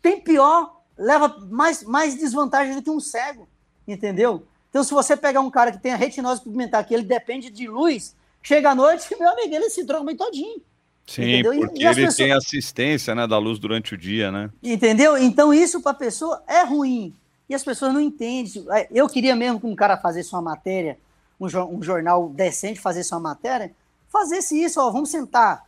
tem 0.00 0.20
pior, 0.20 0.80
leva 0.96 1.28
mais, 1.50 1.82
mais 1.82 2.14
desvantagem 2.14 2.74
do 2.74 2.82
que 2.82 2.90
um 2.90 3.00
cego, 3.00 3.48
entendeu? 3.86 4.46
Então, 4.70 4.84
se 4.84 4.92
você 4.92 5.16
pegar 5.16 5.40
um 5.40 5.50
cara 5.50 5.72
que 5.72 5.78
tem 5.78 5.92
a 5.92 5.96
retinose 5.96 6.42
pigmentar, 6.42 6.86
que 6.86 6.92
ele 6.92 7.02
depende 7.02 7.50
de 7.50 7.66
luz, 7.66 8.14
chega 8.42 8.70
à 8.70 8.74
noite, 8.74 9.08
meu 9.18 9.30
amigo, 9.30 9.54
ele 9.54 9.70
se 9.70 9.82
droga 9.84 10.04
bem 10.04 10.16
todinho. 10.16 10.62
Sim, 11.06 11.22
entendeu? 11.22 11.60
porque 11.60 11.82
e 11.82 11.86
ele 11.86 11.94
pessoas... 11.94 12.16
tem 12.16 12.32
assistência 12.32 13.14
né, 13.14 13.26
da 13.26 13.38
luz 13.38 13.58
durante 13.58 13.94
o 13.94 13.98
dia, 13.98 14.32
né? 14.32 14.50
Entendeu? 14.62 15.16
Então, 15.16 15.54
isso 15.54 15.80
para 15.80 15.92
a 15.92 15.94
pessoa 15.94 16.42
é 16.48 16.64
ruim. 16.64 17.14
E 17.48 17.54
as 17.54 17.62
pessoas 17.62 17.94
não 17.94 18.00
entendem. 18.00 18.66
Eu 18.90 19.08
queria 19.08 19.36
mesmo 19.36 19.60
que 19.60 19.66
um 19.66 19.76
cara 19.76 19.96
fazesse 19.96 20.32
uma 20.32 20.42
matéria, 20.42 20.98
um, 21.40 21.46
um 21.46 21.82
jornal 21.82 22.28
decente 22.28 22.80
fazesse 22.80 23.12
uma 23.12 23.20
matéria, 23.20 23.72
fazesse 24.08 24.60
isso, 24.60 24.80
ó, 24.80 24.90
vamos 24.90 25.10
sentar, 25.10 25.64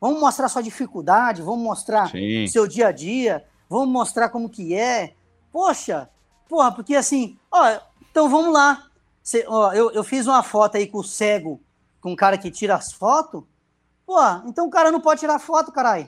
vamos 0.00 0.20
mostrar 0.20 0.48
sua 0.48 0.62
dificuldade, 0.62 1.42
vamos 1.42 1.62
mostrar 1.62 2.10
Sim. 2.10 2.48
seu 2.48 2.66
dia 2.66 2.88
a 2.88 2.92
dia, 2.92 3.44
vamos 3.68 3.88
mostrar 3.88 4.30
como 4.30 4.48
que 4.48 4.74
é. 4.74 5.14
Poxa, 5.52 6.08
porra, 6.48 6.72
porque 6.72 6.96
assim, 6.96 7.38
ó, 7.50 7.78
então 8.10 8.28
vamos 8.28 8.52
lá. 8.52 8.86
Cê, 9.22 9.44
ó, 9.46 9.72
eu, 9.72 9.92
eu 9.92 10.02
fiz 10.02 10.26
uma 10.26 10.42
foto 10.42 10.76
aí 10.76 10.88
com 10.88 10.98
o 10.98 11.04
cego, 11.04 11.60
com 12.00 12.12
o 12.12 12.16
cara 12.16 12.36
que 12.36 12.50
tira 12.50 12.74
as 12.74 12.92
fotos. 12.92 13.44
Pô, 14.12 14.20
então 14.46 14.66
o 14.66 14.70
cara 14.70 14.92
não 14.92 15.00
pode 15.00 15.20
tirar 15.20 15.38
foto, 15.38 15.72
caralho. 15.72 16.06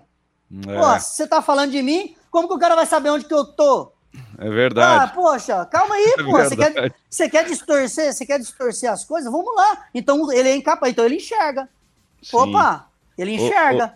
É. 0.69 0.79
Pô, 0.79 1.01
se 1.01 1.17
você 1.17 1.27
tá 1.27 1.41
falando 1.41 1.71
de 1.71 1.81
mim, 1.81 2.15
como 2.31 2.47
que 2.47 2.53
o 2.53 2.59
cara 2.59 2.75
vai 2.77 2.85
saber 2.85 3.09
onde 3.09 3.25
que 3.25 3.33
eu 3.33 3.47
tô? 3.47 3.93
É 4.37 4.51
verdade. 4.51 5.05
Ah, 5.05 5.09
poxa, 5.09 5.65
calma 5.65 5.95
aí, 5.95 6.05
é 6.19 6.23
pô. 6.23 6.33
Você 6.33 6.55
quer, 6.55 6.95
você 7.09 7.31
quer 7.31 7.45
distorcer? 7.47 8.13
Você 8.13 8.27
quer 8.27 8.39
distorcer 8.39 8.93
as 8.93 9.07
coisas? 9.07 9.33
Vamos 9.33 9.57
lá. 9.57 9.87
Então 9.95 10.31
ele 10.31 10.51
é 10.51 10.55
incapaz, 10.55 10.93
então 10.93 11.07
ele 11.07 11.17
enxerga. 11.17 11.67
Sim. 12.23 12.37
Opa, 12.37 12.91
ele 13.17 13.33
enxerga. 13.33 13.95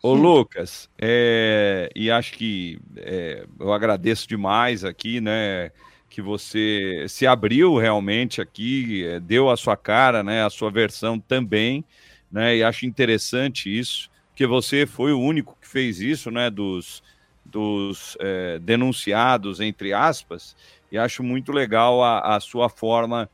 Ô, 0.00 0.10
ô, 0.10 0.12
ô 0.12 0.14
Lucas, 0.14 0.88
é, 0.96 1.90
e 1.96 2.12
acho 2.12 2.34
que 2.34 2.80
é, 2.96 3.44
eu 3.58 3.72
agradeço 3.72 4.28
demais 4.28 4.84
aqui, 4.84 5.20
né? 5.20 5.72
Que 6.08 6.22
você 6.22 7.06
se 7.08 7.26
abriu 7.26 7.76
realmente 7.76 8.40
aqui, 8.40 9.04
é, 9.04 9.18
deu 9.18 9.50
a 9.50 9.56
sua 9.56 9.76
cara, 9.76 10.22
né? 10.22 10.44
A 10.44 10.50
sua 10.50 10.70
versão 10.70 11.18
também, 11.18 11.84
né? 12.30 12.56
E 12.56 12.62
acho 12.62 12.86
interessante 12.86 13.76
isso, 13.76 14.10
porque 14.30 14.46
você 14.46 14.86
foi 14.86 15.12
o 15.12 15.20
único 15.20 15.56
que 15.60 15.68
fez 15.68 16.00
isso, 16.00 16.30
né? 16.30 16.50
Dos 16.50 17.02
dos 17.48 18.16
é, 18.20 18.58
denunciados, 18.58 19.58
entre 19.58 19.92
aspas, 19.92 20.54
e 20.92 20.98
acho 20.98 21.22
muito 21.22 21.50
legal 21.50 22.02
a, 22.02 22.36
a 22.36 22.40
sua 22.40 22.68
forma 22.68 23.28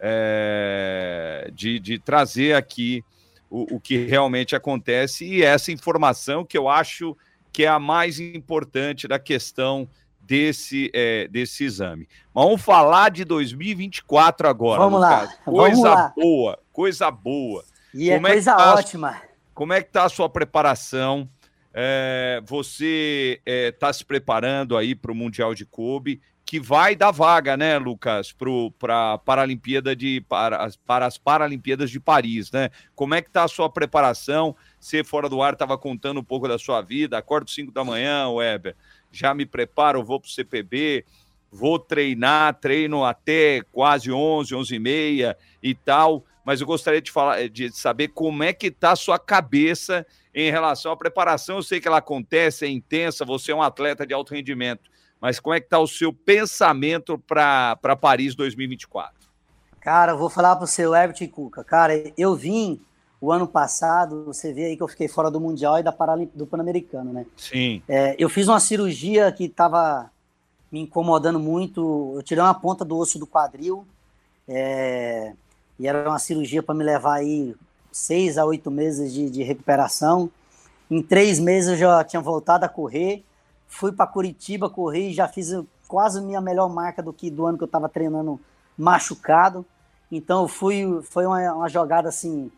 é, 0.00 1.50
de, 1.52 1.78
de, 1.78 1.98
trazer 1.98 2.54
aqui 2.54 3.04
o, 3.50 3.76
o, 3.76 3.80
que 3.80 3.96
realmente 3.96 4.54
acontece 4.56 5.26
e 5.26 5.42
essa 5.42 5.72
informação 5.72 6.44
que 6.44 6.56
eu 6.56 6.68
acho 6.68 7.16
que 7.52 7.64
é 7.64 7.68
a 7.68 7.78
mais 7.78 8.20
importante 8.20 9.08
da 9.08 9.18
questão 9.18 9.88
desse, 10.20 10.90
é, 10.94 11.26
desse 11.28 11.64
exame. 11.64 12.06
Mas 12.34 12.44
vamos 12.44 12.62
falar 12.62 13.10
de 13.10 13.24
2024 13.24 14.48
agora. 14.48 14.80
Vamos 14.80 15.00
lá. 15.00 15.26
Coisa 15.44 15.74
vamos 15.74 15.82
lá. 15.82 16.12
boa, 16.16 16.58
coisa 16.72 17.10
boa. 17.10 17.64
E 17.94 18.10
é 18.10 18.14
como 18.16 18.26
é 18.26 18.32
coisa 18.32 18.56
tá 18.56 18.74
ótima. 18.74 19.22
Como 19.54 19.72
é 19.72 19.82
que 19.82 19.88
está 19.88 20.04
a 20.04 20.08
sua 20.08 20.28
preparação? 20.28 21.28
É, 21.72 22.40
você 22.44 23.40
está 23.44 23.50
é, 23.52 23.72
tá 23.72 23.92
se 23.92 24.04
preparando 24.04 24.76
aí 24.76 24.94
para 24.94 25.12
o 25.12 25.14
Mundial 25.14 25.54
de 25.54 25.64
Kobe, 25.64 26.20
que 26.44 26.58
vai 26.58 26.96
dar 26.96 27.10
vaga, 27.10 27.58
né, 27.58 27.76
Lucas, 27.76 28.34
para 28.78 29.18
Paralimpíada 29.18 29.94
de 29.94 30.24
para, 30.28 30.70
para 30.86 31.04
as 31.04 31.18
Paralimpíadas 31.18 31.90
de 31.90 32.00
Paris, 32.00 32.50
né? 32.50 32.70
Como 32.94 33.14
é 33.14 33.20
que 33.20 33.28
está 33.28 33.44
a 33.44 33.48
sua 33.48 33.68
preparação? 33.68 34.56
Você 34.80 35.04
fora 35.04 35.28
do 35.28 35.42
ar 35.42 35.52
estava 35.52 35.76
contando 35.76 36.20
um 36.20 36.24
pouco 36.24 36.48
da 36.48 36.58
sua 36.58 36.80
vida. 36.80 37.18
Acordo 37.18 37.50
5 37.50 37.70
da 37.70 37.84
manhã, 37.84 38.30
Weber. 38.30 38.74
Já 39.12 39.34
me 39.34 39.44
preparo, 39.44 40.02
vou 40.02 40.18
para 40.18 40.28
o 40.28 40.30
CPB, 40.30 41.04
vou 41.52 41.78
treinar, 41.78 42.54
treino 42.54 43.04
até 43.04 43.60
quase 43.70 44.10
11, 44.10 44.54
11 44.54 44.74
e 44.74 44.78
meia 44.78 45.36
e 45.62 45.74
tal. 45.74 46.24
Mas 46.48 46.62
eu 46.62 46.66
gostaria 46.66 47.02
de 47.02 47.12
falar, 47.12 47.46
de 47.50 47.70
saber 47.76 48.08
como 48.08 48.42
é 48.42 48.54
que 48.54 48.68
está 48.68 48.92
a 48.92 48.96
sua 48.96 49.18
cabeça 49.18 50.06
em 50.34 50.50
relação 50.50 50.90
à 50.90 50.96
preparação. 50.96 51.56
Eu 51.56 51.62
sei 51.62 51.78
que 51.78 51.86
ela 51.86 51.98
acontece, 51.98 52.64
é 52.64 52.70
intensa, 52.70 53.22
você 53.22 53.52
é 53.52 53.54
um 53.54 53.60
atleta 53.60 54.06
de 54.06 54.14
alto 54.14 54.32
rendimento, 54.32 54.90
mas 55.20 55.38
como 55.38 55.54
é 55.54 55.60
que 55.60 55.66
está 55.66 55.78
o 55.78 55.86
seu 55.86 56.10
pensamento 56.10 57.18
para 57.18 57.76
Paris 58.00 58.34
2024? 58.34 59.28
Cara, 59.78 60.12
eu 60.12 60.16
vou 60.16 60.30
falar 60.30 60.56
para 60.56 60.64
o 60.64 60.66
seu 60.66 60.94
Everton 60.94 61.28
Cuca. 61.28 61.62
Cara, 61.62 61.92
eu 62.16 62.34
vim 62.34 62.80
o 63.20 63.30
ano 63.30 63.46
passado, 63.46 64.24
você 64.24 64.50
vê 64.50 64.64
aí 64.64 64.76
que 64.78 64.82
eu 64.82 64.88
fiquei 64.88 65.06
fora 65.06 65.30
do 65.30 65.38
Mundial 65.38 65.78
e 65.78 65.82
da 65.82 65.92
Paralimp... 65.92 66.30
do 66.34 66.46
Pan-Americano, 66.46 67.12
né? 67.12 67.26
Sim. 67.36 67.82
É, 67.86 68.16
eu 68.18 68.30
fiz 68.30 68.48
uma 68.48 68.58
cirurgia 68.58 69.30
que 69.32 69.44
estava 69.44 70.10
me 70.72 70.80
incomodando 70.80 71.38
muito. 71.38 72.14
Eu 72.16 72.22
tirei 72.22 72.42
uma 72.42 72.58
ponta 72.58 72.86
do 72.86 72.96
osso 72.96 73.18
do 73.18 73.26
quadril. 73.26 73.86
É, 74.48 75.34
e 75.78 75.86
era 75.86 76.08
uma 76.08 76.18
cirurgia 76.18 76.62
para 76.62 76.74
me 76.74 76.82
levar 76.82 77.14
aí 77.14 77.54
seis 77.92 78.36
a 78.38 78.44
oito 78.44 78.70
meses 78.70 79.12
de, 79.12 79.30
de 79.30 79.42
recuperação. 79.42 80.30
Em 80.90 81.02
três 81.02 81.38
meses 81.38 81.70
eu 81.70 81.76
já 81.76 82.04
tinha 82.04 82.20
voltado 82.20 82.64
a 82.64 82.68
correr. 82.68 83.24
Fui 83.66 83.92
para 83.92 84.06
Curitiba 84.06 84.68
correr 84.68 85.10
e 85.10 85.14
já 85.14 85.28
fiz 85.28 85.54
quase 85.86 86.20
minha 86.20 86.40
melhor 86.40 86.68
marca 86.68 87.02
do 87.02 87.12
que 87.12 87.30
do 87.30 87.46
ano 87.46 87.58
que 87.58 87.64
eu 87.64 87.66
estava 87.66 87.88
treinando 87.88 88.40
machucado. 88.76 89.64
Então 90.10 90.48
fui, 90.48 91.00
foi 91.02 91.26
uma, 91.26 91.52
uma 91.52 91.68
jogada 91.68 92.08
assim. 92.08 92.50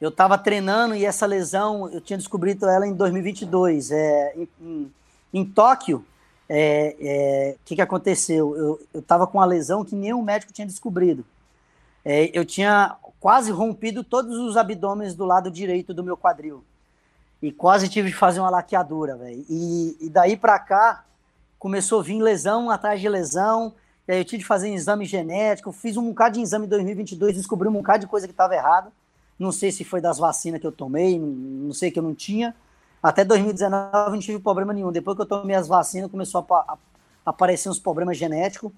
Eu 0.00 0.08
estava 0.10 0.36
treinando 0.36 0.94
e 0.94 1.04
essa 1.04 1.24
lesão 1.24 1.88
eu 1.90 2.00
tinha 2.00 2.18
descoberto 2.18 2.66
ela 2.66 2.86
em 2.86 2.92
2022. 2.92 3.90
É, 3.90 4.34
em, 4.36 4.48
em, 4.60 4.92
em 5.32 5.44
Tóquio, 5.44 5.98
o 5.98 6.04
é, 6.48 6.96
é, 7.00 7.56
que, 7.64 7.76
que 7.76 7.82
aconteceu? 7.82 8.56
Eu 8.92 9.00
estava 9.00 9.26
com 9.26 9.38
uma 9.38 9.46
lesão 9.46 9.84
que 9.84 9.94
nenhum 9.94 10.22
médico 10.22 10.52
tinha 10.52 10.66
descobrido. 10.66 11.24
É, 12.04 12.30
eu 12.38 12.44
tinha 12.44 12.96
quase 13.18 13.50
rompido 13.50 14.04
todos 14.04 14.36
os 14.36 14.56
abdômenes 14.56 15.14
do 15.14 15.24
lado 15.24 15.50
direito 15.50 15.94
do 15.94 16.04
meu 16.04 16.16
quadril. 16.16 16.62
E 17.40 17.50
quase 17.50 17.88
tive 17.88 18.08
de 18.08 18.14
fazer 18.14 18.40
uma 18.40 18.50
laqueadura, 18.50 19.16
velho. 19.16 19.44
E, 19.48 19.96
e, 20.00 20.10
daí 20.10 20.36
para 20.36 20.58
cá, 20.58 21.04
começou 21.58 22.00
a 22.00 22.02
vir 22.02 22.20
lesão 22.20 22.70
atrás 22.70 23.00
de 23.00 23.08
lesão. 23.08 23.74
E 24.06 24.12
aí 24.12 24.18
eu 24.18 24.24
tive 24.24 24.42
de 24.42 24.46
fazer 24.46 24.70
um 24.70 24.74
exame 24.74 25.06
genético. 25.06 25.72
Fiz 25.72 25.96
um 25.96 26.08
bocado 26.08 26.34
de 26.34 26.42
exame 26.42 26.66
em 26.66 26.68
2022, 26.68 27.36
descobri 27.36 27.68
um 27.68 27.72
bocado 27.72 28.00
de 28.00 28.06
coisa 28.06 28.26
que 28.26 28.32
estava 28.32 28.54
errada. 28.54 28.92
Não 29.38 29.50
sei 29.50 29.72
se 29.72 29.84
foi 29.84 30.00
das 30.00 30.18
vacinas 30.18 30.60
que 30.60 30.66
eu 30.66 30.72
tomei, 30.72 31.18
não, 31.18 31.72
sei 31.72 31.90
que 31.90 31.98
eu 31.98 32.02
não 32.02 32.14
tinha. 32.14 32.54
Até 33.02 33.24
2019 33.24 33.90
eu 33.94 34.10
não 34.10 34.18
tive 34.20 34.38
problema 34.38 34.72
nenhum. 34.72 34.92
Depois 34.92 35.16
que 35.16 35.22
eu 35.22 35.26
tomei 35.26 35.56
as 35.56 35.66
vacinas, 35.66 36.10
começou 36.10 36.46
a, 36.50 36.54
a 36.72 36.78
aparecer 37.24 37.68
uns 37.68 37.78
problemas 37.78 38.16
genéticos. 38.16 38.70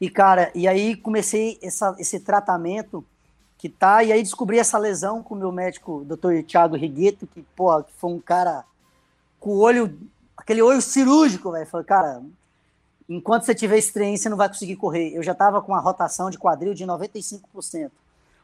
E, 0.00 0.08
cara, 0.08 0.50
e 0.54 0.68
aí 0.68 0.96
comecei 0.96 1.58
essa, 1.62 1.94
esse 1.98 2.20
tratamento 2.20 3.04
que 3.56 3.68
tá, 3.68 4.04
e 4.04 4.12
aí 4.12 4.22
descobri 4.22 4.58
essa 4.58 4.78
lesão 4.78 5.22
com 5.22 5.34
o 5.34 5.38
meu 5.38 5.50
médico, 5.50 6.04
Dr. 6.04 6.44
Thiago 6.46 6.76
Rigueto, 6.76 7.26
que, 7.26 7.42
pô, 7.56 7.82
que 7.82 7.92
foi 7.94 8.10
um 8.10 8.20
cara 8.20 8.64
com 9.40 9.50
o 9.50 9.58
olho, 9.58 9.98
aquele 10.36 10.62
olho 10.62 10.80
cirúrgico, 10.80 11.50
velho. 11.50 11.66
Falei, 11.66 11.84
cara, 11.84 12.22
enquanto 13.08 13.42
você 13.42 13.54
tiver 13.54 13.78
estreia, 13.78 14.16
você 14.16 14.28
não 14.28 14.36
vai 14.36 14.48
conseguir 14.48 14.76
correr. 14.76 15.12
Eu 15.12 15.24
já 15.24 15.34
tava 15.34 15.60
com 15.60 15.72
uma 15.72 15.80
rotação 15.80 16.30
de 16.30 16.38
quadril 16.38 16.72
de 16.72 16.84
95%. 16.84 17.90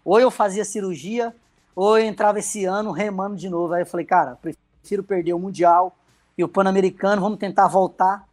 Ou 0.05 0.19
eu 0.19 0.33
fazia 0.33 0.65
cirurgia, 0.65 1.35
ou 1.77 1.97
eu 1.97 2.05
entrava 2.05 2.41
esse 2.41 2.65
ano 2.65 2.91
remando 2.91 3.37
de 3.37 3.49
novo. 3.49 3.73
Aí 3.73 3.83
eu 3.83 3.87
falei, 3.87 4.05
cara, 4.05 4.37
prefiro 4.37 5.05
perder 5.05 5.33
o 5.33 5.39
Mundial 5.39 5.97
e 6.37 6.43
o 6.43 6.49
Pan-Americano, 6.49 7.23
vamos 7.23 7.39
tentar 7.39 7.69
voltar. 7.69 8.29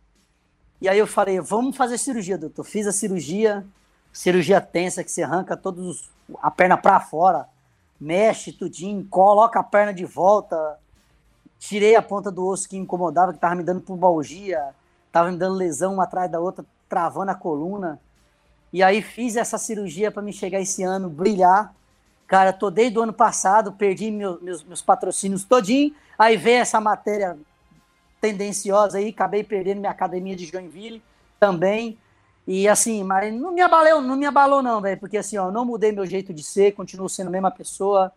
E 0.81 0.89
aí 0.89 0.97
eu 0.97 1.05
falei, 1.05 1.39
vamos 1.39 1.77
fazer 1.77 1.99
cirurgia, 1.99 2.39
doutor. 2.39 2.63
Fiz 2.63 2.87
a 2.87 2.91
cirurgia, 2.91 3.63
cirurgia 4.11 4.59
tensa, 4.59 5.03
que 5.03 5.11
você 5.11 5.21
arranca 5.21 5.55
todos 5.55 6.09
a 6.41 6.49
perna 6.49 6.75
para 6.75 6.99
fora, 6.99 7.47
mexe 7.99 8.51
tudinho, 8.51 9.05
coloca 9.07 9.59
a 9.59 9.63
perna 9.63 9.93
de 9.93 10.05
volta. 10.05 10.79
Tirei 11.59 11.95
a 11.95 12.01
ponta 12.01 12.31
do 12.31 12.43
osso 12.47 12.67
que 12.67 12.75
incomodava, 12.75 13.31
que 13.31 13.37
tava 13.37 13.53
me 13.53 13.61
dando 13.61 13.81
pubalgia, 13.81 14.73
tava 15.11 15.31
me 15.31 15.37
dando 15.37 15.53
lesão 15.53 15.93
uma 15.93 16.05
atrás 16.05 16.31
da 16.31 16.39
outra, 16.39 16.65
travando 16.89 17.29
a 17.29 17.35
coluna. 17.35 17.99
E 18.73 18.81
aí 18.81 19.03
fiz 19.03 19.35
essa 19.35 19.59
cirurgia 19.59 20.11
para 20.11 20.23
me 20.23 20.33
chegar 20.33 20.59
esse 20.59 20.81
ano, 20.81 21.09
brilhar. 21.09 21.75
Cara, 22.25 22.51
tô 22.51 22.71
desde 22.71 22.97
o 22.97 23.03
ano 23.03 23.13
passado, 23.13 23.73
perdi 23.73 24.09
meu, 24.09 24.41
meus, 24.41 24.63
meus 24.63 24.81
patrocínios 24.81 25.43
todinho. 25.43 25.93
Aí 26.17 26.37
veio 26.37 26.61
essa 26.61 26.81
matéria 26.81 27.37
tendenciosa 28.21 28.99
aí, 28.99 29.09
acabei 29.09 29.43
perdendo 29.43 29.79
minha 29.79 29.91
academia 29.91 30.35
de 30.35 30.45
Joinville 30.45 31.01
também. 31.39 31.97
E 32.47 32.67
assim, 32.67 33.03
mas 33.03 33.33
não 33.33 33.51
me 33.51 33.61
abalou, 33.61 34.01
não 34.01 34.15
me 34.15 34.25
abalou 34.25 34.61
não, 34.61 34.79
velho, 34.79 34.99
porque 34.99 35.17
assim, 35.17 35.37
ó, 35.37 35.51
não 35.51 35.65
mudei 35.65 35.91
meu 35.91 36.05
jeito 36.05 36.33
de 36.33 36.43
ser, 36.43 36.73
continuo 36.73 37.09
sendo 37.09 37.27
a 37.27 37.31
mesma 37.31 37.51
pessoa, 37.51 38.11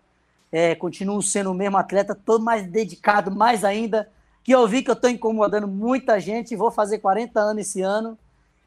é, 0.53 0.75
continuo 0.75 1.23
sendo 1.23 1.51
o 1.51 1.55
mesmo 1.55 1.77
atleta, 1.77 2.15
tô 2.15 2.39
mais 2.39 2.67
dedicado, 2.67 3.35
mais 3.35 3.65
ainda, 3.65 4.09
que 4.43 4.53
eu 4.53 4.67
vi 4.69 4.83
que 4.83 4.91
eu 4.91 4.97
tô 4.97 5.09
incomodando 5.09 5.67
muita 5.67 6.21
gente, 6.21 6.55
vou 6.55 6.71
fazer 6.71 6.99
40 6.99 7.41
anos 7.41 7.67
esse 7.67 7.81
ano. 7.81 8.19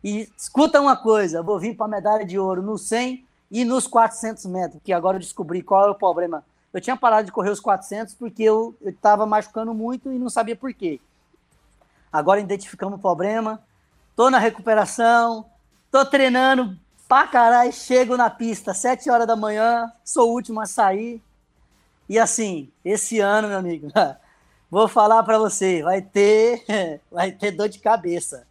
E 0.04 0.30
escuta 0.38 0.80
uma 0.80 0.96
coisa, 0.96 1.42
vou 1.42 1.60
vir 1.60 1.76
para 1.76 1.88
medalha 1.88 2.26
de 2.26 2.38
ouro 2.38 2.62
no 2.62 2.78
100 2.78 3.26
e 3.50 3.66
nos 3.66 3.88
400 3.88 4.46
metros, 4.46 4.82
que 4.84 4.94
agora 4.94 5.18
eu 5.18 5.22
descobri 5.22 5.62
qual 5.62 5.88
é 5.88 5.92
o 5.92 5.96
problema. 5.96 6.44
Eu 6.74 6.82
tinha 6.82 6.96
parado 6.96 7.26
de 7.26 7.32
correr 7.32 7.50
os 7.50 7.60
400 7.60 8.14
porque 8.14 8.44
eu 8.44 8.76
estava 8.86 9.26
machucando 9.26 9.74
muito 9.74 10.12
e 10.12 10.20
não 10.20 10.30
sabia 10.30 10.56
por 10.56 10.74
quê. 10.74 11.00
Agora 12.12 12.40
identificamos 12.40 12.98
o 12.98 13.02
problema, 13.02 13.62
tô 14.16 14.30
na 14.30 14.40
recuperação, 14.40 15.46
tô 15.92 16.06
treinando 16.06 16.78
pra 17.08 17.28
caralho, 17.28 17.72
chego 17.72 18.18
na 18.18 18.30
pista 18.30 18.74
7 18.74 19.10
horas 19.10 19.28
da 19.28 19.36
manhã, 19.36 19.92
sou 20.04 20.30
o 20.30 20.34
último 20.34 20.60
a 20.60 20.66
sair. 20.66 21.22
E 22.10 22.18
assim, 22.18 22.72
esse 22.84 23.20
ano, 23.20 23.48
meu 23.48 23.58
amigo, 23.58 23.88
vou 24.70 24.88
falar 24.88 25.24
para 25.24 25.38
você, 25.38 25.84
vai 25.84 26.02
ter, 26.02 26.64
vai 27.12 27.32
ter 27.32 27.52
dor 27.52 27.70
de 27.70 27.80
cabeça. 27.80 28.48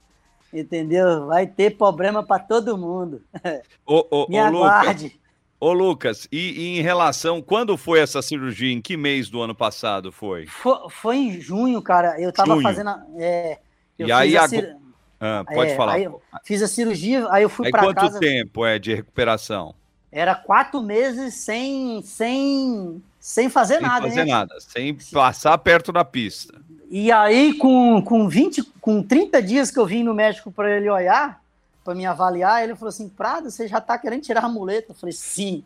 Entendeu? 0.52 1.26
Vai 1.26 1.46
ter 1.46 1.76
problema 1.76 2.22
para 2.22 2.42
todo 2.42 2.78
mundo. 2.78 3.22
Ô, 3.84 4.06
ô, 4.10 4.26
Me 4.28 4.36
ô, 4.36 4.40
aguarde. 4.40 5.04
Lucas, 5.04 5.25
ô, 5.60 5.72
Lucas, 5.72 6.28
e, 6.30 6.50
e, 6.50 6.78
em 6.78 6.82
relação, 6.82 7.42
quando 7.42 7.76
foi 7.76 8.00
essa 8.00 8.22
cirurgia? 8.22 8.72
Em 8.72 8.80
que 8.80 8.96
mês 8.96 9.28
do 9.28 9.40
ano 9.42 9.54
passado 9.54 10.12
foi? 10.12 10.46
Foi, 10.46 10.78
foi 10.90 11.16
em 11.16 11.40
junho, 11.40 11.80
cara. 11.82 12.20
Eu 12.20 12.32
tava 12.32 12.54
junho. 12.54 12.62
fazendo. 12.62 12.90
É, 13.16 13.58
eu 13.98 14.08
e 14.08 14.12
aí, 14.12 14.36
a 14.36 14.48
cir... 14.48 14.76
ah, 15.20 15.44
pode 15.46 15.70
é, 15.70 15.76
falar. 15.76 15.98
fiz 16.44 16.62
a 16.62 16.68
cirurgia, 16.68 17.26
aí 17.30 17.42
eu 17.42 17.48
fui 17.48 17.70
para 17.70 17.94
casa. 17.94 18.10
Quanto 18.10 18.20
tempo 18.20 18.64
é 18.64 18.78
de 18.78 18.94
recuperação? 18.94 19.74
Era 20.10 20.34
quatro 20.34 20.80
meses 20.80 21.34
sem, 21.34 22.00
sem, 22.02 23.02
sem 23.18 23.48
fazer 23.48 23.74
sem 23.74 23.82
nada. 23.82 24.02
Sem 24.02 24.10
fazer 24.10 24.24
né? 24.24 24.32
nada, 24.32 24.60
sem 24.60 24.94
passar 25.12 25.58
perto 25.58 25.92
da 25.92 26.04
pista. 26.04 26.58
E 26.88 27.10
aí, 27.10 27.54
com, 27.54 28.00
com 28.00 28.28
20, 28.28 28.62
com 28.80 29.02
30 29.02 29.42
dias 29.42 29.70
que 29.70 29.78
eu 29.78 29.86
vim 29.86 30.04
no 30.04 30.14
médico 30.14 30.52
para 30.52 30.76
ele 30.76 30.88
olhar, 30.88 31.42
para 31.86 31.94
me 31.94 32.04
avaliar, 32.04 32.64
ele 32.64 32.74
falou 32.74 32.88
assim: 32.88 33.08
Prado, 33.08 33.50
você 33.50 33.68
já 33.68 33.80
tá 33.80 33.96
querendo 33.96 34.22
tirar 34.22 34.44
a 34.44 34.48
muleta? 34.48 34.90
Eu 34.90 34.96
falei, 34.96 35.12
sim. 35.12 35.64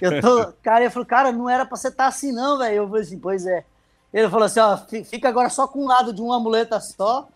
Eu 0.00 0.20
tô. 0.20 0.52
cara, 0.60 0.80
ele 0.80 0.90
falou, 0.90 1.06
cara, 1.06 1.30
não 1.30 1.48
era 1.48 1.64
para 1.64 1.76
você 1.76 1.88
estar 1.88 2.04
tá 2.04 2.08
assim, 2.08 2.32
não, 2.32 2.58
velho. 2.58 2.74
Eu 2.74 2.88
falei 2.88 3.02
assim, 3.02 3.18
pois 3.18 3.46
é. 3.46 3.64
Ele 4.12 4.28
falou 4.28 4.46
assim: 4.46 4.60
ó, 4.60 4.76
fica 4.76 5.28
agora 5.28 5.48
só 5.48 5.68
com 5.68 5.84
um 5.84 5.86
lado 5.86 6.12
de 6.12 6.20
uma 6.20 6.40
muleta 6.40 6.80
só. 6.80 7.28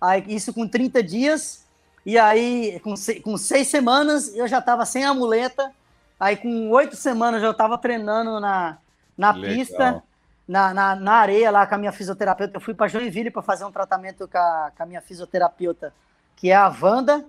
Aí, 0.00 0.24
isso 0.26 0.52
com 0.52 0.66
30 0.66 1.02
dias. 1.02 1.64
E 2.04 2.18
aí, 2.18 2.78
com, 2.80 2.96
seis, 2.96 3.22
com 3.22 3.36
seis 3.36 3.68
semanas, 3.68 4.34
eu 4.34 4.46
já 4.46 4.60
tava 4.60 4.84
sem 4.84 5.04
a 5.04 5.14
muleta. 5.14 5.72
Aí, 6.18 6.36
com 6.36 6.70
oito 6.70 6.96
semanas, 6.96 7.42
eu 7.42 7.54
tava 7.54 7.78
treinando 7.78 8.40
na, 8.40 8.78
na 9.16 9.32
pista 9.34 10.02
na, 10.46 10.72
na, 10.72 10.94
na, 10.94 11.12
areia 11.14 11.50
lá 11.50 11.66
com 11.66 11.74
a 11.74 11.78
minha 11.78 11.92
fisioterapeuta. 11.92 12.56
Eu 12.56 12.60
fui 12.60 12.74
para 12.74 12.88
Joinville 12.88 13.30
para 13.30 13.42
fazer 13.42 13.64
um 13.64 13.72
tratamento 13.72 14.28
com 14.28 14.38
a, 14.38 14.72
com 14.76 14.82
a, 14.82 14.86
minha 14.86 15.00
fisioterapeuta, 15.00 15.92
que 16.36 16.50
é 16.50 16.54
a 16.54 16.68
Wanda. 16.68 17.24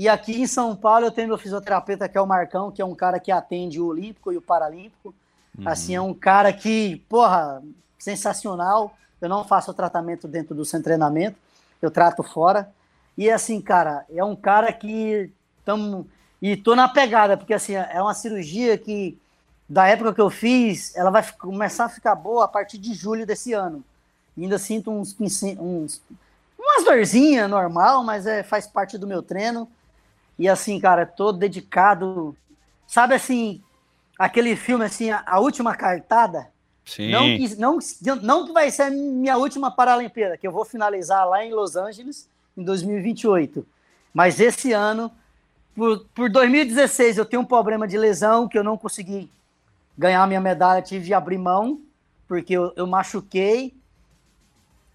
E 0.00 0.08
aqui 0.08 0.40
em 0.40 0.46
São 0.46 0.74
Paulo 0.74 1.04
eu 1.04 1.10
tenho 1.10 1.28
meu 1.28 1.36
fisioterapeuta, 1.36 2.08
que 2.08 2.16
é 2.16 2.20
o 2.22 2.26
Marcão, 2.26 2.70
que 2.70 2.80
é 2.80 2.84
um 2.86 2.94
cara 2.94 3.20
que 3.20 3.30
atende 3.30 3.78
o 3.78 3.84
Olímpico 3.84 4.32
e 4.32 4.36
o 4.38 4.40
Paralímpico. 4.40 5.14
Uhum. 5.58 5.68
Assim, 5.68 5.94
é 5.94 6.00
um 6.00 6.14
cara 6.14 6.54
que, 6.54 7.04
porra, 7.06 7.62
sensacional. 7.98 8.96
Eu 9.20 9.28
não 9.28 9.44
faço 9.44 9.74
tratamento 9.74 10.26
dentro 10.26 10.54
do 10.54 10.64
seu 10.64 10.82
treinamento, 10.82 11.36
eu 11.82 11.90
trato 11.90 12.22
fora. 12.22 12.72
E 13.14 13.30
assim, 13.30 13.60
cara, 13.60 14.06
é 14.08 14.24
um 14.24 14.34
cara 14.34 14.72
que 14.72 15.30
estamos. 15.58 16.06
E 16.40 16.56
tô 16.56 16.74
na 16.74 16.88
pegada, 16.88 17.36
porque 17.36 17.52
assim, 17.52 17.74
é 17.74 18.00
uma 18.00 18.14
cirurgia 18.14 18.78
que 18.78 19.18
da 19.68 19.86
época 19.86 20.14
que 20.14 20.20
eu 20.22 20.30
fiz, 20.30 20.96
ela 20.96 21.10
vai 21.10 21.30
começar 21.32 21.84
a 21.84 21.90
ficar 21.90 22.14
boa 22.14 22.46
a 22.46 22.48
partir 22.48 22.78
de 22.78 22.94
julho 22.94 23.26
desse 23.26 23.52
ano. 23.52 23.84
E 24.34 24.44
ainda 24.44 24.58
sinto 24.58 24.90
uns, 24.90 25.14
uns 25.20 26.00
umas 26.58 26.84
dorzinhas 26.86 27.50
normal, 27.50 28.02
mas 28.02 28.26
é, 28.26 28.42
faz 28.42 28.66
parte 28.66 28.96
do 28.96 29.06
meu 29.06 29.22
treino. 29.22 29.68
E 30.40 30.48
assim, 30.48 30.80
cara, 30.80 31.04
tô 31.04 31.32
dedicado. 31.32 32.34
Sabe 32.86 33.14
assim, 33.14 33.62
aquele 34.18 34.56
filme 34.56 34.86
assim, 34.86 35.10
a, 35.10 35.22
a 35.26 35.38
última 35.38 35.76
cartada? 35.76 36.48
Sim. 36.82 37.10
Não 37.10 37.36
que, 37.36 37.56
não, 37.56 37.78
não 38.22 38.46
que 38.46 38.52
vai 38.54 38.70
ser 38.70 38.84
a 38.84 38.90
minha 38.90 39.36
última 39.36 39.70
Paralimpíada, 39.70 40.38
que 40.38 40.46
eu 40.46 40.50
vou 40.50 40.64
finalizar 40.64 41.28
lá 41.28 41.44
em 41.44 41.52
Los 41.52 41.76
Angeles 41.76 42.26
em 42.56 42.64
2028. 42.64 43.66
Mas 44.14 44.40
esse 44.40 44.72
ano, 44.72 45.12
por, 45.76 46.06
por 46.14 46.30
2016, 46.30 47.18
eu 47.18 47.26
tenho 47.26 47.42
um 47.42 47.44
problema 47.44 47.86
de 47.86 47.98
lesão 47.98 48.48
que 48.48 48.56
eu 48.56 48.64
não 48.64 48.78
consegui 48.78 49.30
ganhar 49.96 50.26
minha 50.26 50.40
medalha, 50.40 50.80
tive 50.80 51.04
de 51.04 51.12
abrir 51.12 51.36
mão, 51.36 51.82
porque 52.26 52.54
eu, 52.54 52.72
eu 52.76 52.86
machuquei. 52.86 53.74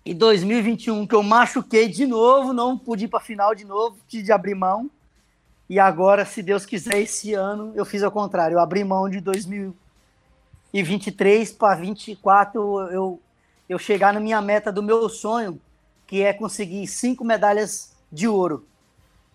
E 0.03 0.11
2021, 0.11 1.05
que 1.05 1.13
eu 1.13 1.21
machuquei 1.21 1.87
de 1.87 2.07
novo, 2.07 2.51
não 2.51 2.75
pude 2.75 3.05
ir 3.05 3.09
para 3.09 3.19
a 3.19 3.23
final 3.23 3.53
de 3.53 3.63
novo, 3.63 3.99
tive 4.07 4.23
de 4.23 4.31
abrir 4.31 4.55
mão. 4.55 4.89
E 5.69 5.79
agora, 5.79 6.25
se 6.25 6.43
Deus 6.43 6.65
quiser, 6.65 6.99
esse 6.99 7.33
ano 7.33 7.71
eu 7.75 7.85
fiz 7.85 8.03
ao 8.03 8.11
contrário. 8.11 8.55
Eu 8.55 8.59
abri 8.59 8.83
mão 8.83 9.09
de 9.09 9.19
2023 9.19 11.51
para 11.53 11.75
24, 11.75 12.59
eu, 12.91 13.19
eu 13.67 13.79
chegar 13.79 14.13
na 14.13 14.19
minha 14.19 14.39
meta 14.41 14.71
do 14.71 14.83
meu 14.83 15.09
sonho, 15.09 15.59
que 16.05 16.21
é 16.21 16.33
conseguir 16.33 16.85
cinco 16.87 17.25
medalhas 17.25 17.95
de 18.11 18.27
ouro. 18.27 18.67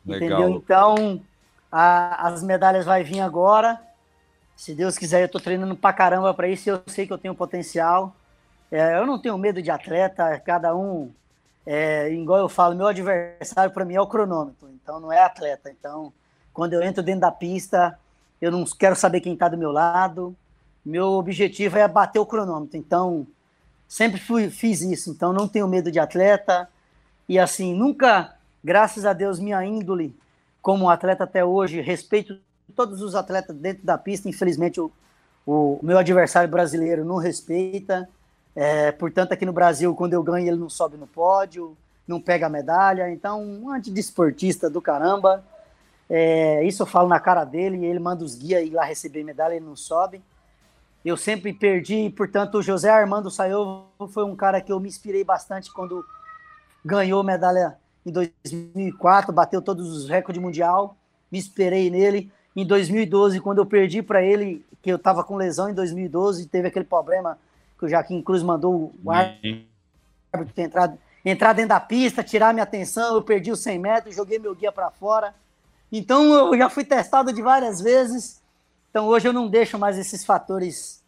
Legal. 0.07 0.41
Entendeu? 0.41 0.57
Então, 0.57 1.21
a, 1.71 2.29
as 2.29 2.43
medalhas 2.43 2.85
vai 2.85 3.03
vir 3.03 3.21
agora. 3.21 3.81
Se 4.57 4.75
Deus 4.75 4.99
quiser, 4.99 5.23
eu 5.23 5.29
tô 5.29 5.41
treinando 5.41 5.75
pra 5.75 5.93
caramba 5.93 6.33
para 6.35 6.49
isso. 6.49 6.69
Eu 6.69 6.83
sei 6.87 7.07
que 7.07 7.13
eu 7.13 7.19
tenho 7.19 7.35
potencial. 7.35 8.15
É, 8.71 8.99
eu 8.99 9.07
não 9.07 9.19
tenho 9.19 9.39
medo 9.39 9.63
de 9.63 9.71
atleta. 9.71 10.39
Cada 10.41 10.77
um, 10.77 11.11
é, 11.67 12.13
igual 12.13 12.39
eu 12.39 12.49
falo, 12.49 12.75
meu 12.75 12.87
adversário 12.87 13.73
para 13.73 13.85
mim 13.85 13.95
é 13.95 14.01
o 14.01 14.07
cronômetro. 14.07 14.69
Então 14.71 15.01
não 15.01 15.13
é 15.13 15.23
atleta. 15.23 15.71
Então, 15.71 16.13
quando 16.53 16.75
eu 16.75 16.83
entro 16.83 17.03
dentro 17.03 17.23
da 17.23 17.31
pista, 17.31 17.99
eu 18.41 18.51
não 18.51 18.65
quero 18.65 18.97
saber 18.97 19.21
quem 19.21 19.35
está 19.35 19.49
do 19.49 19.59
meu 19.59 19.71
lado. 19.71 20.35
Meu 20.85 21.07
objetivo 21.13 21.79
é 21.79 21.87
bater 21.87 22.19
o 22.19 22.27
cronômetro. 22.27 22.77
Então, 22.77 23.27
sempre 23.89 24.21
fui, 24.21 24.51
fiz 24.51 24.81
isso. 24.81 25.11
Então, 25.11 25.33
não 25.33 25.47
tenho 25.47 25.69
medo 25.69 25.91
de 25.91 25.99
atleta. 25.99 26.69
E 27.29 27.39
assim, 27.39 27.75
nunca, 27.75 28.35
graças 28.63 29.05
a 29.05 29.13
Deus, 29.13 29.39
minha 29.39 29.65
índole 29.65 30.17
como 30.63 30.91
atleta 30.91 31.25
até 31.25 31.45
hoje, 31.45 31.81
respeito 31.81 32.39
todos 32.75 33.03
os 33.03 33.15
atletas 33.15 33.57
dentro 33.57 33.85
da 33.85 33.99
pista, 33.99 34.29
infelizmente 34.29 34.81
o, 34.81 34.93
o 35.47 35.79
meu 35.83 35.99
adversário 35.99 36.49
brasileiro 36.49 37.05
não 37.05 37.17
respeita. 37.17 38.09
É, 38.55 38.93
portanto, 38.93 39.33
aqui 39.33 39.45
no 39.45 39.53
Brasil, 39.53 39.95
quando 39.95 40.13
eu 40.13 40.23
ganho, 40.23 40.49
ele 40.49 40.57
não 40.57 40.69
sobe 40.69 40.97
no 40.97 41.07
pódio, 41.07 41.77
não 42.07 42.21
pega 42.21 42.47
a 42.47 42.51
medalha. 42.51 43.11
Então, 43.11 43.43
um 43.43 43.71
antidesportista 43.71 44.69
do 44.69 44.81
caramba. 44.81 45.45
É, 46.13 46.65
isso 46.65 46.83
eu 46.83 46.87
falo 46.87 47.09
na 47.09 47.21
cara 47.21 47.45
dele, 47.45 47.87
ele 47.87 48.01
manda 48.01 48.25
os 48.25 48.35
guias 48.35 48.67
ir 48.67 48.71
lá 48.71 48.85
receber 48.85 49.23
medalha, 49.23 49.55
ele 49.55 49.65
não 49.65 49.77
sobe. 49.77 50.21
Eu 51.05 51.17
sempre 51.17 51.53
perdi, 51.53 52.11
portanto, 52.11 52.59
o 52.59 52.63
José 52.63 52.91
Armando 52.91 53.31
Saiu 53.31 53.85
foi 54.09 54.25
um 54.25 54.35
cara 54.35 54.61
que 54.61 54.73
eu 54.73 54.81
me 54.81 54.89
inspirei 54.89 55.23
bastante 55.23 55.73
quando 55.73 56.05
ganhou 56.85 57.23
medalha 57.23 57.79
em 58.05 58.11
2004, 58.11 59.33
bateu 59.33 59.63
todos 59.63 59.89
os 59.89 60.09
recordes 60.09 60.43
mundial, 60.43 60.97
me 61.31 61.39
inspirei 61.39 61.89
nele 61.89 62.31
em 62.57 62.67
2012, 62.67 63.41
quando 63.41 63.59
eu 63.59 63.67
perdi 63.67 64.03
para 64.03 64.21
ele, 64.21 64.65
que 64.83 64.91
eu 64.91 64.97
estava 64.97 65.23
com 65.23 65.37
lesão 65.37 65.71
em 65.71 65.75
2012, 65.75 66.49
teve 66.49 66.69
aquele 66.69 66.85
problema 66.85 67.39
que 67.79 67.85
o 67.85 67.89
Jaquim 67.89 68.21
Cruz 68.21 68.43
mandou 68.43 68.93
o 69.05 69.11
árbitro 69.13 69.65
entrar, 70.57 70.93
entrar 71.25 71.53
dentro 71.53 71.69
da 71.69 71.81
pista, 71.81 72.25
tirar 72.25 72.53
minha 72.53 72.65
atenção, 72.65 73.15
eu 73.15 73.23
perdi 73.23 73.53
os 73.53 73.61
100 73.61 73.79
metros, 73.79 74.17
joguei 74.17 74.39
meu 74.39 74.55
guia 74.55 74.73
para 74.73 74.91
fora. 74.91 75.35
Então 75.93 76.53
eu 76.53 76.57
já 76.57 76.69
fui 76.69 76.85
testado 76.85 77.33
de 77.33 77.43
várias 77.43 77.81
vezes. 77.81 78.41
Então 78.91 79.07
hoje 79.07 79.29
eu 79.29 79.33
não 79.33 79.49
deixo 79.49 79.79
mais 79.79 79.99
esses 79.99 80.25
fatores 80.25 81.03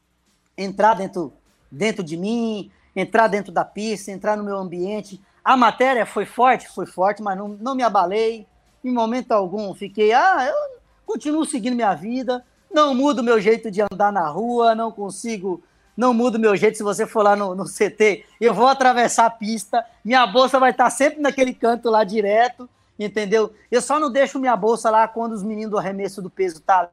entrar 0.56 0.94
dentro, 0.94 1.32
dentro 1.70 2.02
de 2.02 2.16
mim, 2.16 2.70
entrar 2.94 3.28
dentro 3.28 3.52
da 3.52 3.64
pista, 3.64 4.10
entrar 4.10 4.36
no 4.36 4.44
meu 4.44 4.56
ambiente. 4.56 5.20
A 5.44 5.56
matéria 5.56 6.06
foi 6.06 6.24
forte, 6.24 6.68
foi 6.68 6.86
forte, 6.86 7.22
mas 7.22 7.36
não, 7.36 7.48
não 7.48 7.74
me 7.74 7.82
abalei. 7.82 8.46
Em 8.84 8.92
momento 8.92 9.32
algum 9.32 9.74
fiquei, 9.74 10.12
ah, 10.12 10.46
eu 10.48 10.80
continuo 11.06 11.44
seguindo 11.44 11.74
minha 11.74 11.94
vida, 11.94 12.44
não 12.72 12.94
mudo 12.94 13.22
meu 13.22 13.40
jeito 13.40 13.70
de 13.70 13.80
andar 13.80 14.12
na 14.12 14.26
rua, 14.28 14.74
não 14.74 14.90
consigo, 14.90 15.62
não 15.96 16.12
mudo 16.12 16.38
meu 16.38 16.56
jeito. 16.56 16.78
Se 16.78 16.82
você 16.82 17.06
for 17.06 17.22
lá 17.22 17.36
no, 17.36 17.54
no 17.54 17.64
CT, 17.64 18.24
eu 18.40 18.52
vou 18.52 18.66
atravessar 18.66 19.26
a 19.26 19.30
pista, 19.30 19.84
minha 20.04 20.26
bolsa 20.26 20.58
vai 20.58 20.70
estar 20.70 20.90
sempre 20.90 21.20
naquele 21.20 21.54
canto 21.54 21.90
lá 21.90 22.02
direto, 22.02 22.68
entendeu? 23.02 23.52
Eu 23.70 23.80
só 23.82 23.98
não 23.98 24.10
deixo 24.10 24.38
minha 24.38 24.56
bolsa 24.56 24.90
lá 24.90 25.06
quando 25.08 25.32
os 25.32 25.42
meninos 25.42 25.70
do 25.70 25.78
arremesso 25.78 26.22
do 26.22 26.30
peso 26.30 26.60
tá 26.60 26.88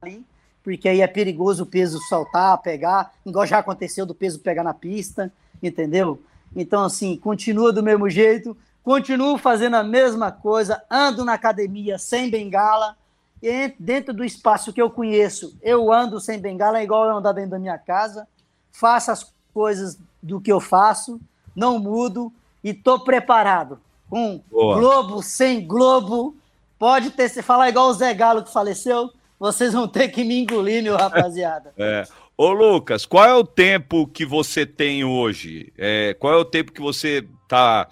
ali, 0.00 0.24
porque 0.62 0.88
aí 0.88 1.00
é 1.00 1.06
perigoso 1.06 1.64
o 1.64 1.66
peso 1.66 1.98
soltar, 2.08 2.58
pegar, 2.58 3.12
igual 3.24 3.46
já 3.46 3.58
aconteceu 3.58 4.04
do 4.04 4.14
peso 4.14 4.40
pegar 4.40 4.62
na 4.62 4.74
pista, 4.74 5.32
entendeu? 5.62 6.20
Então, 6.54 6.84
assim, 6.84 7.16
continua 7.16 7.72
do 7.72 7.82
mesmo 7.82 8.08
jeito, 8.10 8.56
continuo 8.82 9.38
fazendo 9.38 9.76
a 9.76 9.84
mesma 9.84 10.32
coisa, 10.32 10.82
ando 10.90 11.24
na 11.24 11.34
academia 11.34 11.98
sem 11.98 12.30
bengala, 12.30 12.96
e 13.42 13.74
dentro 13.78 14.12
do 14.12 14.22
espaço 14.22 14.72
que 14.72 14.82
eu 14.82 14.90
conheço, 14.90 15.56
eu 15.62 15.92
ando 15.92 16.20
sem 16.20 16.38
bengala, 16.38 16.78
é 16.78 16.84
igual 16.84 17.06
eu 17.06 17.16
andar 17.16 17.32
dentro 17.32 17.52
da 17.52 17.58
minha 17.58 17.78
casa, 17.78 18.28
faço 18.70 19.10
as 19.10 19.32
coisas 19.54 19.98
do 20.22 20.40
que 20.40 20.52
eu 20.52 20.60
faço, 20.60 21.20
não 21.56 21.78
mudo 21.78 22.32
e 22.62 22.74
tô 22.74 23.00
preparado. 23.00 23.80
Com 24.10 24.42
Boa. 24.50 24.76
globo, 24.76 25.22
sem 25.22 25.64
globo, 25.66 26.36
pode 26.78 27.10
ter 27.10 27.28
se 27.28 27.42
falar 27.42 27.68
igual 27.68 27.88
o 27.88 27.92
Zé 27.94 28.12
Galo 28.12 28.42
que 28.42 28.52
faleceu, 28.52 29.10
vocês 29.38 29.72
vão 29.72 29.88
ter 29.88 30.08
que 30.08 30.24
me 30.24 30.42
engolir, 30.42 30.82
meu 30.82 30.96
rapaziada. 30.96 31.72
é. 31.78 32.04
Ô 32.36 32.52
Lucas, 32.52 33.06
qual 33.06 33.24
é 33.24 33.34
o 33.34 33.44
tempo 33.44 34.06
que 34.06 34.24
você 34.24 34.66
tem 34.66 35.04
hoje? 35.04 35.72
É, 35.76 36.14
qual 36.18 36.32
é 36.32 36.36
o 36.36 36.44
tempo 36.44 36.72
que 36.72 36.80
você 36.80 37.26
tá 37.46 37.86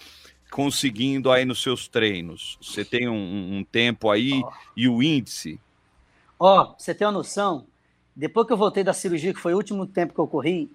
conseguindo 0.51 1.31
aí 1.31 1.45
nos 1.45 1.63
seus 1.63 1.87
treinos? 1.87 2.59
Você 2.61 2.85
tem 2.85 3.09
um, 3.09 3.59
um 3.59 3.65
tempo 3.65 4.11
aí 4.11 4.43
oh. 4.43 4.51
e 4.75 4.89
o 4.89 5.03
índice? 5.03 5.61
Ó, 6.39 6.63
oh, 6.63 6.75
você 6.79 6.95
tem 6.95 7.07
uma 7.07 7.13
noção? 7.13 7.67
Depois 8.17 8.47
que 8.47 8.53
eu 8.53 8.57
voltei 8.57 8.83
da 8.83 8.93
cirurgia, 8.93 9.35
que 9.35 9.41
foi 9.41 9.53
o 9.53 9.57
último 9.59 9.87
tempo 9.87 10.15
que 10.15 10.19
eu 10.19 10.27
corri, 10.27 10.71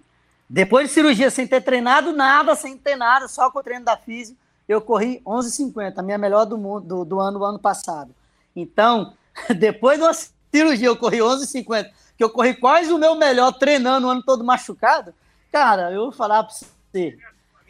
depois 0.48 0.88
de 0.88 0.94
cirurgia, 0.94 1.30
sem 1.30 1.46
ter 1.46 1.60
treinado 1.60 2.12
nada, 2.12 2.54
sem 2.54 2.76
ter 2.78 2.96
nada, 2.96 3.26
só 3.28 3.50
com 3.50 3.58
o 3.58 3.62
treino 3.62 3.84
da 3.84 3.96
física, 3.96 4.38
eu 4.68 4.80
corri 4.80 5.20
11,50, 5.26 5.98
a 5.98 6.02
minha 6.02 6.18
melhor 6.18 6.44
do, 6.44 6.56
mundo, 6.56 6.86
do, 6.86 7.04
do 7.04 7.20
ano, 7.20 7.38
do 7.38 7.44
ano 7.44 7.58
passado. 7.58 8.14
Então, 8.54 9.12
depois 9.56 9.98
de 9.98 10.04
uma 10.04 10.14
cirurgia, 10.14 10.88
eu 10.88 10.96
corri 10.96 11.18
11,50, 11.18 11.90
que 12.16 12.24
eu 12.24 12.30
corri 12.30 12.54
quase 12.54 12.92
o 12.92 12.98
meu 12.98 13.14
melhor 13.14 13.52
treinando 13.52 14.06
o 14.06 14.10
ano 14.10 14.22
todo 14.22 14.44
machucado. 14.44 15.14
Cara, 15.50 15.92
eu 15.92 16.02
vou 16.02 16.12
falar 16.12 16.44
para 16.44 16.54
você, 16.54 17.16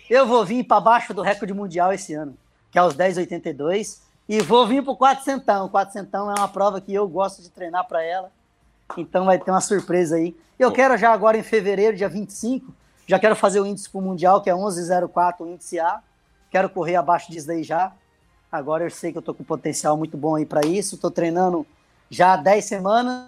eu 0.09 0.27
vou 0.27 0.45
vir 0.45 0.65
para 0.65 0.81
baixo 0.81 1.15
do 1.15 1.23
recorde 1.23 1.53
mundial 1.53 1.93
esse 1.93 2.15
ano, 2.15 2.37
que 2.71 2.79
é 2.79 2.83
os 2.83 2.95
10,82, 2.95 4.01
e 4.29 4.41
vou 4.41 4.67
vir 4.67 4.83
para 4.83 4.93
o 4.93 4.97
400. 4.97 5.47
O 5.63 5.69
400 5.69 6.15
é 6.15 6.19
uma 6.19 6.49
prova 6.49 6.81
que 6.81 6.95
eu 6.95 7.07
gosto 7.09 7.43
de 7.43 7.51
treinar 7.51 7.87
para 7.87 8.03
ela. 8.03 8.31
Então 8.97 9.25
vai 9.25 9.39
ter 9.39 9.51
uma 9.51 9.61
surpresa 9.61 10.17
aí. 10.17 10.37
Eu 10.59 10.71
quero 10.71 10.97
já 10.97 11.13
agora 11.13 11.37
em 11.37 11.43
fevereiro, 11.43 11.97
dia 11.97 12.09
25, 12.09 12.73
já 13.07 13.19
quero 13.19 13.37
fazer 13.37 13.61
o 13.61 13.67
índice 13.67 13.91
para 13.91 13.99
o 13.99 14.03
Mundial, 14.03 14.41
que 14.41 14.49
é 14.49 14.55
11,04, 14.55 15.41
o 15.41 15.49
índice 15.49 15.79
A. 15.79 16.01
Quero 16.55 16.71
correr 16.71 16.95
abaixo 16.95 17.33
disso 17.33 17.49
daí 17.49 17.65
já. 17.65 17.93
Agora 18.51 18.85
eu 18.85 18.91
sei 18.91 19.11
que 19.11 19.19
eu 19.19 19.21
estou 19.21 19.35
com 19.35 19.43
potencial 19.43 19.97
muito 19.97 20.17
bom 20.17 20.37
aí 20.37 20.47
para 20.47 20.65
isso. 20.65 20.95
Estou 20.95 21.11
treinando 21.11 21.67
já 22.09 22.35
há 22.35 22.37
10 22.37 22.65
semanas, 22.65 23.25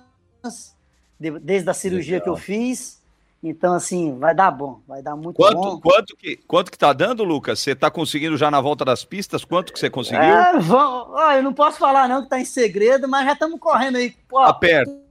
desde 1.42 1.68
a 1.68 1.74
cirurgia 1.74 2.18
Legal. 2.18 2.22
que 2.22 2.30
eu 2.30 2.36
fiz. 2.36 3.02
Então, 3.42 3.74
assim, 3.74 4.16
vai 4.16 4.32
dar 4.32 4.52
bom, 4.52 4.80
vai 4.86 5.02
dar 5.02 5.16
muito 5.16 5.34
quanto, 5.34 5.56
bom. 5.56 5.80
Quanto 5.80 6.16
que, 6.16 6.36
quanto 6.36 6.70
que 6.70 6.78
tá 6.78 6.92
dando, 6.92 7.24
Lucas? 7.24 7.58
Você 7.58 7.74
tá 7.74 7.90
conseguindo 7.90 8.36
já 8.36 8.48
na 8.48 8.60
volta 8.60 8.84
das 8.84 9.04
pistas? 9.04 9.44
Quanto 9.44 9.72
que 9.72 9.80
você 9.80 9.90
conseguiu? 9.90 10.22
É, 10.22 10.60
vamos, 10.60 11.08
ó, 11.10 11.32
eu 11.32 11.42
não 11.42 11.52
posso 11.52 11.78
falar 11.78 12.08
não 12.08 12.22
que 12.22 12.28
tá 12.28 12.38
em 12.38 12.44
segredo, 12.44 13.08
mas 13.08 13.26
já 13.26 13.32
estamos 13.32 13.58
correndo 13.58 13.96
aí. 13.96 14.14
Ó, 14.30 14.46
tá 14.46 14.54
perto. 14.54 15.05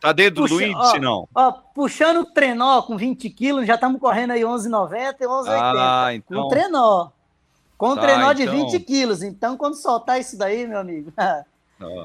Tá 0.00 0.12
dentro 0.12 0.42
puxa, 0.42 0.54
do 0.54 0.62
índice, 0.62 0.96
ó, 0.96 1.00
não? 1.00 1.28
Ó, 1.34 1.52
puxando 1.74 2.20
o 2.20 2.24
trenó 2.26 2.82
com 2.82 2.96
20 2.96 3.30
quilos, 3.30 3.66
já 3.66 3.74
estamos 3.74 4.00
correndo 4.00 4.32
aí 4.32 4.42
11,90 4.42 5.16
e 5.20 5.24
11,80. 5.24 5.46
Ah, 5.56 6.14
então... 6.14 6.42
Com 6.42 6.48
trenó. 6.48 7.10
Com 7.76 7.94
tá, 7.94 8.02
trenó 8.02 8.32
de 8.32 8.42
então... 8.42 8.70
20 8.70 8.80
quilos. 8.80 9.22
Então, 9.22 9.56
quando 9.56 9.74
soltar 9.74 10.20
isso 10.20 10.36
daí, 10.36 10.66
meu 10.66 10.80
amigo, 10.80 11.12
ah, 11.16 11.44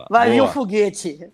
vai 0.09 0.27
boa. 0.27 0.35
vir 0.35 0.41
um 0.41 0.47
foguete. 0.47 1.31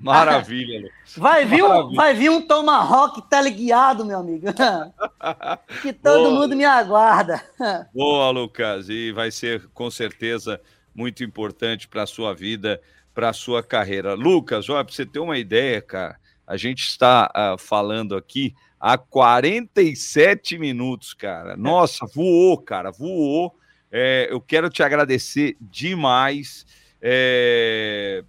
Maravilha, 0.00 0.80
Lucas. 0.80 0.92
Vai 1.14 1.44
vir, 1.44 1.62
um, 1.62 1.94
vai 1.94 2.14
vir 2.14 2.30
um 2.30 2.40
Tomahawk 2.40 3.20
teleguiado, 3.28 4.02
meu 4.02 4.20
amigo. 4.20 4.46
que 5.82 5.92
todo 5.92 6.30
Boa. 6.30 6.40
mundo 6.40 6.56
me 6.56 6.64
aguarda. 6.64 7.44
Boa, 7.92 8.30
Lucas. 8.30 8.88
E 8.88 9.12
vai 9.12 9.30
ser, 9.30 9.68
com 9.74 9.90
certeza, 9.90 10.58
muito 10.94 11.22
importante 11.22 11.86
para 11.86 12.04
a 12.04 12.06
sua 12.06 12.32
vida, 12.32 12.80
para 13.14 13.30
a 13.30 13.32
sua 13.32 13.62
carreira. 13.62 14.14
Lucas, 14.14 14.68
olha, 14.68 14.84
para 14.84 14.94
você 14.94 15.06
ter 15.06 15.18
uma 15.18 15.38
ideia, 15.38 15.80
cara, 15.82 16.16
a 16.46 16.56
gente 16.56 16.82
está 16.82 17.30
uh, 17.34 17.58
falando 17.58 18.16
aqui 18.16 18.54
há 18.78 18.96
47 18.96 20.58
minutos, 20.58 21.12
cara. 21.12 21.56
Nossa, 21.56 22.06
voou, 22.06 22.58
cara, 22.58 22.90
voou. 22.90 23.54
É, 23.92 24.28
eu 24.30 24.40
quero 24.40 24.70
te 24.70 24.82
agradecer 24.82 25.56
demais. 25.60 26.64
É, 27.02 28.24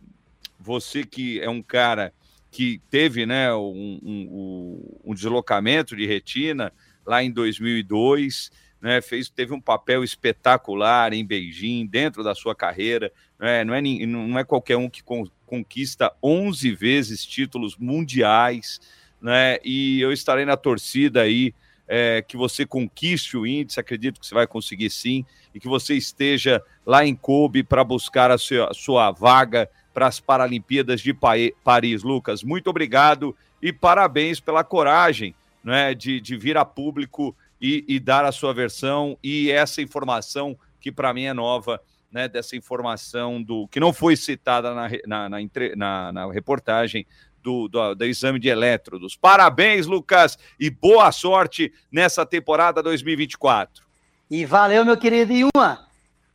você 0.59 1.03
que 1.03 1.39
é 1.39 1.49
um 1.49 1.61
cara 1.61 2.13
que 2.51 2.81
teve 2.89 3.25
né, 3.25 3.53
um, 3.53 3.99
um, 4.03 4.99
um 5.05 5.13
deslocamento 5.13 5.95
de 5.95 6.05
retina 6.05 6.73
lá 7.05 7.23
em 7.23 7.31
2002, 7.31 8.51
né, 8.81 9.01
fez, 9.01 9.29
teve 9.29 9.53
um 9.53 9.61
papel 9.61 10.03
espetacular 10.03 11.13
em 11.13 11.25
Beijing, 11.25 11.85
dentro 11.85 12.23
da 12.23 12.35
sua 12.35 12.55
carreira. 12.55 13.11
Né, 13.41 13.63
não, 13.63 13.73
é, 13.73 13.81
não 13.81 14.37
é 14.37 14.43
qualquer 14.43 14.77
um 14.77 14.87
que 14.87 15.01
conquista 15.47 16.13
11 16.21 16.75
vezes 16.75 17.25
títulos 17.25 17.75
mundiais, 17.75 18.79
né, 19.19 19.57
e 19.65 19.99
eu 19.99 20.13
estarei 20.13 20.45
na 20.45 20.55
torcida 20.55 21.21
aí 21.21 21.51
é, 21.87 22.21
que 22.21 22.37
você 22.37 22.67
conquiste 22.67 23.35
o 23.35 23.47
índice, 23.47 23.79
acredito 23.79 24.19
que 24.19 24.27
você 24.27 24.35
vai 24.35 24.45
conseguir 24.45 24.91
sim, 24.91 25.25
e 25.55 25.59
que 25.59 25.67
você 25.67 25.95
esteja 25.95 26.63
lá 26.85 27.03
em 27.03 27.15
Kobe 27.15 27.63
para 27.63 27.83
buscar 27.83 28.29
a 28.29 28.37
sua, 28.37 28.69
a 28.69 28.73
sua 28.75 29.09
vaga 29.09 29.67
para 29.91 30.05
as 30.05 30.19
Paralimpíadas 30.19 31.01
de 31.01 31.11
Paris. 31.11 32.03
Lucas, 32.03 32.43
muito 32.43 32.69
obrigado 32.69 33.35
e 33.61 33.73
parabéns 33.73 34.39
pela 34.39 34.63
coragem 34.63 35.35
né, 35.63 35.93
de, 35.93 36.21
de 36.21 36.37
vir 36.37 36.57
a 36.57 36.63
público 36.63 37.35
e, 37.59 37.83
e 37.87 37.99
dar 37.99 38.23
a 38.23 38.31
sua 38.31 38.53
versão 38.53 39.17
e 39.23 39.51
essa 39.51 39.81
informação 39.81 40.55
que 40.79 40.91
para 40.91 41.13
mim 41.13 41.23
é 41.23 41.33
nova, 41.33 41.81
né, 42.11 42.27
dessa 42.27 42.55
informação 42.55 43.41
do 43.41 43.67
que 43.69 43.79
não 43.79 43.93
foi 43.93 44.15
citada 44.15 44.73
na, 44.73 44.89
na, 45.07 45.29
na, 45.29 45.37
na, 45.75 46.11
na 46.11 46.31
reportagem 46.31 47.05
do, 47.41 47.67
do, 47.67 47.95
do, 47.95 48.05
exame 48.05 48.39
de 48.39 48.49
elétrodos. 48.49 49.15
Parabéns, 49.15 49.87
Lucas, 49.87 50.37
e 50.59 50.69
boa 50.69 51.11
sorte 51.11 51.73
nessa 51.91 52.25
temporada 52.25 52.83
2024. 52.83 53.83
E 54.29 54.45
valeu, 54.45 54.85
meu 54.85 54.97
querido. 54.97 55.33
E 55.33 55.43
uma, 55.55 55.87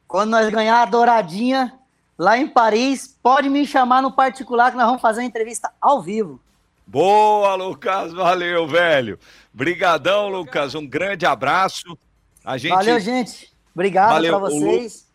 quando 0.08 0.30
nós 0.30 0.48
ganhar 0.50 0.82
a 0.82 0.86
douradinha, 0.86 1.72
lá 2.18 2.36
em 2.36 2.48
Paris, 2.48 3.16
pode 3.22 3.48
me 3.48 3.66
chamar 3.66 4.02
no 4.02 4.12
particular 4.12 4.70
que 4.70 4.76
nós 4.76 4.86
vamos 4.86 5.02
fazer 5.02 5.20
uma 5.20 5.26
entrevista 5.26 5.72
ao 5.80 6.02
vivo. 6.02 6.40
Boa, 6.86 7.54
Lucas, 7.54 8.12
valeu, 8.12 8.66
velho. 8.66 9.18
Brigadão, 9.52 10.28
Lucas, 10.28 10.74
um 10.74 10.86
grande 10.86 11.26
abraço. 11.26 11.98
A 12.44 12.56
gente... 12.56 12.74
Valeu, 12.74 13.00
gente. 13.00 13.52
Obrigado 13.74 14.22
para 14.22 14.38
vocês. 14.38 15.05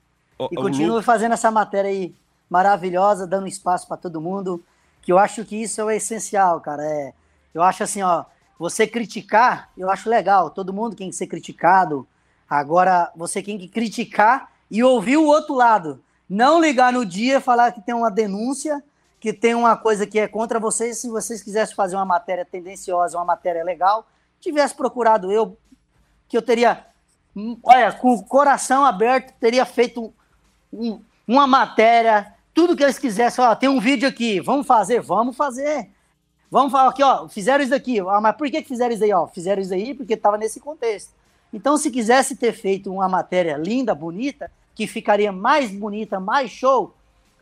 E 0.49 0.55
continue 0.55 0.97
Lu... 0.97 1.03
fazendo 1.03 1.33
essa 1.33 1.51
matéria 1.51 1.89
aí 1.89 2.15
maravilhosa, 2.49 3.27
dando 3.27 3.47
espaço 3.47 3.87
para 3.87 3.97
todo 3.97 4.21
mundo, 4.21 4.63
que 5.01 5.11
eu 5.11 5.17
acho 5.17 5.45
que 5.45 5.55
isso 5.55 5.79
é 5.79 5.83
o 5.83 5.91
essencial, 5.91 6.59
cara. 6.59 6.83
É, 6.83 7.13
eu 7.53 7.61
acho 7.61 7.83
assim, 7.83 8.01
ó, 8.01 8.25
você 8.59 8.85
criticar, 8.85 9.69
eu 9.77 9.89
acho 9.89 10.09
legal, 10.09 10.49
todo 10.49 10.73
mundo 10.73 10.95
tem 10.95 11.09
que 11.09 11.15
ser 11.15 11.27
criticado. 11.27 12.07
Agora, 12.49 13.11
você 13.15 13.41
tem 13.41 13.57
que 13.57 13.67
criticar 13.67 14.51
e 14.69 14.83
ouvir 14.83 15.17
o 15.17 15.25
outro 15.25 15.55
lado. 15.55 16.03
Não 16.29 16.61
ligar 16.61 16.93
no 16.93 17.05
dia, 17.05 17.41
falar 17.41 17.71
que 17.71 17.81
tem 17.81 17.95
uma 17.95 18.11
denúncia, 18.11 18.83
que 19.19 19.31
tem 19.31 19.55
uma 19.55 19.77
coisa 19.77 20.05
que 20.05 20.19
é 20.19 20.27
contra 20.27 20.59
vocês. 20.59 20.97
Se 20.97 21.09
vocês 21.09 21.41
quisessem 21.41 21.75
fazer 21.75 21.95
uma 21.95 22.05
matéria 22.05 22.45
tendenciosa, 22.45 23.17
uma 23.17 23.25
matéria 23.25 23.63
legal, 23.63 24.05
tivesse 24.39 24.73
procurado 24.73 25.31
eu, 25.31 25.57
que 26.27 26.35
eu 26.35 26.41
teria, 26.41 26.85
olha, 27.63 27.91
com 27.93 28.13
o 28.13 28.23
coração 28.23 28.85
aberto, 28.85 29.33
teria 29.39 29.65
feito 29.65 30.13
uma 31.27 31.47
matéria, 31.47 32.33
tudo 32.53 32.75
que 32.75 32.83
eles 32.83 32.99
quisessem. 32.99 33.43
Ó, 33.43 33.55
tem 33.55 33.69
um 33.69 33.79
vídeo 33.79 34.07
aqui, 34.07 34.39
vamos 34.39 34.67
fazer, 34.67 35.01
vamos 35.01 35.35
fazer. 35.35 35.89
Vamos 36.49 36.71
falar 36.71 36.89
aqui, 36.89 37.01
ó, 37.01 37.29
fizeram 37.29 37.61
isso 37.61 37.71
daqui. 37.71 37.99
Ah, 38.01 38.19
mas 38.19 38.35
por 38.35 38.49
que 38.51 38.61
fizeram 38.61 38.93
isso 38.93 39.03
aí? 39.03 39.13
Ó, 39.13 39.25
fizeram 39.27 39.61
isso 39.61 39.73
aí 39.73 39.93
porque 39.93 40.15
estava 40.15 40.37
nesse 40.37 40.59
contexto. 40.59 41.13
Então, 41.53 41.77
se 41.77 41.89
quisesse 41.89 42.35
ter 42.35 42.53
feito 42.53 42.91
uma 42.91 43.07
matéria 43.07 43.57
linda, 43.57 43.95
bonita, 43.95 44.51
que 44.75 44.87
ficaria 44.87 45.31
mais 45.31 45.71
bonita, 45.71 46.19
mais 46.19 46.51
show, 46.51 46.93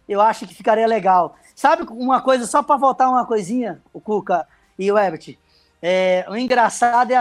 eu 0.08 0.22
acho 0.22 0.48
que 0.48 0.54
ficaria 0.56 0.88
legal. 0.88 1.36
Sabe 1.56 1.84
uma 1.92 2.22
coisa, 2.22 2.46
só 2.46 2.64
para 2.64 2.78
voltar 2.78 3.10
uma 3.10 3.26
coisinha, 3.26 3.82
o 3.94 4.00
Cuca 4.00 4.48
e 4.78 4.92
o 4.92 4.98
Ebert? 4.98 5.38
É, 5.82 6.26
o 6.28 6.36
engraçado 6.36 7.12
é 7.12 7.16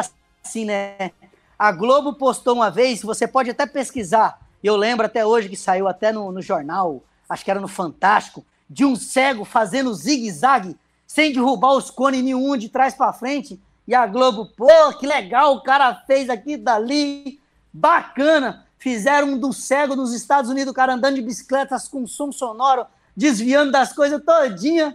assim, 0.44 0.64
né? 0.64 1.11
A 1.59 1.72
Globo 1.72 2.14
postou 2.14 2.54
uma 2.54 2.70
vez, 2.70 3.02
você 3.02 3.26
pode 3.26 3.50
até 3.50 3.66
pesquisar, 3.66 4.40
eu 4.66 4.76
lembro 4.76 5.06
até 5.06 5.24
hoje 5.24 5.48
que 5.48 5.56
saiu 5.56 5.86
até 5.86 6.12
no, 6.12 6.32
no 6.32 6.42
jornal, 6.42 7.02
acho 7.28 7.44
que 7.44 7.50
era 7.50 7.61
no 7.61 7.68
Fantástico, 7.68 8.44
de 8.68 8.84
um 8.84 8.96
cego 8.96 9.44
fazendo 9.44 9.94
zigue-zague, 9.94 10.76
sem 11.06 11.32
derrubar 11.32 11.72
os 11.72 11.90
cones 11.90 12.22
nenhum 12.22 12.56
de 12.56 12.68
trás 12.68 12.94
para 12.94 13.12
frente, 13.12 13.61
e 13.88 13.94
a 13.94 14.06
Globo, 14.06 14.44
pô, 14.44 14.92
que 14.98 15.06
legal, 15.06 15.54
o 15.54 15.62
cara 15.62 15.94
fez 16.06 16.28
aqui 16.28 16.59
dali, 16.59 17.40
bacana. 17.72 18.66
Fizeram 18.78 19.28
um 19.28 19.38
do 19.38 19.50
cego 19.50 19.96
nos 19.96 20.12
Estados 20.12 20.50
Unidos, 20.50 20.70
o 20.70 20.74
cara 20.74 20.92
andando 20.92 21.14
de 21.14 21.22
bicicletas 21.22 21.88
com 21.88 22.06
som 22.06 22.30
sonoro, 22.30 22.86
desviando 23.16 23.72
das 23.72 23.94
coisas 23.94 24.22
todinha. 24.22 24.94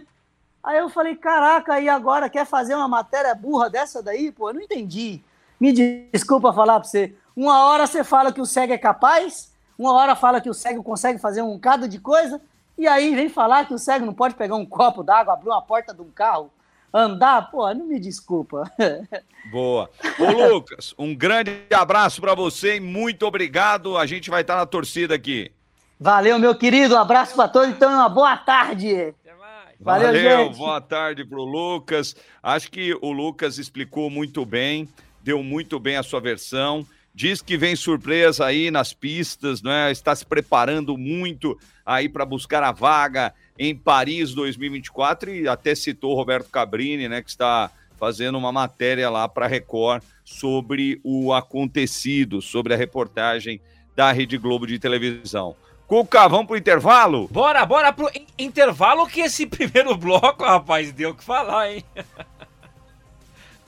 Aí 0.62 0.78
eu 0.78 0.88
falei, 0.88 1.16
caraca, 1.16 1.80
e 1.80 1.88
agora 1.88 2.30
quer 2.30 2.46
fazer 2.46 2.76
uma 2.76 2.86
matéria 2.86 3.34
burra 3.34 3.68
dessa 3.68 4.00
daí? 4.00 4.30
Pô, 4.30 4.50
eu 4.50 4.54
não 4.54 4.62
entendi. 4.62 5.20
Me 5.60 5.72
desculpa 6.12 6.52
falar 6.52 6.78
para 6.78 6.88
você. 6.88 7.14
Uma 7.36 7.64
hora 7.66 7.88
você 7.88 8.04
fala 8.04 8.32
que 8.32 8.40
o 8.40 8.46
cego 8.46 8.72
é 8.72 8.78
capaz, 8.78 9.52
uma 9.78 9.92
hora 9.92 10.14
fala 10.14 10.40
que 10.40 10.50
o 10.50 10.54
cego 10.54 10.82
consegue 10.82 11.18
fazer 11.18 11.42
um 11.42 11.54
bocado 11.54 11.88
de 11.88 11.98
coisa, 11.98 12.40
e 12.76 12.86
aí 12.86 13.14
vem 13.14 13.28
falar 13.28 13.66
que 13.66 13.74
o 13.74 13.78
cego 13.78 14.06
não 14.06 14.14
pode 14.14 14.34
pegar 14.34 14.56
um 14.56 14.66
copo 14.66 15.02
d'água, 15.02 15.34
abrir 15.34 15.48
uma 15.48 15.62
porta 15.62 15.94
de 15.94 16.02
um 16.02 16.10
carro, 16.10 16.50
andar. 16.92 17.50
Pô, 17.50 17.72
não 17.72 17.86
me 17.86 17.98
desculpa. 17.98 18.70
Boa. 19.50 19.90
Ô, 20.18 20.54
Lucas, 20.54 20.94
um 20.98 21.14
grande 21.14 21.52
abraço 21.72 22.20
para 22.20 22.34
você 22.34 22.76
e 22.76 22.80
muito 22.80 23.26
obrigado. 23.26 23.96
A 23.96 24.06
gente 24.06 24.30
vai 24.30 24.42
estar 24.42 24.56
na 24.56 24.66
torcida 24.66 25.14
aqui. 25.14 25.52
Valeu, 25.98 26.38
meu 26.38 26.54
querido. 26.54 26.94
Um 26.94 26.98
abraço 26.98 27.34
para 27.36 27.48
todos. 27.48 27.68
Então, 27.68 27.92
uma 27.92 28.08
boa 28.08 28.36
tarde. 28.36 29.14
Valeu, 29.80 30.06
Valeu 30.06 30.44
gente. 30.46 30.56
boa 30.56 30.80
tarde 30.80 31.24
para 31.24 31.38
o 31.38 31.44
Lucas. 31.44 32.16
Acho 32.42 32.70
que 32.70 32.96
o 33.02 33.12
Lucas 33.12 33.58
explicou 33.58 34.08
muito 34.08 34.44
bem, 34.46 34.88
deu 35.22 35.42
muito 35.42 35.78
bem 35.78 35.96
a 35.96 36.02
sua 36.02 36.20
versão. 36.20 36.86
Diz 37.14 37.40
que 37.40 37.56
vem 37.56 37.76
surpresa 37.76 38.44
aí 38.44 38.72
nas 38.72 38.92
pistas, 38.92 39.62
né? 39.62 39.92
Está 39.92 40.16
se 40.16 40.26
preparando 40.26 40.98
muito 40.98 41.56
aí 41.86 42.08
para 42.08 42.24
buscar 42.24 42.62
a 42.62 42.72
vaga 42.72 43.32
em 43.58 43.74
Paris 43.76 44.34
2024 44.34 45.32
e 45.32 45.48
até 45.48 45.74
citou 45.74 46.16
Roberto 46.16 46.50
Cabrini, 46.50 47.08
né, 47.08 47.22
que 47.22 47.30
está 47.30 47.70
fazendo 47.96 48.36
uma 48.36 48.50
matéria 48.50 49.08
lá 49.08 49.28
para 49.28 49.46
Record 49.46 50.02
sobre 50.24 51.00
o 51.04 51.32
acontecido, 51.32 52.42
sobre 52.42 52.74
a 52.74 52.76
reportagem 52.76 53.60
da 53.94 54.10
Rede 54.10 54.36
Globo 54.36 54.66
de 54.66 54.78
televisão. 54.78 55.54
Cuca, 55.86 56.26
vamos 56.28 56.46
pro 56.46 56.56
intervalo? 56.56 57.28
Bora, 57.28 57.64
bora 57.64 57.92
pro 57.92 58.10
intervalo 58.38 59.06
que 59.06 59.20
esse 59.20 59.46
primeiro 59.46 59.96
bloco, 59.96 60.42
rapaz, 60.42 60.90
deu 60.92 61.10
o 61.10 61.14
que 61.14 61.22
falar, 61.22 61.72
hein? 61.72 61.84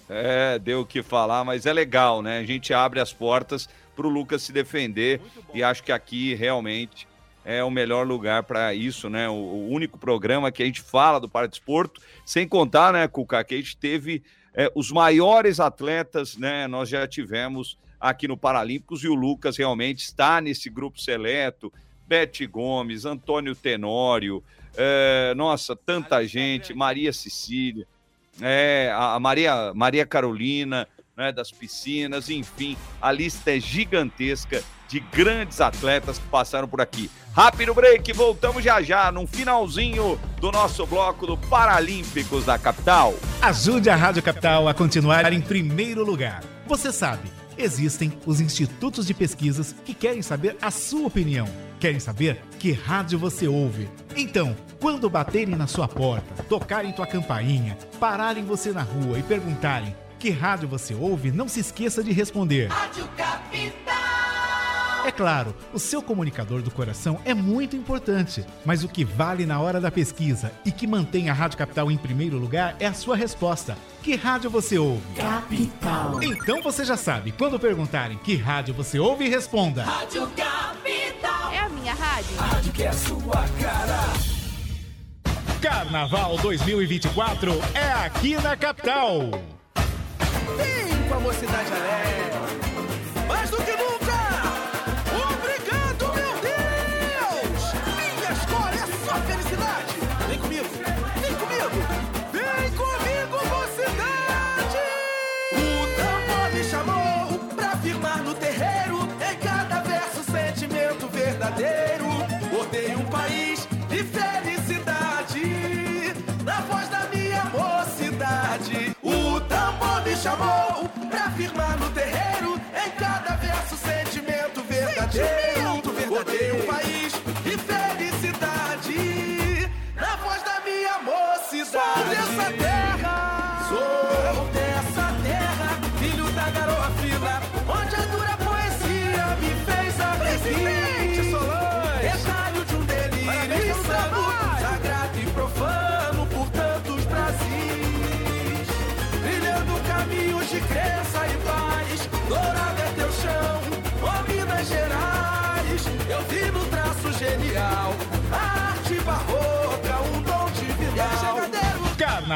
É, 0.09 0.59
deu 0.59 0.80
o 0.80 0.86
que 0.86 1.02
falar, 1.02 1.44
mas 1.44 1.66
é 1.66 1.72
legal, 1.72 2.22
né? 2.22 2.38
A 2.38 2.44
gente 2.44 2.72
abre 2.72 3.00
as 3.00 3.12
portas 3.12 3.68
pro 3.94 4.09
Lucas 4.09 4.42
se 4.42 4.52
defender 4.52 5.20
e 5.52 5.62
acho 5.62 5.82
que 5.82 5.90
aqui 5.90 6.34
realmente 6.34 7.09
é 7.44 7.62
o 7.62 7.70
melhor 7.70 8.07
lugar 8.07 8.42
para 8.42 8.74
isso, 8.74 9.09
né? 9.09 9.28
O, 9.28 9.32
o, 9.32 9.68
único 9.70 9.98
programa 9.98 10.52
que 10.52 10.62
a 10.62 10.66
gente 10.66 10.80
fala 10.80 11.20
do 11.20 11.28
Paradesporto, 11.28 12.00
sem 12.24 12.46
contar, 12.46 12.92
né, 12.92 13.07
Cuca, 13.09 13.42
que 13.44 13.54
a 13.54 13.59
gente 13.59 13.76
teve 13.76 14.22
é, 14.54 14.70
os 14.74 14.90
maiores 14.90 15.61
atletas, 15.61 16.36
né? 16.36 16.66
Nós 16.66 16.88
já 16.88 17.07
tivemos 17.07 17.78
aqui 18.00 18.28
no 18.28 18.36
Paralímpicos 18.36 19.02
e 19.02 19.09
o 19.09 19.14
Lucas 19.14 19.57
realmente 19.57 20.00
está 20.00 20.40
nesse 20.40 20.68
grupo 20.68 21.00
seleto. 21.00 21.72
Bete 22.07 22.46
Gomes, 22.46 23.04
Antônio 23.04 23.54
Tenório, 23.57 24.42
é, 24.76 25.32
nossa, 25.34 25.74
tanta 25.74 26.24
gente, 26.26 26.74
Maria 26.74 27.12
Cecília, 27.12 27.86
é, 28.41 28.93
a 28.95 29.18
Maria, 29.18 29.72
Maria 29.74 30.07
Carolina, 30.07 30.87
né, 31.16 31.32
das 31.32 31.51
piscinas, 31.51 32.28
enfim, 32.28 32.76
a 33.01 33.11
lista 33.11 33.57
é 33.57 33.59
gigantesca 33.59 34.62
de 34.89 35.01
grandes 35.01 35.61
atletas 35.61 36.18
que 36.18 36.28
passaram 36.28 36.68
por 36.68 36.80
aqui. 36.80 37.11
Rápido 37.34 37.74
break, 37.74 38.12
voltamos 38.12 38.62
já 38.62 38.80
já, 38.82 39.11
no 39.11 39.26
finalzinho 39.26 40.18
do 40.41 40.53
nosso 40.53 40.87
bloco 40.87 41.26
do 41.26 41.37
Paralímpicos 41.37 42.45
da 42.45 42.59
Capital. 42.59 43.14
Ajude 43.43 43.91
a 43.91 43.97
Rádio 43.97 44.22
Capital 44.22 44.68
a 44.68 44.74
continuar 44.74 45.32
em 45.32 45.41
primeiro 45.41 46.05
lugar. 46.05 46.43
Você 46.66 46.93
sabe, 46.93 47.30
existem 47.59 48.12
os 48.24 48.41
institutos 48.41 49.07
de 49.07 49.14
pesquisas 49.14 49.74
que 49.84 49.95
querem 49.95 50.22
saber 50.22 50.57
a 50.62 50.70
sua 50.70 51.07
opinião. 51.07 51.65
Querem 51.79 52.01
saber 52.01 52.43
que 52.59 52.72
rádio 52.72 53.18
você 53.18 53.47
ouve. 53.47 53.89
Então, 54.16 54.57
quando 54.81 55.11
baterem 55.11 55.55
na 55.55 55.66
sua 55.66 55.87
porta, 55.87 56.43
tocarem 56.45 56.93
tua 56.93 57.07
campainha, 57.07 57.77
pararem 58.01 58.45
você 58.45 58.72
na 58.72 58.83
rua 58.83 59.18
e 59.18 59.22
perguntarem 59.22 59.95
que 60.18 60.31
rádio 60.31 60.68
você 60.68 60.95
ouve, 60.95 61.31
não 61.31 61.49
se 61.49 61.61
esqueça 61.61 62.03
de 62.03 62.12
responder. 62.12 62.68
Rádio 62.68 63.07
Capital! 63.16 63.97
É 65.07 65.12
claro, 65.12 65.55
o 65.72 65.79
seu 65.79 66.03
comunicador 66.03 66.62
do 66.62 66.70
coração 66.72 67.20
é 67.24 67.33
muito 67.33 67.77
importante, 67.77 68.45
mas 68.64 68.83
o 68.83 68.89
que 68.89 69.05
vale 69.05 69.47
na 69.47 69.61
hora 69.61 69.81
da 69.81 69.89
pesquisa 69.89 70.51
e 70.64 70.72
que 70.72 70.85
mantém 70.85 71.31
a 71.31 71.33
Rádio 71.33 71.59
Capital 71.59 71.93
em 71.93 71.97
primeiro 71.97 72.37
lugar 72.39 72.74
é 72.81 72.87
a 72.87 72.93
sua 72.93 73.14
resposta. 73.14 73.79
Que 74.03 74.16
rádio 74.16 74.51
você 74.51 74.77
ouve? 74.79 75.05
Capital. 75.14 76.20
Então 76.24 76.61
você 76.61 76.85
já 76.85 76.97
sabe, 76.97 77.31
quando 77.31 77.57
perguntarem 77.57 78.18
que 78.18 78.35
rádio 78.35 78.74
você 78.74 78.99
ouve, 78.99 79.29
responda. 79.29 79.85
Rádio 79.85 80.22
Capital. 80.22 80.55
É 81.53 81.59
a 81.59 81.68
minha 81.68 81.94
rádio. 81.94 82.38
A 82.38 82.42
rádio 82.42 82.72
que 82.72 82.82
é 82.82 82.88
a 82.88 82.92
sua 82.92 83.44
cara. 83.61 84.36
Carnaval 85.61 86.36
2024 86.38 87.53
é 87.74 87.92
aqui 88.07 88.36
na 88.36 88.57
capital. 88.57 89.20
Vem 90.57 91.09
com 91.09 91.14
a 91.14 91.20
mocidade 91.20 91.72
alegre. 91.72 92.26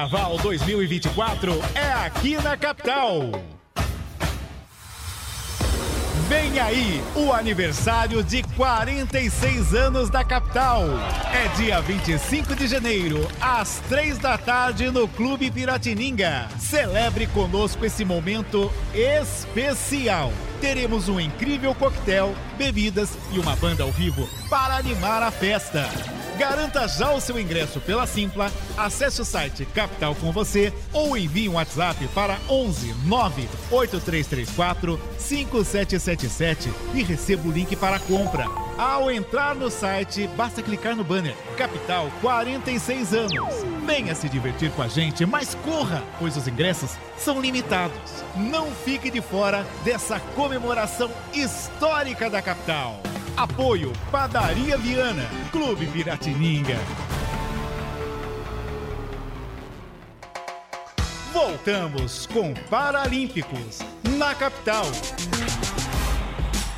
Carnaval 0.00 0.38
2024 0.38 1.60
é 1.74 1.92
aqui 1.92 2.34
na 2.36 2.56
capital. 2.56 3.20
Vem 6.26 6.58
aí 6.58 7.02
o 7.14 7.30
aniversário 7.34 8.24
de 8.24 8.42
46 8.56 9.74
anos 9.74 10.08
da 10.08 10.24
capital. 10.24 10.84
É 11.34 11.48
dia 11.54 11.82
25 11.82 12.56
de 12.56 12.66
janeiro, 12.66 13.28
às 13.38 13.80
3 13.90 14.16
da 14.16 14.38
tarde, 14.38 14.90
no 14.90 15.06
Clube 15.06 15.50
Piratininga. 15.50 16.48
Celebre 16.58 17.26
conosco 17.26 17.84
esse 17.84 18.02
momento 18.02 18.72
especial. 18.94 20.32
Teremos 20.62 21.10
um 21.10 21.20
incrível 21.20 21.74
coquetel, 21.74 22.34
bebidas 22.56 23.18
e 23.32 23.38
uma 23.38 23.54
banda 23.56 23.82
ao 23.82 23.92
vivo 23.92 24.26
para 24.48 24.76
animar 24.76 25.22
a 25.22 25.30
festa. 25.30 25.86
Garanta 26.40 26.88
já 26.88 27.12
o 27.12 27.20
seu 27.20 27.38
ingresso 27.38 27.80
pela 27.80 28.06
Simpla, 28.06 28.50
acesse 28.74 29.20
o 29.20 29.26
site 29.26 29.66
Capital 29.66 30.14
com 30.14 30.32
você 30.32 30.72
ou 30.90 31.14
envie 31.14 31.50
um 31.50 31.56
WhatsApp 31.56 32.08
para 32.14 32.38
11 32.48 32.94
98334 33.04 34.98
5777 35.18 36.72
e 36.94 37.02
receba 37.02 37.46
o 37.46 37.52
link 37.52 37.76
para 37.76 37.96
a 37.96 38.00
compra. 38.00 38.46
Ao 38.78 39.10
entrar 39.10 39.54
no 39.54 39.70
site, 39.70 40.26
basta 40.28 40.62
clicar 40.62 40.96
no 40.96 41.04
banner 41.04 41.36
Capital 41.58 42.10
46 42.22 43.12
anos. 43.12 43.54
Venha 43.84 44.14
se 44.14 44.26
divertir 44.26 44.70
com 44.70 44.80
a 44.80 44.88
gente, 44.88 45.26
mas 45.26 45.54
corra, 45.56 46.02
pois 46.18 46.38
os 46.38 46.48
ingressos 46.48 46.92
são 47.18 47.38
limitados. 47.38 48.24
Não 48.34 48.70
fique 48.70 49.10
de 49.10 49.20
fora 49.20 49.66
dessa 49.84 50.18
comemoração 50.34 51.10
histórica 51.34 52.30
da 52.30 52.40
capital. 52.40 52.98
Apoio 53.36 53.92
Padaria 54.10 54.76
Viana, 54.76 55.28
Clube 55.50 55.86
Piratininga. 55.86 56.76
Voltamos 61.32 62.26
com 62.26 62.52
Paralímpicos 62.68 63.78
na 64.18 64.34
capital. 64.34 64.84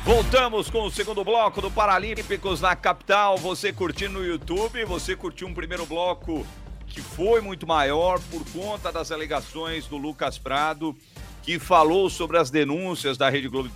Voltamos 0.05 0.69
com 0.69 0.83
o 0.83 0.91
segundo 0.91 1.23
bloco 1.23 1.61
do 1.61 1.71
Paralímpicos 1.71 2.61
na 2.61 2.75
capital. 2.75 3.37
Você 3.37 3.73
curtindo 3.73 4.19
no 4.19 4.25
YouTube, 4.25 4.85
você 4.85 5.15
curtiu 5.15 5.47
um 5.47 5.53
primeiro 5.53 5.85
bloco 5.85 6.45
que 6.87 7.01
foi 7.01 7.41
muito 7.41 7.65
maior 7.65 8.19
por 8.31 8.45
conta 8.51 8.91
das 8.91 9.11
alegações 9.11 9.87
do 9.87 9.97
Lucas 9.97 10.37
Prado, 10.37 10.95
que 11.41 11.57
falou 11.57 12.09
sobre 12.09 12.37
as 12.37 12.49
denúncias 12.49 13.17
da 13.17 13.29
Rede 13.29 13.47
Globo 13.47 13.69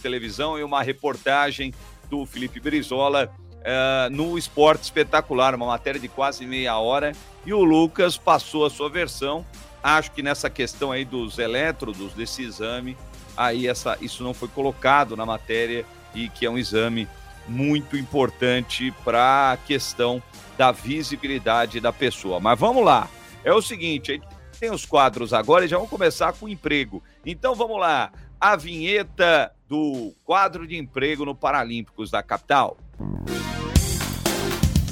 televisão 0.00 0.58
e 0.58 0.64
uma 0.64 0.82
reportagem 0.82 1.72
do 2.10 2.26
Felipe 2.26 2.60
Brizola 2.60 3.32
uh, 3.60 4.10
no 4.10 4.36
Esporte 4.36 4.82
Espetacular, 4.82 5.54
uma 5.54 5.66
matéria 5.66 6.00
de 6.00 6.08
quase 6.08 6.44
meia 6.44 6.76
hora. 6.78 7.12
E 7.46 7.54
o 7.54 7.62
Lucas 7.62 8.18
passou 8.18 8.66
a 8.66 8.70
sua 8.70 8.90
versão. 8.90 9.46
Acho 9.82 10.10
que 10.12 10.22
nessa 10.22 10.50
questão 10.50 10.92
aí 10.92 11.04
dos 11.04 11.38
elétrodos, 11.38 12.12
desse 12.12 12.42
exame, 12.42 12.96
aí 13.36 13.66
essa, 13.66 13.96
isso 14.00 14.22
não 14.22 14.34
foi 14.34 14.48
colocado 14.48 15.16
na 15.16 15.24
matéria 15.24 15.86
e 16.14 16.28
que 16.28 16.44
é 16.44 16.50
um 16.50 16.58
exame 16.58 17.08
muito 17.48 17.96
importante 17.96 18.92
para 19.04 19.52
a 19.52 19.56
questão 19.56 20.22
da 20.58 20.70
visibilidade 20.70 21.80
da 21.80 21.92
pessoa. 21.92 22.38
Mas 22.38 22.58
vamos 22.58 22.84
lá. 22.84 23.08
É 23.42 23.52
o 23.54 23.62
seguinte, 23.62 24.20
tem 24.58 24.70
os 24.70 24.84
quadros 24.84 25.32
agora 25.32 25.64
e 25.64 25.68
já 25.68 25.76
vamos 25.76 25.90
começar 25.90 26.34
com 26.34 26.44
o 26.44 26.48
emprego. 26.48 27.02
Então 27.24 27.54
vamos 27.54 27.80
lá. 27.80 28.12
A 28.38 28.56
vinheta 28.56 29.50
do 29.70 30.12
quadro 30.24 30.66
de 30.66 30.76
emprego 30.76 31.24
no 31.24 31.32
Paralímpicos 31.32 32.10
da 32.10 32.24
capital. 32.24 32.76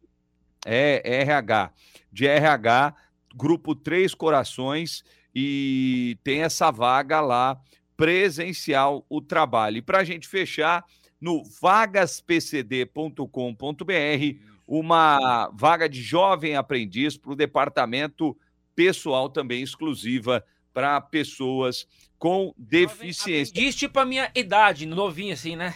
É, 0.64 1.22
RH. 1.22 1.72
De 2.12 2.26
RH, 2.26 2.94
grupo 3.34 3.74
Três 3.74 4.14
Corações, 4.14 5.04
e 5.34 6.16
tem 6.22 6.42
essa 6.42 6.70
vaga 6.70 7.20
lá, 7.20 7.60
presencial, 7.96 9.04
o 9.08 9.20
trabalho. 9.20 9.78
E 9.78 9.82
para 9.82 9.98
a 9.98 10.04
gente 10.04 10.28
fechar, 10.28 10.84
no 11.20 11.42
vagaspcd.com.br 11.60 14.50
uma 14.66 15.50
vaga 15.52 15.88
de 15.88 16.00
jovem 16.00 16.54
aprendiz 16.54 17.16
para 17.16 17.32
o 17.32 17.36
departamento 17.36 18.36
pessoal 18.74 19.28
também 19.28 19.62
exclusiva 19.62 20.44
para 20.72 21.00
pessoas 21.00 21.88
com 22.16 22.54
deficiência. 22.56 23.52
Diz 23.52 23.74
tipo 23.74 23.98
a 23.98 24.04
minha 24.04 24.30
idade, 24.32 24.86
novinho 24.86 25.34
assim, 25.34 25.56
né? 25.56 25.74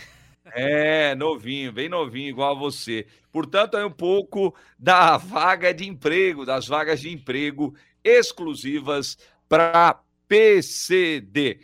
É, 0.55 1.15
novinho, 1.17 1.73
bem 1.73 1.89
novinho, 1.89 2.29
igual 2.29 2.55
a 2.55 2.59
você. 2.59 3.07
Portanto, 3.33 3.77
é 3.77 3.85
um 3.85 3.91
pouco 3.91 4.55
da 4.79 5.17
vaga 5.17 5.75
de 5.75 5.89
emprego, 5.89 6.47
das 6.47 6.69
vagas 6.69 7.01
de 7.01 7.11
emprego 7.11 7.75
exclusivas 8.05 9.17
para 9.49 10.01
PCD. 10.29 11.61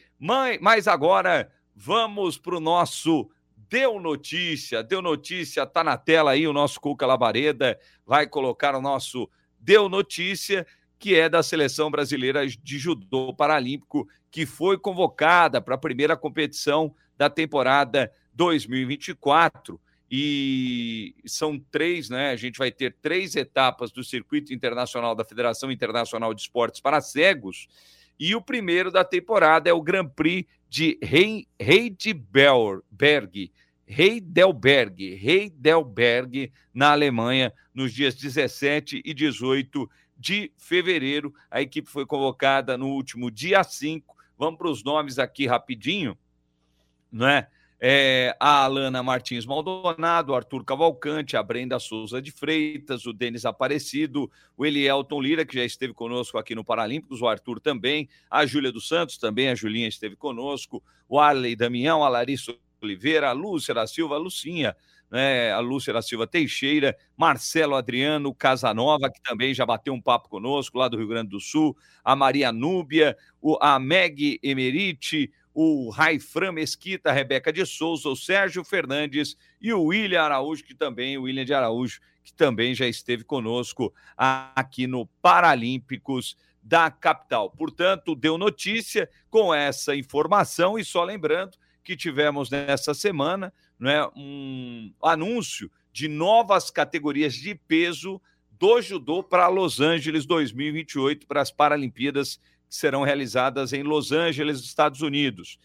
Mas 0.60 0.86
agora 0.86 1.50
vamos 1.74 2.36
para 2.38 2.56
o 2.56 2.60
nosso 2.60 3.30
Deu 3.70 4.00
notícia, 4.00 4.82
deu 4.82 5.00
notícia, 5.00 5.64
tá 5.64 5.84
na 5.84 5.96
tela 5.96 6.32
aí 6.32 6.44
o 6.44 6.52
nosso 6.52 6.80
Cuca 6.80 7.06
Labareda, 7.06 7.78
vai 8.04 8.26
colocar 8.26 8.74
o 8.74 8.82
nosso 8.82 9.30
Deu 9.60 9.88
notícia, 9.88 10.66
que 10.98 11.14
é 11.14 11.28
da 11.28 11.40
seleção 11.40 11.88
brasileira 11.88 12.44
de 12.46 12.78
judô 12.78 13.32
paralímpico, 13.32 14.08
que 14.28 14.44
foi 14.44 14.76
convocada 14.76 15.60
para 15.60 15.76
a 15.76 15.78
primeira 15.78 16.16
competição 16.16 16.92
da 17.16 17.30
temporada 17.30 18.10
2024. 18.34 19.80
E 20.10 21.14
são 21.24 21.58
três, 21.58 22.10
né? 22.10 22.30
A 22.30 22.36
gente 22.36 22.58
vai 22.58 22.72
ter 22.72 22.96
três 23.00 23.36
etapas 23.36 23.92
do 23.92 24.02
circuito 24.02 24.52
internacional 24.52 25.14
da 25.14 25.24
Federação 25.24 25.70
Internacional 25.70 26.34
de 26.34 26.42
Esportes 26.42 26.80
para 26.80 27.00
Cegos. 27.00 27.68
E 28.18 28.34
o 28.34 28.42
primeiro 28.42 28.90
da 28.90 29.04
temporada 29.04 29.70
é 29.70 29.72
o 29.72 29.80
Grand 29.80 30.08
Prix 30.08 30.46
de 30.68 30.98
Heidelberg, 31.58 33.52
Heidelberg, 33.86 35.02
Heidelberg, 35.02 36.52
na 36.72 36.92
Alemanha, 36.92 37.52
nos 37.74 37.92
dias 37.92 38.14
17 38.14 39.02
e 39.04 39.14
18 39.14 39.90
de 40.16 40.52
fevereiro. 40.56 41.34
A 41.50 41.62
equipe 41.62 41.90
foi 41.90 42.04
convocada 42.04 42.76
no 42.76 42.88
último 42.88 43.30
dia 43.30 43.64
5. 43.64 44.16
Vamos 44.38 44.58
para 44.58 44.68
os 44.68 44.84
nomes 44.84 45.18
aqui 45.18 45.46
rapidinho, 45.46 46.16
não 47.10 47.26
é? 47.26 47.48
É, 47.82 48.36
a 48.38 48.64
Alana 48.64 49.02
Martins 49.02 49.46
Maldonado, 49.46 50.32
o 50.32 50.34
Arthur 50.34 50.62
Cavalcante, 50.64 51.34
a 51.34 51.42
Brenda 51.42 51.78
Souza 51.78 52.20
de 52.20 52.30
Freitas, 52.30 53.06
o 53.06 53.12
Denis 53.12 53.46
Aparecido, 53.46 54.30
o 54.54 54.66
Elielton 54.66 55.20
Lira, 55.20 55.46
que 55.46 55.54
já 55.54 55.64
esteve 55.64 55.94
conosco 55.94 56.36
aqui 56.36 56.54
no 56.54 56.62
Paralímpicos, 56.62 57.22
o 57.22 57.26
Arthur 57.26 57.58
também, 57.58 58.06
a 58.30 58.44
Júlia 58.44 58.70
dos 58.70 58.86
Santos 58.86 59.16
também, 59.16 59.48
a 59.48 59.54
Julinha 59.54 59.88
esteve 59.88 60.14
conosco, 60.14 60.82
o 61.08 61.18
Arley 61.18 61.56
Damião, 61.56 62.04
a 62.04 62.08
Larissa 62.10 62.54
Oliveira, 62.82 63.30
a 63.30 63.32
Lúcia 63.32 63.72
da 63.72 63.86
Silva, 63.86 64.16
a 64.16 64.18
Lucinha, 64.18 64.76
né, 65.10 65.50
a 65.50 65.58
Lúcia 65.58 65.92
da 65.92 66.02
Silva 66.02 66.26
Teixeira, 66.26 66.96
Marcelo 67.16 67.74
Adriano 67.74 68.34
Casanova, 68.34 69.10
que 69.10 69.20
também 69.22 69.52
já 69.52 69.66
bateu 69.66 69.92
um 69.92 70.00
papo 70.00 70.28
conosco 70.28 70.78
lá 70.78 70.86
do 70.86 70.96
Rio 70.96 71.08
Grande 71.08 71.30
do 71.30 71.40
Sul, 71.40 71.76
a 72.04 72.14
Maria 72.14 72.52
Núbia, 72.52 73.16
o, 73.40 73.58
a 73.60 73.78
Meg 73.78 74.38
Emerite, 74.42 75.32
o 75.54 75.90
Raifran 75.90 76.52
Mesquita, 76.52 77.10
a 77.10 77.12
Rebeca 77.12 77.52
de 77.52 77.64
Souza, 77.66 78.08
o 78.08 78.16
Sérgio 78.16 78.62
Fernandes 78.64 79.36
e 79.60 79.72
o 79.72 79.84
William 79.84 80.22
Araújo, 80.22 80.64
que 80.64 80.74
também, 80.74 81.18
o 81.18 81.22
William 81.22 81.44
de 81.44 81.54
Araújo, 81.54 82.00
que 82.22 82.32
também 82.32 82.74
já 82.74 82.86
esteve 82.86 83.24
conosco 83.24 83.92
aqui 84.16 84.86
no 84.86 85.06
Paralímpicos 85.20 86.36
da 86.62 86.90
capital. 86.90 87.50
Portanto, 87.50 88.14
deu 88.14 88.36
notícia 88.36 89.08
com 89.30 89.54
essa 89.54 89.96
informação 89.96 90.78
e 90.78 90.84
só 90.84 91.02
lembrando 91.02 91.56
que 91.82 91.96
tivemos 91.96 92.50
nessa 92.50 92.94
semana 92.94 93.52
né, 93.78 94.04
um 94.14 94.92
anúncio 95.02 95.70
de 95.92 96.06
novas 96.06 96.70
categorias 96.70 97.34
de 97.34 97.54
peso 97.54 98.20
do 98.50 98.80
judô 98.82 99.22
para 99.22 99.48
Los 99.48 99.80
Angeles 99.80 100.26
2028 100.26 101.26
para 101.26 101.40
as 101.40 101.50
Paralimpíadas 101.50 102.38
que 102.70 102.76
serão 102.76 103.02
realizadas 103.02 103.72
em 103.72 103.82
Los 103.82 104.12
Angeles, 104.12 104.60
Estados 104.60 105.02
Unidos. 105.02 105.58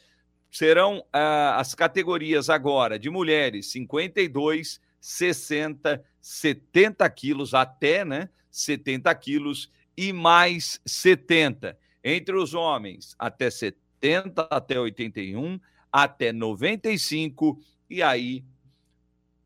Serão 0.49 1.05
ah, 1.13 1.57
as 1.59 1.75
categorias 1.75 2.49
agora 2.49 2.97
de 2.97 3.11
mulheres 3.11 3.71
52, 3.71 4.81
60, 4.99 6.03
70 6.19 7.07
quilos 7.11 7.53
até, 7.53 8.03
né? 8.03 8.27
70 8.49 9.13
quilos 9.15 9.71
e 9.95 10.11
mais 10.11 10.81
70. 10.85 11.77
Entre 12.03 12.35
os 12.35 12.53
homens, 12.55 13.15
até 13.19 13.49
70, 13.51 14.47
até 14.49 14.79
81, 14.79 15.59
até 15.91 16.33
95 16.33 17.59
e 17.89 18.01
aí 18.01 18.43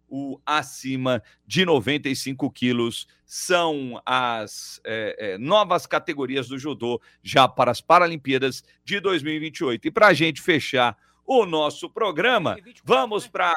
o 0.10 0.39
acima 0.45 1.22
de 1.45 1.66
95 1.66 2.49
quilos. 2.51 3.07
São 3.26 4.01
as 4.05 4.82
é, 4.84 5.16
é, 5.34 5.38
novas 5.38 5.86
categorias 5.86 6.47
do 6.47 6.57
judô 6.57 6.99
já 7.22 7.47
para 7.47 7.72
as 7.72 7.80
Paralimpíadas 7.80 8.64
de 8.84 8.99
2028. 8.99 9.88
E 9.88 9.91
para 9.91 10.07
a 10.07 10.14
gente 10.14 10.41
fechar 10.41 10.97
o 11.26 11.45
nosso 11.45 11.89
programa, 11.89 12.57
vamos 12.84 13.26
né? 13.26 13.30
para. 13.32 13.53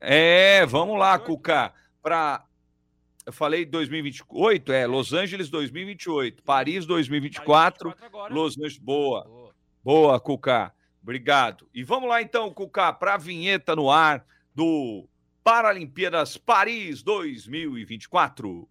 É, 0.00 0.64
vamos 0.64 0.98
lá, 0.98 1.18
Cuca. 1.18 1.72
Para. 2.00 2.44
Eu 3.24 3.32
falei 3.32 3.64
2028, 3.64 4.72
é 4.72 4.86
Los 4.86 5.12
Angeles 5.12 5.48
2028, 5.48 6.42
Paris 6.42 6.86
2024, 6.86 7.94
Los 8.30 8.56
Angeles. 8.56 8.78
Boa. 8.78 9.24
Boa, 9.24 9.54
Boa 9.82 10.20
Cuca. 10.20 10.72
Obrigado. 11.02 11.68
E 11.74 11.82
vamos 11.82 12.08
lá 12.08 12.22
então, 12.22 12.52
Cuca, 12.52 12.92
para 12.92 13.14
a 13.14 13.18
vinheta 13.18 13.74
no 13.74 13.90
ar 13.90 14.24
do 14.54 15.08
Paralimpíadas 15.44 16.36
Paris 16.36 17.02
2024. 17.02 18.68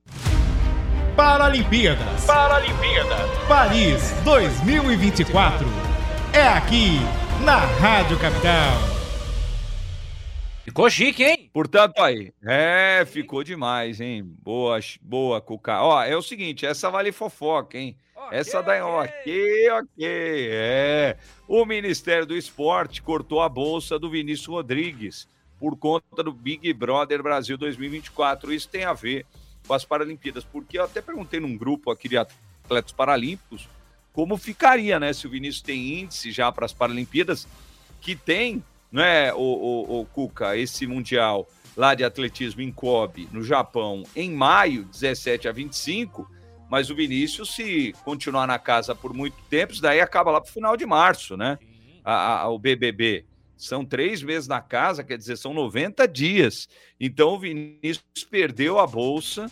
Paralimpíadas. 1.18 2.26
Paralimpíadas. 2.26 3.30
Paris 3.46 4.12
2024. 4.24 5.68
É 6.32 6.48
aqui 6.48 7.00
na 7.44 7.58
Rádio 7.58 8.18
Capital. 8.18 8.72
Ficou 10.64 10.90
chique, 10.90 11.22
hein? 11.26 11.50
Portanto, 11.52 12.02
aí. 12.02 12.32
É, 12.42 13.04
ficou 13.06 13.44
demais, 13.44 14.00
hein? 14.00 14.24
Boa, 14.42 14.80
boa, 15.02 15.42
Cuca. 15.42 15.82
Ó, 15.82 16.02
é 16.02 16.16
o 16.16 16.22
seguinte, 16.22 16.66
essa 16.66 16.90
vale 16.90 17.12
fofoca, 17.12 17.78
hein? 17.78 17.98
Okay, 18.16 18.40
essa 18.40 18.64
daí, 18.64 18.82
ok, 18.82 19.70
ok. 19.72 20.48
É. 20.50 21.18
O 21.50 21.66
Ministério 21.66 22.26
do 22.26 22.38
Esporte 22.38 23.02
cortou 23.02 23.42
a 23.42 23.50
bolsa 23.50 24.00
do 24.00 24.10
Vinícius 24.10 24.48
Rodrigues 24.48 25.28
por 25.62 25.78
conta 25.78 26.24
do 26.24 26.34
Big 26.34 26.74
Brother 26.74 27.22
Brasil 27.22 27.56
2024. 27.56 28.52
Isso 28.52 28.68
tem 28.68 28.84
a 28.84 28.94
ver 28.94 29.28
com 29.68 29.76
as 29.76 29.86
Paralimpíadas, 29.86 30.44
porque 30.44 30.80
eu 30.80 30.84
até 30.84 31.02
perguntei 31.02 31.40
num 31.40 31.56
grupo 31.56 31.92
aqui 31.92 32.10
de 32.10 32.18
atletas 32.18 32.92
paralímpicos 32.92 33.70
como 34.12 34.38
ficaria, 34.38 35.00
né, 35.00 35.14
se 35.14 35.26
o 35.26 35.30
Vinícius 35.30 35.62
tem 35.62 36.02
índice 36.02 36.32
já 36.32 36.52
para 36.52 36.66
as 36.66 36.74
Paralimpíadas, 36.74 37.48
que 38.02 38.16
tem, 38.16 38.64
né, 38.92 39.32
o, 39.34 39.38
o, 39.38 40.02
o 40.02 40.06
Cuca, 40.06 40.58
esse 40.58 40.86
Mundial 40.88 41.48
lá 41.78 41.94
de 41.94 42.04
atletismo 42.04 42.62
em 42.62 42.72
Kobe, 42.72 43.30
no 43.32 43.44
Japão, 43.44 44.04
em 44.16 44.32
maio, 44.32 44.84
17 44.86 45.48
a 45.48 45.52
25, 45.52 46.30
mas 46.70 46.90
o 46.90 46.96
Vinícius, 46.96 47.54
se 47.56 47.94
continuar 48.04 48.48
na 48.48 48.60
casa 48.60 48.96
por 48.96 49.14
muito 49.14 49.38
tempo, 49.50 49.74
isso 49.74 49.82
daí 49.82 50.02
acaba 50.02 50.32
lá 50.32 50.42
para 50.42 50.50
o 50.50 50.54
final 50.54 50.76
de 50.76 50.86
março, 50.86 51.38
né? 51.38 51.58
A, 52.04 52.42
a, 52.42 52.50
o 52.50 52.58
BBB. 52.58 53.26
São 53.62 53.86
três 53.86 54.24
meses 54.24 54.48
na 54.48 54.60
casa, 54.60 55.04
quer 55.04 55.20
dizer, 55.20 55.38
são 55.38 55.54
90 55.54 56.08
dias. 56.08 56.68
Então 57.00 57.36
o 57.36 57.40
Vinícius 57.40 58.26
perdeu 58.30 58.80
a 58.80 58.88
bolsa. 58.88 59.52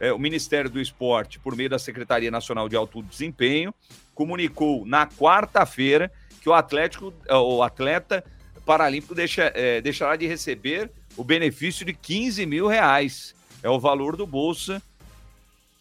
É, 0.00 0.12
o 0.12 0.18
Ministério 0.18 0.68
do 0.68 0.80
Esporte, 0.80 1.38
por 1.38 1.54
meio 1.54 1.70
da 1.70 1.78
Secretaria 1.78 2.32
Nacional 2.32 2.68
de 2.68 2.74
Alto 2.74 3.00
Desempenho, 3.00 3.72
comunicou 4.12 4.84
na 4.84 5.06
quarta-feira 5.06 6.10
que 6.40 6.48
o 6.48 6.52
Atlético, 6.52 7.14
é, 7.28 7.34
o 7.36 7.62
atleta 7.62 8.24
paralímpico 8.66 9.14
deixa, 9.14 9.52
é, 9.54 9.80
deixará 9.80 10.16
de 10.16 10.26
receber 10.26 10.90
o 11.16 11.22
benefício 11.22 11.86
de 11.86 11.94
15 11.94 12.44
mil 12.46 12.66
reais. 12.66 13.36
É 13.62 13.70
o 13.70 13.78
valor 13.78 14.16
do 14.16 14.26
bolsa. 14.26 14.82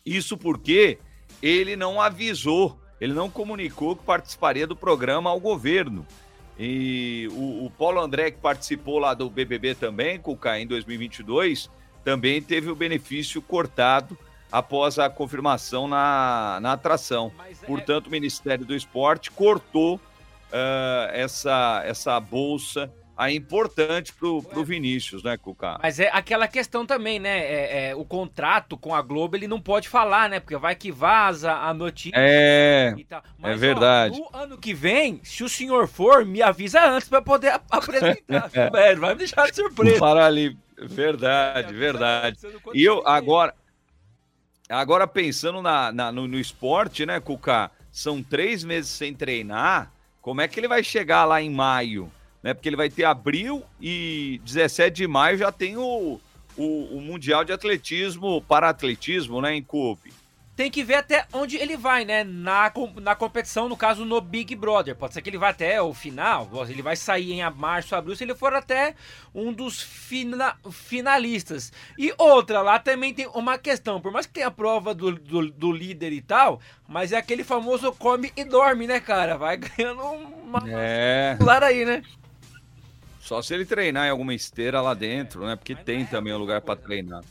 Isso 0.05 0.37
porque 0.37 0.99
ele 1.41 1.75
não 1.75 1.99
avisou, 1.99 2.77
ele 3.01 3.13
não 3.13 3.31
comunicou 3.31 3.95
que 3.95 4.03
participaria 4.03 4.67
do 4.67 4.75
programa 4.75 5.31
ao 5.31 5.39
governo. 5.39 6.05
E 6.57 7.27
o, 7.31 7.65
o, 7.65 7.71
Paulo 7.71 7.99
André, 7.99 8.31
que 8.31 8.37
participou 8.37 8.99
lá 8.99 9.13
do 9.13 9.29
BBB 9.29 9.75
também, 9.75 10.19
Cuca, 10.19 10.59
em 10.59 10.67
2022, 10.67 11.69
também 12.03 12.41
teve 12.41 12.69
o 12.69 12.75
benefício 12.75 13.41
cortado 13.41 14.17
após 14.51 14.99
a 14.99 15.09
confirmação 15.09 15.87
na, 15.87 16.59
na 16.61 16.73
atração. 16.73 17.31
É... 17.39 17.65
Portanto, 17.65 18.07
o 18.07 18.11
Ministério 18.11 18.65
do 18.65 18.75
Esporte 18.75 19.31
cortou 19.31 19.95
uh, 19.95 21.09
essa, 21.11 21.81
essa 21.85 22.19
bolsa 22.19 22.91
aí 23.15 23.35
importante 23.35 24.13
pro, 24.13 24.41
pro 24.41 24.63
Vinícius, 24.63 25.23
né, 25.23 25.37
Cuca? 25.37 25.79
Mas 25.81 25.99
é 25.99 26.09
aquela 26.11 26.47
questão 26.47 26.85
também, 26.85 27.19
né? 27.19 27.39
É, 27.39 27.89
é, 27.89 27.95
o 27.95 28.03
contrato 28.03 28.77
com 28.77 28.93
a 28.93 29.01
Globo 29.01 29.35
ele 29.35 29.47
não 29.47 29.61
pode 29.61 29.87
falar, 29.87 30.29
né? 30.29 30.39
Porque 30.39 30.57
vai 30.57 30.75
que 30.75 30.91
vaza 30.91 31.53
a 31.53 31.73
notícia. 31.73 32.15
É. 32.15 32.95
é 32.97 33.21
Mas, 33.37 33.53
é 33.53 33.55
verdade. 33.55 34.19
Ó, 34.19 34.31
no 34.31 34.43
ano 34.43 34.57
que 34.57 34.73
vem, 34.73 35.19
se 35.23 35.43
o 35.43 35.49
senhor 35.49 35.87
for, 35.87 36.25
me 36.25 36.41
avisa 36.41 36.85
antes 36.89 37.07
para 37.07 37.21
poder 37.21 37.59
apresentar. 37.69 38.49
é, 38.53 38.95
vai 38.95 39.13
me 39.13 39.15
deixar 39.15 39.49
de 39.49 39.55
surpresa. 39.55 39.99
Para 39.99 40.25
ali. 40.25 40.57
Verdade, 40.77 41.73
verdade. 41.73 42.37
E 42.73 42.83
eu 42.83 43.07
agora. 43.07 43.53
Agora 44.69 45.05
pensando 45.05 45.61
na, 45.61 45.91
na 45.91 46.11
no, 46.11 46.27
no 46.27 46.39
esporte, 46.39 47.05
né, 47.05 47.19
Cuca? 47.19 47.69
São 47.91 48.23
três 48.23 48.63
meses 48.63 48.89
sem 48.89 49.13
treinar. 49.13 49.91
Como 50.19 50.41
é 50.41 50.47
que 50.47 50.59
ele 50.59 50.67
vai 50.67 50.83
chegar 50.83 51.25
lá 51.25 51.41
em 51.41 51.49
maio? 51.49 52.11
Né? 52.43 52.53
Porque 52.53 52.67
ele 52.67 52.75
vai 52.75 52.89
ter 52.89 53.05
abril 53.05 53.63
e 53.81 54.41
17 54.43 54.95
de 54.95 55.07
maio 55.07 55.37
já 55.37 55.51
tem 55.51 55.77
o, 55.77 56.19
o, 56.57 56.97
o 56.97 57.01
Mundial 57.01 57.45
de 57.45 57.53
Atletismo, 57.53 58.41
para 58.41 58.69
atletismo, 58.69 59.41
né, 59.41 59.55
em 59.55 59.63
Kobe. 59.63 60.11
Tem 60.55 60.69
que 60.69 60.83
ver 60.83 60.95
até 60.95 61.25
onde 61.33 61.57
ele 61.57 61.75
vai, 61.75 62.05
né? 62.05 62.23
Na, 62.23 62.71
na 63.01 63.15
competição, 63.15 63.67
no 63.67 63.75
caso, 63.75 64.05
no 64.05 64.21
Big 64.21 64.55
Brother. 64.55 64.95
Pode 64.95 65.15
ser 65.15 65.23
que 65.23 65.29
ele 65.31 65.37
vá 65.39 65.49
até 65.49 65.81
o 65.81 65.95
final. 65.95 66.47
Ele 66.69 66.83
vai 66.83 66.95
sair 66.95 67.31
em 67.31 67.49
março, 67.49 67.95
abril, 67.95 68.15
se 68.15 68.23
ele 68.23 68.35
for 68.35 68.53
até 68.53 68.93
um 69.33 69.51
dos 69.51 69.81
fina, 69.81 70.55
finalistas. 70.69 71.73
E 71.97 72.13
outra, 72.19 72.61
lá 72.61 72.77
também 72.77 73.15
tem 73.15 73.25
uma 73.33 73.57
questão. 73.57 73.99
Por 73.99 74.11
mais 74.11 74.27
que 74.27 74.33
tenha 74.33 74.45
a 74.45 74.51
prova 74.51 74.93
do, 74.93 75.13
do, 75.13 75.49
do 75.49 75.71
líder 75.71 76.13
e 76.13 76.21
tal, 76.21 76.61
mas 76.87 77.11
é 77.11 77.17
aquele 77.17 77.43
famoso 77.43 77.91
come 77.91 78.31
e 78.37 78.43
dorme, 78.43 78.85
né, 78.85 78.99
cara? 78.99 79.39
Vai 79.39 79.57
ganhando 79.57 80.03
uma. 80.03 80.63
É. 80.67 81.35
Claro 81.39 81.65
aí, 81.65 81.83
né? 81.83 82.03
Só 83.23 83.41
se 83.41 83.53
ele 83.53 83.63
treinar 83.63 84.05
em 84.05 84.09
alguma 84.09 84.33
esteira 84.33 84.81
lá 84.81 84.93
dentro, 84.93 85.45
né? 85.45 85.55
Porque 85.55 85.73
tem 85.73 86.05
também 86.05 86.33
um 86.33 86.37
lugar 86.37 86.59
para 86.59 86.75
treinar. 86.75 87.23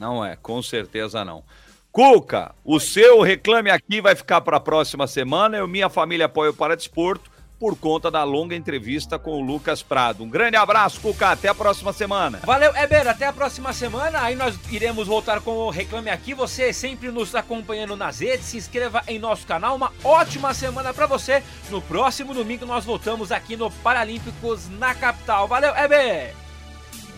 Não 0.00 0.24
é, 0.24 0.36
com 0.36 0.62
certeza 0.62 1.22
não. 1.22 1.44
Cuca, 1.92 2.54
o 2.64 2.80
seu 2.80 3.20
reclame 3.20 3.68
aqui 3.68 4.00
vai 4.00 4.14
ficar 4.14 4.40
para 4.40 4.56
a 4.56 4.60
próxima 4.60 5.06
semana. 5.06 5.58
Eu, 5.58 5.68
minha 5.68 5.90
família 5.90 6.24
apoia 6.24 6.50
o 6.50 6.54
Paradesporto 6.54 7.30
por 7.58 7.76
conta 7.76 8.10
da 8.10 8.22
longa 8.24 8.54
entrevista 8.54 9.18
com 9.18 9.32
o 9.32 9.40
Lucas 9.40 9.82
Prado. 9.82 10.22
Um 10.22 10.28
grande 10.28 10.56
abraço, 10.56 11.00
Cuca. 11.00 11.30
Até 11.30 11.48
a 11.48 11.54
próxima 11.54 11.92
semana. 11.92 12.40
Valeu, 12.44 12.74
Eber. 12.76 13.06
Até 13.08 13.26
a 13.26 13.32
próxima 13.32 13.72
semana. 13.72 14.22
Aí 14.22 14.34
nós 14.34 14.58
iremos 14.70 15.08
voltar 15.08 15.40
com 15.40 15.50
o 15.50 15.70
Reclame 15.70 16.10
Aqui. 16.10 16.34
Você 16.34 16.72
sempre 16.72 17.10
nos 17.10 17.34
acompanhando 17.34 17.96
nas 17.96 18.20
redes. 18.20 18.46
Se 18.46 18.56
inscreva 18.56 19.02
em 19.06 19.18
nosso 19.18 19.46
canal. 19.46 19.76
Uma 19.76 19.92
ótima 20.04 20.54
semana 20.54 20.94
para 20.94 21.06
você. 21.06 21.42
No 21.70 21.82
próximo 21.82 22.32
domingo 22.32 22.64
nós 22.64 22.84
voltamos 22.84 23.32
aqui 23.32 23.56
no 23.56 23.70
Paralímpicos 23.70 24.68
na 24.68 24.94
capital. 24.94 25.48
Valeu, 25.48 25.74
Eber. 25.76 26.47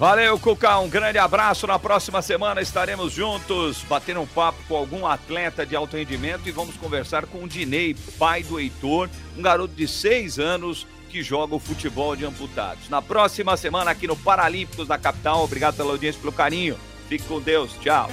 Valeu, 0.01 0.39
Cuca. 0.39 0.79
Um 0.79 0.89
grande 0.89 1.19
abraço. 1.19 1.67
Na 1.67 1.79
próxima 1.79 2.23
semana 2.23 2.63
estaremos 2.63 3.13
juntos, 3.13 3.85
batendo 3.87 4.23
um 4.23 4.27
papo 4.27 4.59
com 4.67 4.75
algum 4.75 5.07
atleta 5.07 5.67
de 5.67 5.77
alto 5.77 5.95
rendimento 5.95 6.49
e 6.49 6.51
vamos 6.51 6.75
conversar 6.79 7.27
com 7.27 7.45
o 7.45 7.47
Dinei, 7.47 7.95
pai 8.19 8.43
do 8.43 8.59
Heitor, 8.59 9.11
um 9.37 9.43
garoto 9.43 9.75
de 9.75 9.87
seis 9.87 10.39
anos 10.39 10.87
que 11.11 11.23
joga 11.23 11.55
o 11.55 11.59
futebol 11.59 12.17
de 12.17 12.25
amputados. 12.25 12.89
Na 12.89 13.03
próxima 13.03 13.59
semana, 13.59 13.91
aqui 13.91 14.07
no 14.07 14.17
Paralímpicos 14.17 14.89
da 14.89 14.97
capital. 14.97 15.45
Obrigado 15.45 15.77
pela 15.77 15.91
audiência, 15.91 16.19
pelo 16.19 16.33
carinho. 16.33 16.79
Fique 17.07 17.25
com 17.25 17.39
Deus. 17.39 17.73
Tchau. 17.83 18.09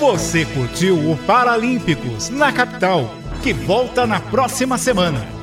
Você 0.00 0.46
curtiu 0.46 1.12
o 1.12 1.14
Paralímpicos 1.26 2.30
na 2.30 2.50
capital, 2.54 3.02
que 3.42 3.52
volta 3.52 4.06
na 4.06 4.18
próxima 4.18 4.78
semana. 4.78 5.37